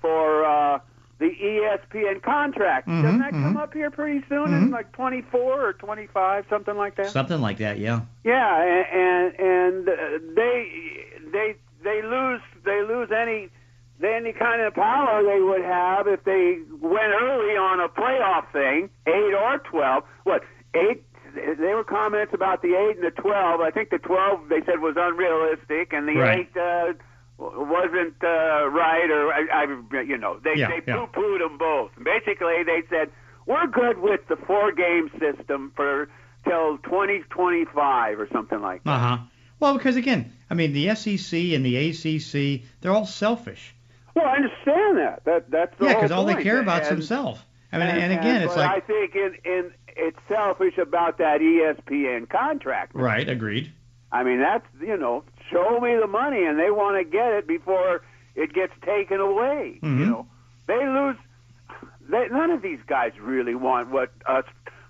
for 0.00 0.44
uh, 0.44 0.78
the 1.20 1.30
ESPN 1.40 2.22
contract. 2.22 2.88
Mm-hmm, 2.88 3.02
Doesn't 3.02 3.18
that 3.20 3.32
mm-hmm. 3.32 3.44
come 3.44 3.56
up 3.58 3.74
here 3.74 3.90
pretty 3.90 4.24
soon 4.28 4.48
mm-hmm. 4.48 4.64
in 4.64 4.70
like 4.70 4.90
24 4.92 5.68
or 5.68 5.72
25, 5.74 6.46
something 6.48 6.76
like 6.76 6.96
that? 6.96 7.10
Something 7.10 7.40
like 7.40 7.58
that, 7.58 7.78
yeah. 7.78 8.00
Yeah, 8.24 8.62
and 8.62 9.34
and, 9.36 9.38
and 9.38 9.88
uh, 9.88 9.92
they 10.34 10.72
they 11.30 11.54
they 11.84 12.02
lose 12.02 12.40
they 12.64 12.82
lose 12.82 13.10
any 13.14 13.50
any 14.02 14.32
kind 14.32 14.62
of 14.62 14.74
power 14.74 15.22
they 15.22 15.40
would 15.40 15.62
have 15.62 16.06
if 16.08 16.24
they 16.24 16.58
went 16.80 17.12
early 17.20 17.54
on 17.56 17.80
a 17.80 17.88
playoff 17.88 18.50
thing, 18.52 18.88
eight 19.06 19.34
or 19.34 19.58
twelve. 19.58 20.04
What 20.24 20.42
eight? 20.74 21.04
There 21.34 21.76
were 21.76 21.84
comments 21.84 22.32
about 22.34 22.62
the 22.62 22.74
eight 22.74 22.96
and 22.96 23.04
the 23.04 23.10
twelve. 23.10 23.60
I 23.60 23.70
think 23.70 23.90
the 23.90 23.98
twelve 23.98 24.48
they 24.48 24.62
said 24.64 24.80
was 24.80 24.96
unrealistic, 24.96 25.92
and 25.92 26.08
the 26.08 26.16
right. 26.16 26.48
eight. 26.50 26.56
Uh, 26.56 26.94
wasn't 27.40 28.14
uh, 28.22 28.68
right, 28.68 29.08
or 29.10 29.32
I, 29.32 29.46
I, 29.52 30.02
you 30.02 30.18
know, 30.18 30.38
they 30.42 30.54
yeah, 30.56 30.68
they 30.68 30.82
yeah. 30.86 31.06
poo-pooed 31.06 31.38
them 31.40 31.58
both. 31.58 31.90
Basically, 32.02 32.62
they 32.64 32.82
said 32.90 33.10
we're 33.46 33.66
good 33.66 33.98
with 33.98 34.20
the 34.28 34.36
four-game 34.36 35.10
system 35.18 35.72
for 35.74 36.08
till 36.44 36.78
2025 36.78 38.20
or 38.20 38.28
something 38.32 38.60
like 38.60 38.84
that. 38.84 38.90
Uh 38.90 38.98
huh. 38.98 39.18
Well, 39.58 39.76
because 39.76 39.96
again, 39.96 40.32
I 40.48 40.54
mean, 40.54 40.72
the 40.72 40.94
SEC 40.94 41.38
and 41.38 41.64
the 41.64 41.76
ACC, 41.76 42.62
they're 42.80 42.92
all 42.92 43.06
selfish. 43.06 43.74
Well, 44.14 44.26
I 44.26 44.36
understand 44.36 44.98
that. 44.98 45.24
That 45.24 45.50
that's 45.50 45.78
the 45.78 45.86
yeah, 45.86 45.94
because 45.94 46.10
all 46.10 46.24
they 46.24 46.42
care 46.42 46.60
about 46.60 46.82
is 46.82 46.88
themselves. 46.88 47.40
I 47.72 47.78
mean, 47.78 47.88
and, 47.88 48.02
and 48.02 48.12
again, 48.12 48.42
it's 48.42 48.56
like 48.56 48.70
I 48.70 48.80
think 48.80 49.14
in 49.14 49.36
in 49.44 49.72
it's 49.88 50.18
selfish 50.28 50.78
about 50.78 51.18
that 51.18 51.40
ESPN 51.40 52.28
contract. 52.28 52.94
right, 52.94 53.28
agreed. 53.28 53.72
I 54.12 54.24
mean, 54.24 54.40
that's 54.40 54.66
you 54.80 54.96
know, 54.96 55.24
show 55.50 55.80
me 55.80 55.96
the 56.00 56.06
money, 56.06 56.44
and 56.44 56.58
they 56.58 56.70
want 56.70 56.96
to 56.98 57.04
get 57.10 57.32
it 57.32 57.46
before 57.46 58.02
it 58.34 58.52
gets 58.52 58.72
taken 58.84 59.20
away. 59.20 59.78
Mhm. 59.82 59.98
You 59.98 60.06
know, 60.06 60.26
they 60.66 60.86
lose. 60.86 61.16
They, 62.08 62.26
none 62.28 62.50
of 62.50 62.62
these 62.62 62.80
guys 62.86 63.12
really 63.20 63.54
want 63.54 63.90
what 63.90 64.10
us 64.26 64.44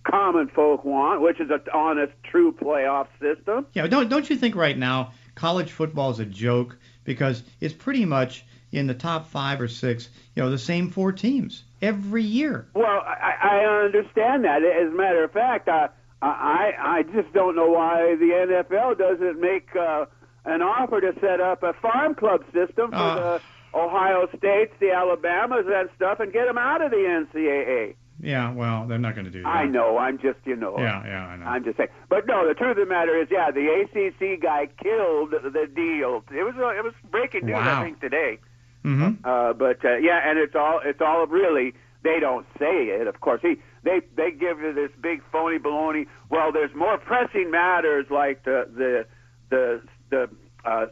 common 0.04 0.48
folk 0.48 0.84
want, 0.84 1.20
which 1.20 1.38
is 1.40 1.50
an 1.50 1.60
honest, 1.74 2.12
true 2.24 2.52
playoff 2.52 3.08
system. 3.20 3.66
Yeah, 3.74 3.86
don't 3.86 4.08
don't 4.08 4.28
you 4.30 4.36
think 4.36 4.56
right 4.56 4.76
now 4.76 5.12
college 5.34 5.70
football 5.72 6.10
is 6.10 6.18
a 6.18 6.24
joke 6.24 6.78
because 7.04 7.42
it's 7.60 7.74
pretty 7.74 8.04
much 8.04 8.44
in 8.72 8.86
the 8.86 8.94
top 8.94 9.26
five 9.26 9.60
or 9.60 9.68
six, 9.68 10.08
you 10.34 10.42
know, 10.42 10.50
the 10.50 10.58
same 10.58 10.90
four 10.90 11.12
teams 11.12 11.64
every 11.82 12.22
year. 12.22 12.68
Well, 12.72 13.00
I, 13.04 13.34
I 13.42 13.84
understand 13.84 14.44
that. 14.44 14.62
As 14.62 14.92
a 14.92 14.96
matter 14.96 15.24
of 15.24 15.32
fact, 15.32 15.68
I 15.68 15.88
I 16.26 16.72
I 16.78 17.02
just 17.14 17.32
don't 17.32 17.56
know 17.56 17.70
why 17.70 18.14
the 18.16 18.26
NFL 18.26 18.98
doesn't 18.98 19.40
make 19.40 19.74
uh, 19.74 20.04
an 20.44 20.62
offer 20.62 21.00
to 21.00 21.12
set 21.20 21.40
up 21.40 21.62
a 21.62 21.72
farm 21.74 22.14
club 22.14 22.42
system 22.52 22.90
for 22.90 22.96
Uh. 22.96 23.14
the 23.38 23.40
Ohio 23.72 24.26
States, 24.36 24.72
the 24.80 24.90
Alabamas, 24.90 25.64
and 25.72 25.88
stuff, 25.96 26.18
and 26.20 26.32
get 26.32 26.46
them 26.46 26.58
out 26.58 26.82
of 26.82 26.90
the 26.90 26.96
NCAA. 26.96 27.94
Yeah, 28.22 28.52
well, 28.52 28.86
they're 28.86 28.98
not 28.98 29.14
going 29.14 29.24
to 29.24 29.30
do 29.30 29.42
that. 29.42 29.48
I 29.48 29.64
know. 29.64 29.96
I'm 29.96 30.18
just 30.18 30.38
you 30.44 30.56
know. 30.56 30.74
Yeah, 30.78 31.02
yeah, 31.06 31.26
I 31.28 31.36
know. 31.36 31.46
I'm 31.46 31.64
just 31.64 31.76
saying. 31.78 31.88
But 32.10 32.26
no, 32.26 32.46
the 32.46 32.52
truth 32.54 32.72
of 32.72 32.76
the 32.76 32.86
matter 32.86 33.16
is, 33.18 33.28
yeah, 33.30 33.50
the 33.50 33.66
ACC 33.80 34.42
guy 34.42 34.68
killed 34.82 35.30
the 35.30 35.66
deal. 35.74 36.22
It 36.30 36.42
was 36.42 36.54
uh, 36.58 36.68
it 36.76 36.84
was 36.84 36.92
breaking 37.10 37.46
news, 37.46 37.54
Wow. 37.54 37.80
I 37.80 37.84
think, 37.84 38.00
today. 38.00 38.38
mm-hmm. 38.84 39.24
Uh, 39.24 39.52
but 39.54 39.82
uh, 39.84 39.96
yeah, 39.96 40.20
and 40.28 40.38
it's 40.38 40.54
all 40.54 40.80
it's 40.84 41.00
all 41.00 41.26
really 41.28 41.72
they 42.02 42.18
don't 42.20 42.46
say 42.58 42.88
it. 42.88 43.06
Of 43.06 43.20
course, 43.20 43.40
he 43.42 43.56
they 43.82 44.00
they 44.16 44.30
give 44.30 44.60
you 44.60 44.72
this 44.72 44.90
big 45.00 45.22
phony 45.30 45.58
baloney. 45.58 46.06
Well, 46.28 46.52
there's 46.52 46.74
more 46.74 46.98
pressing 46.98 47.50
matters 47.50 48.06
like 48.10 48.44
the 48.44 48.68
the 48.74 49.06
the 49.50 49.82
the 50.10 50.30
uh, 50.64 50.86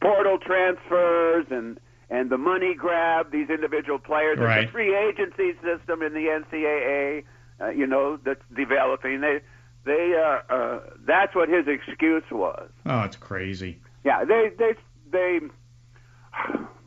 portal 0.00 0.38
transfers 0.38 1.46
and 1.50 1.78
and 2.10 2.30
the 2.30 2.38
money 2.38 2.74
grab 2.74 3.30
these 3.30 3.50
individual 3.50 3.98
players 3.98 4.38
and 4.40 4.68
the 4.68 4.72
free 4.72 4.96
agency 4.96 5.52
system 5.62 6.02
in 6.02 6.14
the 6.14 6.42
NCAA. 6.42 7.24
Uh, 7.60 7.70
you 7.70 7.86
know 7.86 8.18
that's 8.24 8.42
developing. 8.56 9.20
They 9.20 9.40
they 9.84 10.14
uh, 10.16 10.54
uh, 10.54 10.80
that's 11.06 11.34
what 11.34 11.48
his 11.48 11.66
excuse 11.66 12.24
was. 12.30 12.70
Oh, 12.86 13.00
it's 13.02 13.16
crazy. 13.16 13.80
Yeah, 14.04 14.24
they 14.24 14.50
they 14.56 14.74
they 15.10 15.40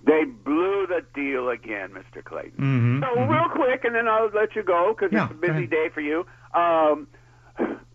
they 0.06 0.24
blew 0.26 0.88
the 0.88 1.02
deal 1.14 1.50
again, 1.50 1.92
Mr. 1.92 2.24
Clayton. 2.24 2.60
Mm-hmm. 2.60 3.04
So 3.04 3.22
real 3.26 3.50
quick, 3.50 3.84
and 3.84 3.94
then 3.96 4.08
I'll 4.08 4.30
let 4.34 4.56
you 4.56 4.64
go 4.64 4.96
because 4.98 5.12
Yeah, 5.14 5.26
it's 5.26 5.34
a 5.34 5.36
busy 5.36 5.68
day 5.68 5.90
for 5.94 6.02
you. 6.02 6.26
Um, 6.54 7.08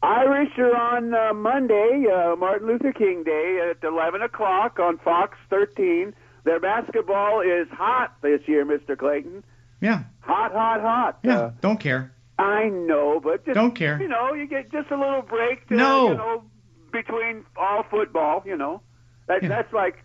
Irish 0.02 0.50
are 0.58 0.76
on 0.76 1.14
uh, 1.14 1.32
Monday, 1.34 2.04
uh, 2.12 2.36
Martin 2.36 2.68
Luther 2.68 2.92
King 2.92 3.24
Day 3.24 3.70
at 3.70 3.82
11 3.86 4.22
o'clock 4.22 4.78
on 4.78 4.98
Fox 4.98 5.36
13. 5.50 6.14
Their 6.44 6.60
basketball 6.60 7.40
is 7.40 7.66
hot 7.72 8.14
this 8.22 8.40
year, 8.46 8.64
Mr. 8.64 8.96
Clayton. 8.96 9.42
Yeah, 9.80 10.04
Hot, 10.20 10.52
hot, 10.52 10.80
hot. 10.80 11.18
yeah. 11.22 11.38
Uh, 11.38 11.50
don't 11.60 11.78
care. 11.80 12.12
I 12.38 12.68
know, 12.68 13.20
but 13.22 13.44
just 13.44 13.54
Don't 13.54 13.74
care. 13.74 14.00
You 14.00 14.08
know, 14.08 14.32
you 14.34 14.46
get 14.46 14.70
just 14.70 14.90
a 14.90 14.96
little 14.96 15.22
break. 15.22 15.66
To, 15.68 15.74
No. 15.74 16.08
You 16.10 16.14
know, 16.14 16.44
between 16.92 17.44
all 17.56 17.82
football. 17.90 18.42
You 18.46 18.56
know, 18.56 18.82
that 19.26 19.42
Yeah. 19.42 19.48
that's 19.48 19.72
like 19.72 19.96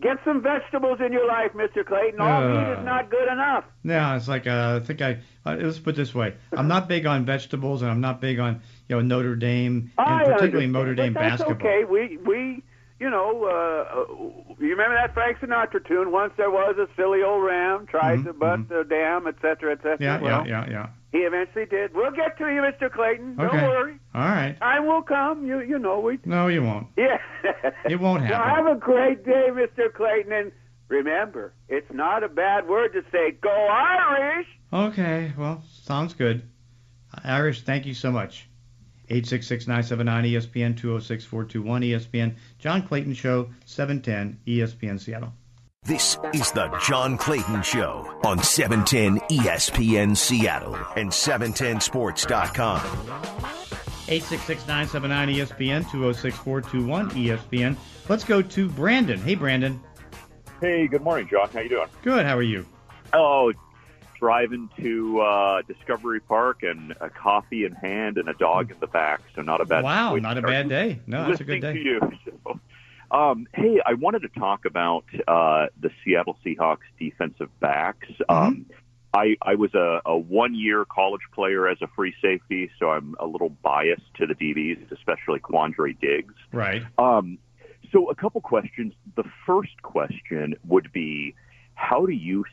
get 0.00 0.18
some 0.24 0.42
vegetables 0.42 0.98
in 1.04 1.12
your 1.12 1.26
life, 1.26 1.54
Mister 1.54 1.84
Clayton. 1.84 2.20
All 2.20 2.42
Uh. 2.42 2.48
meat 2.48 2.78
is 2.78 2.84
not 2.84 3.10
good 3.10 3.28
enough. 3.30 3.64
Yeah, 3.84 4.16
it's 4.16 4.28
like 4.28 4.46
uh, 4.46 4.80
I 4.82 4.84
think 4.84 5.00
I 5.02 5.18
uh, 5.44 5.56
let's 5.60 5.78
put 5.78 5.94
it 5.94 5.96
this 5.96 6.14
way: 6.14 6.34
I'm 6.56 6.68
not 6.68 6.88
big 6.88 7.06
on 7.06 7.24
vegetables, 7.24 7.82
and 7.82 7.90
I'm 7.90 8.00
not 8.00 8.20
big 8.20 8.38
on 8.38 8.60
you 8.88 8.96
know 8.96 9.02
Notre 9.02 9.36
Dame 9.36 9.90
and 9.98 10.08
I 10.08 10.24
particularly 10.24 10.66
Notre 10.66 10.94
Dame 10.94 11.12
but 11.14 11.20
that's 11.20 11.42
basketball. 11.42 11.68
okay. 11.68 11.84
We 11.84 12.16
we 12.18 12.62
you 12.98 13.10
know, 13.10 13.44
uh, 13.44 14.00
uh, 14.00 14.54
you 14.58 14.70
remember 14.70 14.94
that 14.94 15.12
Frank 15.12 15.36
Sinatra 15.38 15.86
tune? 15.86 16.12
Once 16.12 16.32
there 16.38 16.50
was 16.50 16.76
a 16.78 16.88
silly 16.96 17.22
old 17.22 17.44
ram 17.44 17.86
tried 17.86 18.20
Mhm, 18.20 18.24
to 18.24 18.32
bust 18.32 18.68
the 18.70 18.84
dam, 18.88 19.26
et 19.26 19.34
cetera, 19.42 19.72
et 19.72 19.82
cetera. 19.82 19.98
Yeah, 20.00 20.18
well, 20.18 20.46
yeah, 20.48 20.64
yeah, 20.66 20.70
yeah. 20.70 20.86
He 21.16 21.22
eventually 21.22 21.64
did. 21.66 21.94
We'll 21.94 22.10
get 22.10 22.36
to 22.38 22.44
you, 22.52 22.60
Mister 22.60 22.90
Clayton. 22.90 23.36
Don't 23.36 23.46
Okay. 23.46 23.66
worry. 23.66 23.94
All 24.14 24.20
right. 24.22 24.54
Time 24.60 24.86
will 24.86 25.02
come. 25.02 25.46
You 25.46 25.60
you 25.60 25.78
know 25.78 26.00
we 26.00 26.18
No, 26.26 26.48
you 26.48 26.62
won't. 26.62 26.88
Yeah. 26.96 27.18
It 27.88 27.98
won't 28.00 28.22
happen. 28.22 28.54
have 28.66 28.66
a 28.76 28.78
great 28.78 29.24
day, 29.24 29.48
Mr. 29.50 29.92
Clayton. 29.94 30.32
And 30.32 30.52
remember, 30.88 31.54
it's 31.68 31.90
not 31.92 32.22
a 32.24 32.28
bad 32.28 32.68
word 32.68 32.92
to 32.94 33.02
say, 33.12 33.30
go 33.40 33.48
Irish! 33.50 34.46
Okay, 34.72 35.32
well, 35.38 35.62
sounds 35.84 36.12
good. 36.14 36.42
Irish, 37.24 37.62
thank 37.62 37.86
you 37.86 37.94
so 37.94 38.10
much. 38.10 38.48
866-979-ESPN, 39.10 40.74
206-421-ESPN. 40.80 42.34
John 42.58 42.82
Clayton 42.86 43.14
Show, 43.14 43.48
710 43.64 44.38
ESPN 44.46 45.00
Seattle. 45.00 45.32
This 45.86 46.18
is 46.34 46.50
the 46.50 46.66
John 46.84 47.16
Clayton 47.16 47.62
Show 47.62 48.18
on 48.24 48.40
E 48.40 48.42
710 48.42 49.20
ESPN 49.38 50.16
Seattle 50.16 50.74
and 50.96 51.08
710sports.com. 51.10 52.80
866-979-ESPN, 54.08 55.84
206-421-ESPN. 55.84 57.76
Let's 58.08 58.24
go 58.24 58.42
to 58.42 58.68
Brandon. 58.70 59.20
Hey, 59.20 59.36
Brandon. 59.36 59.80
Hey, 60.60 60.88
good 60.88 61.02
morning, 61.02 61.28
John. 61.28 61.48
How 61.50 61.60
you 61.60 61.68
doing? 61.68 61.88
Good, 62.02 62.26
how 62.26 62.36
are 62.36 62.42
you? 62.42 62.66
Oh, 63.12 63.52
driving 64.18 64.68
to 64.80 65.20
uh, 65.20 65.62
Discovery 65.68 66.18
Park 66.18 66.64
and 66.64 66.96
a 67.00 67.10
coffee 67.10 67.64
in 67.64 67.70
hand 67.72 68.18
and 68.18 68.28
a 68.28 68.34
dog 68.34 68.72
in 68.72 68.80
the 68.80 68.88
back. 68.88 69.20
So 69.36 69.42
not 69.42 69.60
a 69.60 69.64
bad. 69.64 69.84
Wow, 69.84 70.16
not 70.16 70.36
a 70.36 70.42
bad 70.42 70.68
day. 70.68 71.00
No, 71.06 71.18
that's 71.28 71.40
a 71.40 71.44
listening 71.44 71.60
good 71.60 71.74
to 71.74 71.84
day. 71.84 71.88
you. 71.88 72.00
Um, 73.10 73.46
hey, 73.54 73.80
I 73.84 73.94
wanted 73.94 74.22
to 74.22 74.28
talk 74.28 74.64
about 74.64 75.04
uh, 75.28 75.66
the 75.80 75.90
Seattle 76.04 76.36
Seahawks 76.44 76.86
defensive 76.98 77.48
backs. 77.60 78.08
Mm-hmm. 78.28 78.32
Um, 78.32 78.66
I, 79.14 79.36
I 79.40 79.54
was 79.54 79.74
a, 79.74 80.00
a 80.04 80.16
one-year 80.16 80.84
college 80.84 81.22
player 81.34 81.68
as 81.68 81.78
a 81.80 81.86
free 81.96 82.14
safety, 82.20 82.70
so 82.78 82.90
I'm 82.90 83.14
a 83.18 83.26
little 83.26 83.48
biased 83.48 84.12
to 84.16 84.26
the 84.26 84.34
DBs, 84.34 84.92
especially 84.92 85.40
Quandre 85.40 85.98
Diggs. 85.98 86.34
Right. 86.52 86.82
Um, 86.98 87.38
so, 87.92 88.10
a 88.10 88.14
couple 88.14 88.40
questions. 88.42 88.92
The 89.14 89.24
first 89.46 89.80
question 89.82 90.56
would 90.66 90.92
be 90.92 91.34
How 91.74 92.04
do 92.04 92.12
you 92.12 92.44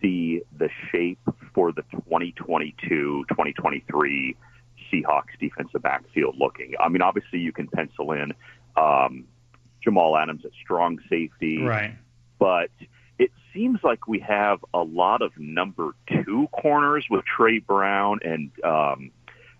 see 0.00 0.40
the 0.56 0.70
shape 0.90 1.20
for 1.52 1.72
the 1.72 1.82
2022 1.92 3.24
2023 3.28 4.36
Seahawks 4.90 5.22
defensive 5.38 5.82
backfield 5.82 6.36
looking? 6.38 6.72
I 6.80 6.88
mean, 6.88 7.02
obviously, 7.02 7.40
you 7.40 7.52
can 7.52 7.66
pencil 7.66 8.12
in 8.12 8.32
um, 8.76 9.24
Jamal 9.82 10.16
Adams 10.16 10.44
at 10.44 10.50
strong 10.62 10.98
safety, 11.08 11.62
Right. 11.62 11.92
but 12.38 12.70
it 13.18 13.30
seems 13.52 13.80
like 13.82 14.06
we 14.08 14.18
have 14.20 14.64
a 14.74 14.82
lot 14.82 15.22
of 15.22 15.32
number 15.38 15.92
two 16.08 16.48
corners 16.52 17.06
with 17.10 17.24
Tre 17.24 17.58
Brown 17.58 18.20
and 18.24 18.50
um, 18.64 19.10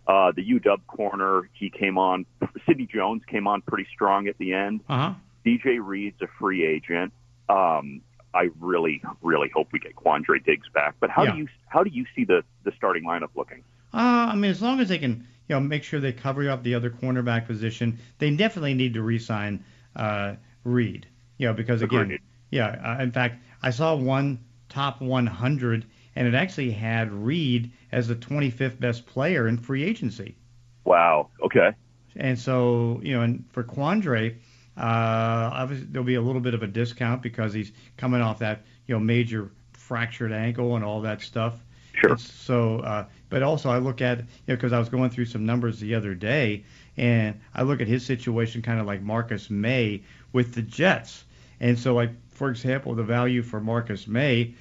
uh, 0.07 0.33
the 0.33 0.43
UW 0.43 0.87
corner. 0.87 1.49
He 1.53 1.71
came 1.71 1.99
on. 1.99 2.25
Sidney 2.67 2.87
Jones 2.93 3.23
came 3.27 3.47
on 3.47 3.63
pretty 3.63 3.87
strong 3.93 4.27
at 4.29 4.39
the 4.39 4.53
end. 4.55 4.81
Uh-huh. 4.89 5.15
DJ 5.45 5.79
Reed's 5.83 6.21
a 6.23 6.27
free 6.39 6.65
agent. 6.65 7.13
Um, 7.49 8.01
I 8.35 8.51
really, 8.61 9.03
really 9.23 9.49
hope 9.55 9.69
we 9.73 9.79
get 9.79 9.97
Quandre 9.97 10.45
Diggs 10.45 10.69
back. 10.75 10.95
But 11.01 11.11
how 11.11 11.25
Yeah. 11.25 11.33
do 11.33 11.39
you 11.39 11.49
how 11.69 11.83
do 11.83 11.91
you 11.91 12.05
see 12.15 12.25
the 12.25 12.45
the 12.65 12.73
starting 12.77 13.05
lineup 13.05 13.31
looking? 13.35 13.63
Uh, 13.93 14.29
I 14.33 14.35
mean, 14.35 14.51
as 14.51 14.61
long 14.61 14.81
as 14.81 14.89
they 14.91 14.99
can, 14.99 15.27
you 15.49 15.55
know, 15.55 15.61
make 15.61 15.83
sure 15.83 15.99
they 15.99 16.13
cover 16.13 16.49
up 16.51 16.63
the 16.63 16.75
other 16.75 16.91
cornerback 16.91 17.47
position, 17.47 17.99
they 18.19 18.31
definitely 18.37 18.75
need 18.75 18.95
to 18.95 19.03
re-sign 19.03 19.65
uh, 19.97 20.35
Reed. 20.65 21.07
You 21.39 21.49
know, 21.49 21.55
because 21.55 21.83
again, 21.83 22.03
Agreed. 22.03 22.21
yeah. 22.51 22.97
Uh, 22.99 23.03
in 23.03 23.13
fact, 23.13 23.43
I 23.63 23.71
saw 23.71 23.95
one 23.95 24.45
top 24.69 25.01
100, 25.01 25.87
and 26.17 26.29
it 26.29 26.35
actually 26.35 26.71
had 26.71 27.13
Reed 27.13 27.73
as 27.93 28.09
the 28.09 28.17
25th 28.17 28.79
best 28.81 29.07
player 29.07 29.49
in 29.49 29.57
free 29.57 29.85
agency. 29.85 30.37
Wow. 30.85 31.29
Okay. 31.43 31.73
And 32.17 32.39
so, 32.39 33.01
you 33.03 33.15
know, 33.15 33.23
and 33.23 33.45
for 33.53 33.63
Quandre, 33.63 34.37
uh, 34.77 34.81
obviously 34.81 35.87
there'll 35.91 36.07
be 36.07 36.17
a 36.17 36.21
little 36.21 36.41
bit 36.41 36.55
of 36.55 36.63
a 36.63 36.67
discount 36.67 37.23
because 37.23 37.53
he's 37.53 37.73
coming 37.97 38.21
off 38.21 38.41
that, 38.41 38.63
you 38.87 38.95
know, 38.95 39.01
major 39.01 39.51
fractured 39.73 40.33
ankle 40.33 40.77
and 40.77 40.85
all 40.85 41.01
that 41.03 41.21
stuff. 41.21 41.65
Sure. 41.95 42.13
It's 42.13 42.31
so, 42.31 42.79
uh, 42.81 43.07
but 43.29 43.43
also 43.43 43.71
I 43.71 43.79
look 43.79 44.01
at, 44.01 44.19
you 44.19 44.25
know, 44.49 44.57
because 44.57 44.73
I 44.73 44.79
was 44.79 44.89
going 44.89 45.11
through 45.11 45.27
some 45.27 45.45
numbers 45.45 45.81
the 45.81 45.95
other 45.95 46.15
day, 46.15 46.65
and 46.99 47.41
I 47.55 47.63
look 47.63 47.81
at 47.81 47.87
his 47.87 48.05
situation 48.05 48.61
kind 48.63 48.81
of 48.81 48.87
like 48.87 49.01
Marcus 49.03 49.49
Maye 49.51 50.03
with 50.33 50.55
the 50.55 50.63
Jets. 50.63 51.25
And 51.61 51.79
so, 51.79 51.95
like 51.95 52.11
for 52.31 52.51
example, 52.51 52.95
the 52.95 53.03
value 53.03 53.43
for 53.43 53.61
Marcus 53.61 54.07
Maye 54.07 54.55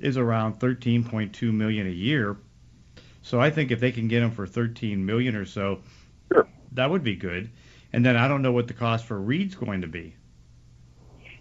is 0.00 0.16
around 0.16 0.58
13.2 0.58 1.52
million 1.52 1.86
a 1.86 1.90
year. 1.90 2.36
So 3.22 3.40
I 3.40 3.50
think 3.50 3.70
if 3.70 3.78
they 3.78 3.92
can 3.92 4.08
get 4.08 4.22
him 4.22 4.30
for 4.32 4.46
13 4.46 5.04
million 5.06 5.36
or 5.36 5.44
so, 5.44 5.80
Sure. 6.32 6.46
that 6.72 6.90
would 6.90 7.04
be 7.04 7.14
good. 7.14 7.50
And 7.92 8.04
then 8.04 8.16
I 8.16 8.26
don't 8.26 8.42
know 8.42 8.52
what 8.52 8.66
the 8.68 8.74
cost 8.74 9.04
for 9.06 9.20
Reed's 9.20 9.54
going 9.54 9.82
to 9.82 9.86
be. 9.86 10.16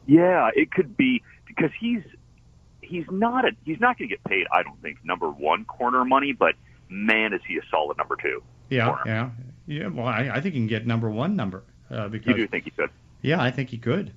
Yeah, 0.06 0.50
it 0.56 0.72
could 0.72 0.98
be 0.98 1.24
because 1.48 1.72
he's 1.80 2.02
he's 2.82 3.06
not 3.10 3.46
a 3.46 3.52
he's 3.64 3.80
not 3.80 3.98
going 3.98 4.10
to 4.10 4.16
get 4.16 4.24
paid. 4.26 4.48
I 4.52 4.64
don't 4.64 4.82
think 4.82 4.98
number 5.04 5.30
one 5.30 5.64
corner 5.66 6.04
money, 6.04 6.34
but 6.34 6.56
man, 6.90 7.34
is 7.34 7.42
he 7.48 7.58
a 7.58 7.62
solid 7.70 7.98
number 7.98 8.18
two? 8.22 8.44
Yeah, 8.70 8.86
corner. 8.88 9.02
yeah, 9.06 9.30
yeah. 9.72 9.88
Well, 9.88 10.06
I, 10.08 10.30
I 10.34 10.42
think 10.42 10.54
he 10.54 10.60
can 10.60 10.68
get 10.68 10.86
number 10.86 11.10
one 11.10 11.36
number 11.36 11.64
uh, 11.90 12.08
because 12.10 12.28
You 12.28 12.34
do 12.36 12.48
think 12.48 12.66
he 12.66 12.72
could? 12.72 12.90
yeah, 13.22 13.42
I 13.42 13.52
think 13.52 13.70
he 13.70 13.78
could. 13.78 14.12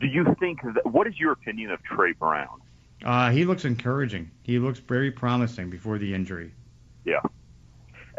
Do 0.00 0.06
you 0.06 0.34
think 0.40 0.60
that? 0.62 0.84
What 0.86 1.06
is 1.06 1.18
your 1.18 1.32
opinion 1.32 1.70
of 1.70 1.82
Tre 1.84 2.12
Brown? 2.12 2.60
Uh, 3.04 3.30
he 3.30 3.44
looks 3.44 3.64
encouraging. 3.64 4.30
He 4.42 4.58
looks 4.58 4.78
very 4.80 5.10
promising 5.10 5.70
before 5.70 5.98
the 5.98 6.12
injury. 6.14 6.52
Yeah, 7.04 7.20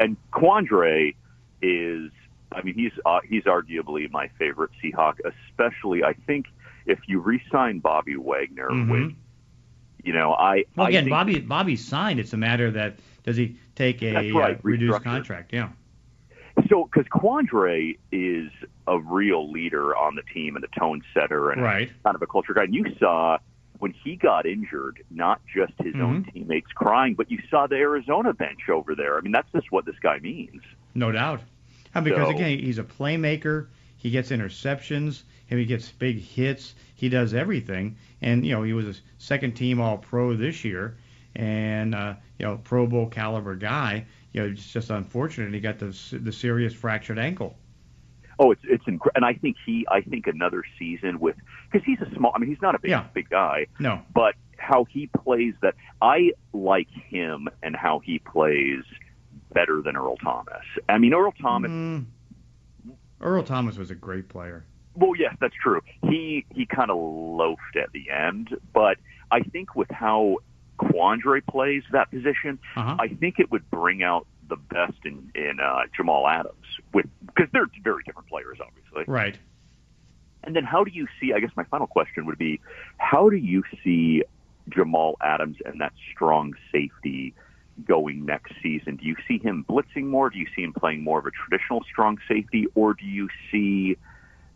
and 0.00 0.16
Quandre 0.32 1.14
is. 1.62 2.10
I 2.52 2.62
mean, 2.62 2.74
he's 2.74 2.92
uh, 3.04 3.20
he's 3.28 3.42
arguably 3.44 4.10
my 4.10 4.28
favorite 4.38 4.70
Seahawk, 4.82 5.14
especially 5.50 6.04
I 6.04 6.14
think 6.26 6.46
if 6.86 7.00
you 7.08 7.18
re-sign 7.20 7.80
Bobby 7.80 8.14
Wagner 8.16 8.70
Mhm. 8.70 8.88
with, 8.90 9.12
you 10.04 10.12
know, 10.12 10.32
I 10.34 10.64
Well, 10.76 10.86
I 10.86 10.90
again, 10.90 11.04
think- 11.04 11.10
Bobby 11.10 11.40
Bobby's 11.40 11.84
signed. 11.84 12.20
It's 12.20 12.32
a 12.32 12.36
matter 12.36 12.70
that 12.70 12.98
does 13.24 13.36
he 13.36 13.56
take 13.74 14.00
a 14.04 14.30
right, 14.32 14.54
uh, 14.56 14.58
reduced 14.62 15.02
contract? 15.02 15.52
Yeah. 15.52 15.70
So, 16.76 16.84
because 16.92 17.08
Quandre 17.08 17.96
is 18.12 18.50
a 18.86 18.98
real 18.98 19.50
leader 19.50 19.96
on 19.96 20.14
the 20.14 20.22
team 20.34 20.56
and 20.56 20.64
a 20.64 20.78
tone 20.78 21.02
setter 21.14 21.48
and 21.50 21.62
Right. 21.62 21.90
kind 22.04 22.14
of 22.14 22.20
a 22.20 22.26
culture 22.26 22.52
guy. 22.52 22.64
And 22.64 22.74
you 22.74 22.84
saw 23.00 23.38
when 23.78 23.92
he 23.92 24.14
got 24.16 24.44
injured, 24.44 25.02
not 25.10 25.40
just 25.46 25.72
his 25.82 25.94
own 25.94 26.22
Mm-hmm. 26.24 26.30
teammates 26.32 26.70
crying, 26.74 27.14
but 27.14 27.30
you 27.30 27.38
saw 27.50 27.66
the 27.66 27.76
Arizona 27.76 28.34
bench 28.34 28.68
over 28.68 28.94
there. 28.94 29.16
I 29.16 29.22
mean, 29.22 29.32
that's 29.32 29.50
just 29.52 29.72
what 29.72 29.86
this 29.86 29.98
guy 30.02 30.18
means. 30.18 30.60
No 30.94 31.10
doubt. 31.12 31.40
And 31.94 32.04
because 32.04 32.28
So- 32.28 32.34
again, 32.34 32.58
he's 32.58 32.78
a 32.78 32.84
playmaker. 32.84 33.68
He 33.96 34.10
gets 34.10 34.30
interceptions. 34.30 35.22
He 35.46 35.64
gets 35.64 35.90
big 35.92 36.18
hits. 36.20 36.74
He 36.94 37.08
does 37.08 37.32
everything. 37.32 37.96
And 38.20 38.44
you 38.44 38.52
know, 38.52 38.62
he 38.64 38.74
was 38.74 38.86
a 38.86 39.00
second 39.16 39.52
team 39.54 39.80
All 39.80 39.96
Pro 39.96 40.34
this 40.36 40.62
year, 40.64 40.96
and 41.34 41.94
uh, 41.94 42.14
you 42.38 42.44
know, 42.44 42.58
Pro 42.62 42.86
Bowl 42.86 43.06
caliber 43.06 43.54
guy. 43.56 44.04
You 44.36 44.42
know, 44.42 44.48
it's 44.50 44.70
just 44.70 44.90
unfortunate 44.90 45.54
he 45.54 45.60
got 45.60 45.78
the 45.78 45.96
the 46.12 46.30
serious 46.30 46.74
fractured 46.74 47.18
ankle. 47.18 47.56
Oh, 48.38 48.50
it's 48.50 48.60
it's 48.64 48.86
incredible, 48.86 49.12
and 49.14 49.24
I 49.24 49.32
think 49.32 49.56
he, 49.64 49.86
I 49.90 50.02
think 50.02 50.26
another 50.26 50.62
season 50.78 51.18
with 51.20 51.36
because 51.72 51.86
he's 51.86 51.98
a 52.02 52.14
small. 52.14 52.32
I 52.34 52.38
mean, 52.38 52.50
he's 52.50 52.60
not 52.60 52.74
a 52.74 52.78
big 52.78 52.90
Yeah. 52.90 53.06
big 53.14 53.30
guy, 53.30 53.66
No. 53.80 54.02
but 54.14 54.34
how 54.58 54.84
he 54.84 55.06
plays 55.06 55.54
that 55.62 55.74
I 56.02 56.32
like 56.52 56.90
him 56.90 57.48
and 57.62 57.74
how 57.74 58.00
he 58.00 58.18
plays 58.18 58.82
better 59.54 59.80
than 59.80 59.96
Earl 59.96 60.18
Thomas. 60.18 60.64
I 60.86 60.98
mean, 60.98 61.14
Earl 61.14 61.32
Thomas. 61.32 61.70
Mm. 61.70 62.04
Earl 63.22 63.42
Thomas 63.42 63.78
was 63.78 63.90
a 63.90 63.94
great 63.94 64.28
player. 64.28 64.66
Well, 64.96 65.12
yes, 65.18 65.34
that's 65.40 65.54
true. 65.54 65.80
He 66.02 66.44
he 66.54 66.66
kind 66.66 66.90
of 66.90 66.98
loafed 66.98 67.76
at 67.82 67.90
the 67.92 68.10
end, 68.10 68.54
but 68.74 68.98
I 69.30 69.40
think 69.40 69.74
with 69.74 69.90
how 69.90 70.36
Quandre 70.76 71.44
plays 71.46 71.82
that 71.92 72.10
position, 72.10 72.58
Uh-huh. 72.76 72.96
I 72.98 73.08
think 73.08 73.38
it 73.38 73.50
would 73.50 73.68
bring 73.70 74.02
out 74.02 74.26
the 74.48 74.56
best 74.56 74.98
in 75.04 75.30
in 75.34 75.58
uh, 75.60 75.80
Jamal 75.96 76.26
Adams 76.28 76.66
with 76.92 77.06
because 77.26 77.48
they're 77.52 77.66
very 77.82 78.02
different 78.04 78.28
players, 78.28 78.58
obviously. 78.60 79.04
Right. 79.06 79.36
And 80.44 80.54
then 80.54 80.64
how 80.64 80.84
do 80.84 80.92
you 80.92 81.08
see? 81.20 81.32
I 81.32 81.40
guess 81.40 81.50
my 81.56 81.64
final 81.64 81.88
question 81.88 82.26
would 82.26 82.38
be, 82.38 82.60
how 82.98 83.28
do 83.28 83.36
you 83.36 83.64
see 83.82 84.22
Jamal 84.68 85.16
Adams 85.20 85.56
and 85.64 85.80
that 85.80 85.92
strong 86.12 86.54
safety 86.70 87.34
going 87.84 88.24
next 88.24 88.52
season? 88.62 88.96
Do 88.96 89.04
you 89.06 89.16
see 89.26 89.38
him 89.38 89.64
blitzing 89.68 90.04
more? 90.04 90.30
Do 90.30 90.38
you 90.38 90.46
see 90.54 90.62
him 90.62 90.72
playing 90.72 91.02
more 91.02 91.18
of 91.18 91.26
a 91.26 91.30
traditional 91.32 91.82
strong 91.90 92.18
safety, 92.28 92.66
or 92.76 92.94
do 92.94 93.04
you 93.04 93.28
see 93.50 93.96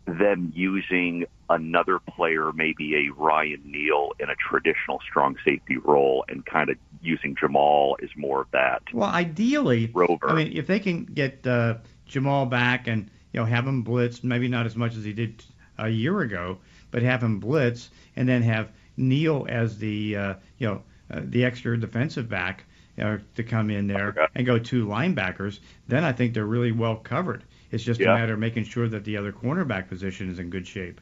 them 0.05 0.51
using 0.55 1.25
another 1.49 1.99
player, 1.99 2.51
maybe 2.53 2.95
a 2.95 3.13
Ryan 3.13 3.61
Neal, 3.65 4.11
in 4.19 4.29
a 4.29 4.35
traditional 4.35 4.99
strong 5.07 5.37
safety 5.45 5.77
role, 5.77 6.25
and 6.27 6.45
kind 6.45 6.69
of 6.69 6.77
using 7.01 7.35
Jamal 7.35 7.97
as 8.01 8.09
more 8.15 8.41
of 8.41 8.51
that 8.51 8.83
Well, 8.93 9.09
ideally, 9.09 9.89
rover? 9.93 10.29
I 10.29 10.33
mean, 10.33 10.55
if 10.55 10.67
they 10.67 10.79
can 10.79 11.05
get 11.05 11.45
uh, 11.45 11.75
Jamal 12.05 12.45
back 12.45 12.87
and 12.87 13.09
you 13.33 13.39
know 13.39 13.45
have 13.45 13.67
him 13.67 13.83
blitz, 13.83 14.23
maybe 14.23 14.47
not 14.47 14.65
as 14.65 14.75
much 14.75 14.95
as 14.95 15.03
he 15.03 15.13
did 15.13 15.43
a 15.77 15.89
year 15.89 16.21
ago, 16.21 16.57
but 16.91 17.01
have 17.01 17.23
him 17.23 17.39
blitz 17.39 17.89
and 18.15 18.27
then 18.27 18.41
have 18.41 18.69
Neal 18.97 19.45
as 19.49 19.77
the 19.77 20.15
uh, 20.15 20.33
you 20.57 20.67
know 20.67 20.83
uh, 21.11 21.21
the 21.23 21.45
extra 21.45 21.77
defensive 21.79 22.29
back 22.29 22.65
uh, 23.01 23.17
to 23.35 23.43
come 23.43 23.69
in 23.69 23.87
there 23.87 24.29
and 24.35 24.45
go 24.45 24.59
two 24.59 24.85
linebackers, 24.85 25.59
then 25.87 26.03
I 26.03 26.11
think 26.11 26.33
they're 26.33 26.45
really 26.45 26.71
well 26.71 26.95
covered. 26.95 27.43
It's 27.71 27.83
just 27.83 27.99
Yeah. 27.99 28.11
a 28.11 28.13
matter 28.19 28.33
of 28.33 28.39
making 28.39 28.65
sure 28.65 28.87
that 28.87 29.03
the 29.05 29.17
other 29.17 29.31
cornerback 29.31 29.87
position 29.87 30.29
is 30.29 30.39
in 30.39 30.49
good 30.49 30.67
shape. 30.67 31.01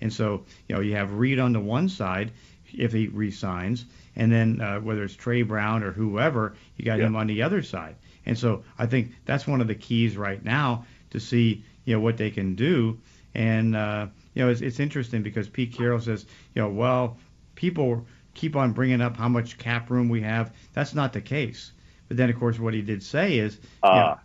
And 0.00 0.12
so, 0.12 0.44
you 0.68 0.74
know, 0.74 0.80
you 0.80 0.94
have 0.96 1.12
Reed 1.14 1.38
on 1.38 1.52
the 1.52 1.60
one 1.60 1.88
side 1.88 2.32
if 2.72 2.92
he 2.92 3.06
resigns, 3.08 3.86
and 4.16 4.30
then 4.32 4.60
uh, 4.60 4.80
whether 4.80 5.04
it's 5.04 5.14
Tre 5.14 5.42
Brown 5.42 5.82
or 5.82 5.92
whoever, 5.92 6.54
you 6.76 6.84
got 6.84 6.98
Yeah. 6.98 7.06
him 7.06 7.16
on 7.16 7.26
the 7.26 7.42
other 7.42 7.62
side. 7.62 7.96
And 8.26 8.36
so 8.38 8.64
I 8.78 8.86
think 8.86 9.12
that's 9.24 9.46
one 9.46 9.60
of 9.60 9.68
the 9.68 9.74
keys 9.74 10.16
right 10.16 10.42
now 10.44 10.86
to 11.10 11.20
see, 11.20 11.62
you 11.84 11.94
know, 11.94 12.00
what 12.00 12.16
they 12.16 12.30
can 12.30 12.54
do. 12.54 12.98
And 13.34 13.76
uh, 13.76 14.06
you 14.34 14.44
know, 14.44 14.50
it's, 14.50 14.60
it's 14.60 14.80
interesting 14.80 15.22
because 15.22 15.48
Pete 15.48 15.72
Carroll 15.72 16.00
says, 16.00 16.26
you 16.54 16.62
know, 16.62 16.68
well, 16.70 17.18
people 17.54 18.06
keep 18.34 18.56
on 18.56 18.72
bringing 18.72 19.00
up 19.00 19.16
how 19.16 19.28
much 19.28 19.58
cap 19.58 19.90
room 19.90 20.08
we 20.08 20.22
have. 20.22 20.52
That's 20.72 20.94
not 20.94 21.12
the 21.12 21.20
case. 21.20 21.72
But 22.08 22.16
then, 22.16 22.30
of 22.30 22.38
course, 22.38 22.58
what 22.58 22.74
he 22.74 22.82
did 22.82 23.02
say 23.02 23.38
is, 23.38 23.58
you 23.94 24.00
know, 24.00 24.18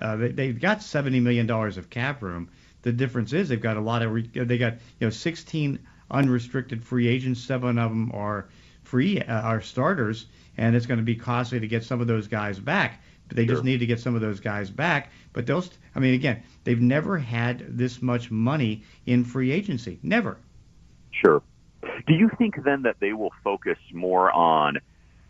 Uh, 0.00 0.04
uh, 0.04 0.16
they, 0.16 0.28
they've 0.28 0.60
got 0.60 0.82
seventy 0.82 1.20
million 1.20 1.46
dollars 1.46 1.78
of 1.78 1.90
cap 1.90 2.22
room. 2.22 2.48
The 2.82 2.92
difference 2.92 3.32
is 3.32 3.48
they've 3.48 3.60
got 3.60 3.76
a 3.76 3.80
lot 3.80 4.02
of 4.02 4.12
re- 4.12 4.30
they 4.32 4.58
got 4.58 4.74
you 5.00 5.06
know 5.06 5.10
sixteen 5.10 5.80
unrestricted 6.10 6.84
free 6.84 7.08
agents. 7.08 7.40
Seven 7.40 7.78
of 7.78 7.90
them 7.90 8.12
are 8.12 8.48
free 8.82 9.20
uh, 9.20 9.40
are 9.40 9.60
starters, 9.60 10.26
and 10.56 10.76
it's 10.76 10.86
going 10.86 10.98
to 10.98 11.04
be 11.04 11.16
costly 11.16 11.60
to 11.60 11.66
get 11.66 11.84
some 11.84 12.00
of 12.00 12.06
those 12.06 12.28
guys 12.28 12.58
back. 12.58 13.02
But 13.28 13.36
they 13.36 13.46
just 13.46 13.64
need 13.64 13.80
to 13.80 13.86
get 13.86 13.98
some 13.98 14.14
of 14.14 14.20
those 14.20 14.38
guys 14.38 14.70
back. 14.70 15.10
But 15.32 15.46
those, 15.46 15.68
I 15.96 15.98
mean, 15.98 16.14
again, 16.14 16.44
they've 16.62 16.80
never 16.80 17.18
had 17.18 17.76
this 17.76 18.00
much 18.00 18.30
money 18.30 18.84
in 19.04 19.24
free 19.24 19.50
agency. 19.50 19.98
Never. 20.00 20.38
Sure. 21.10 21.42
Do 22.06 22.14
you 22.14 22.30
think 22.38 22.62
then 22.62 22.82
that 22.82 22.96
they 23.00 23.12
will 23.12 23.32
focus 23.42 23.78
more 23.92 24.30
on 24.30 24.78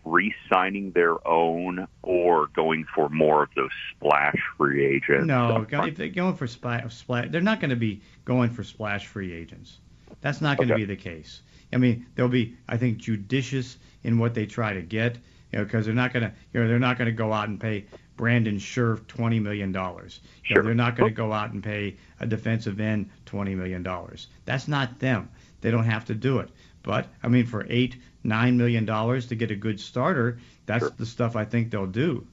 re-signing 0.06 0.92
their 0.92 1.26
own 1.28 1.86
or 2.02 2.46
going 2.54 2.86
for 2.94 3.08
more 3.08 3.42
of 3.42 3.48
those 3.56 3.70
splash 3.94 4.36
free 4.56 4.84
agents? 4.86 5.26
No, 5.26 5.48
up 5.56 5.68
go- 5.68 5.78
front? 5.78 5.92
if 5.92 5.96
they're 5.98 6.08
going 6.08 6.36
for 6.36 6.46
splash, 6.46 6.94
splash, 6.94 7.26
they're 7.30 7.40
not 7.40 7.60
going 7.60 7.70
to 7.70 7.76
be 7.76 8.00
going 8.24 8.50
for 8.50 8.62
splash 8.64 9.06
free 9.06 9.32
agents. 9.34 9.78
That's 10.20 10.40
not 10.40 10.56
going 10.56 10.68
to 10.68 10.74
Okay. 10.74 10.82
be 10.84 10.86
the 10.86 10.96
case. 10.96 11.42
I 11.72 11.76
mean, 11.78 12.06
they'll 12.14 12.28
be, 12.28 12.56
I 12.68 12.76
think, 12.76 12.98
judicious 12.98 13.76
in 14.04 14.18
what 14.18 14.34
they 14.34 14.46
try 14.46 14.72
to 14.72 14.82
get, 14.82 15.16
you 15.52 15.58
know, 15.58 15.64
because 15.64 15.84
they're 15.84 15.94
not 15.94 16.12
going 16.12 16.22
to, 16.22 16.32
you 16.54 16.60
know, 16.62 16.68
they're 16.68 16.78
not 16.78 16.96
going 16.96 17.06
to 17.06 17.12
go 17.12 17.32
out 17.32 17.48
and 17.48 17.60
pay 17.60 17.84
Brandon 18.16 18.56
Scherff 18.58 19.06
twenty 19.08 19.40
million 19.40 19.72
dollars. 19.72 20.20
You 20.46 20.54
know, 20.54 20.60
Sure. 20.60 20.64
they're 20.64 20.74
not 20.74 20.96
going 20.96 21.10
to 21.10 21.14
go 21.14 21.32
out 21.32 21.50
and 21.52 21.62
pay 21.62 21.96
a 22.20 22.26
defensive 22.26 22.80
end 22.80 23.10
twenty 23.26 23.54
million 23.54 23.82
dollars. 23.82 24.28
That's 24.46 24.68
not 24.68 25.00
them. 25.00 25.28
They 25.60 25.70
don't 25.70 25.84
have 25.84 26.04
to 26.06 26.14
do 26.14 26.38
it. 26.38 26.48
But 26.86 27.08
I 27.22 27.28
mean, 27.28 27.44
for 27.46 27.66
eight, 27.68 27.96
nine 28.24 28.56
million 28.56 28.86
dollars 28.86 29.26
to 29.26 29.34
get 29.34 29.50
a 29.50 29.56
good 29.56 29.78
starter, 29.80 30.38
that's 30.64 30.84
Sure. 30.84 30.94
the 30.96 31.04
stuff 31.04 31.34
I 31.36 31.44
think 31.44 31.70
they'll 31.70 31.86
do. 31.86 32.26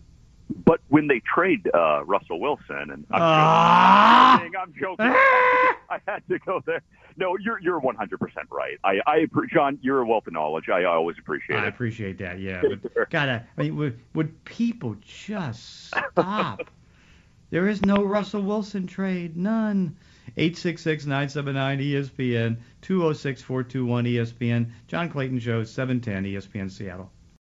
But 0.65 0.81
when 0.89 1.07
they 1.07 1.19
trade 1.21 1.67
uh, 1.73 2.03
Russell 2.05 2.39
Wilson, 2.39 2.91
and 2.91 3.05
I'm 3.09 3.21
Ah! 3.21 4.37
joking, 4.39 4.55
I'm 4.55 4.73
joking, 4.79 5.05
I 5.89 5.99
had 6.07 6.21
to 6.29 6.37
go 6.39 6.61
there. 6.65 6.81
No, 7.17 7.35
you're 7.37 7.59
you're 7.59 7.79
100 7.79 8.19
percent 8.19 8.47
right. 8.51 8.77
I, 8.83 8.99
I 9.07 9.27
John, 9.51 9.79
you're 9.81 10.01
a 10.01 10.05
wealth 10.05 10.27
of 10.27 10.33
knowledge. 10.33 10.69
I 10.69 10.81
I 10.81 10.85
always 10.85 11.17
appreciate 11.17 11.55
I 11.57 11.63
it. 11.63 11.65
I 11.65 11.67
appreciate 11.69 12.17
that, 12.19 12.39
yeah. 12.39 12.61
But 12.93 13.09
gotta, 13.09 13.43
I 13.57 13.61
mean, 13.63 13.75
would, 13.77 13.99
would 14.13 14.43
people 14.45 14.95
just 15.01 15.87
stop? 15.87 16.69
there 17.49 17.67
is 17.67 17.81
no 17.81 18.03
Russell 18.03 18.43
Wilson 18.43 18.85
trade, 18.85 19.35
none. 19.35 19.95
866-979 20.37 22.09
ESPN, 22.09 22.57
206-421 22.81 24.07
ESPN, 24.07 24.71
John 24.87 25.09
Clayton 25.09 25.39
Show, 25.39 25.63
710 25.63 26.23
ESPN 26.25 26.71
Seattle. 26.71 27.11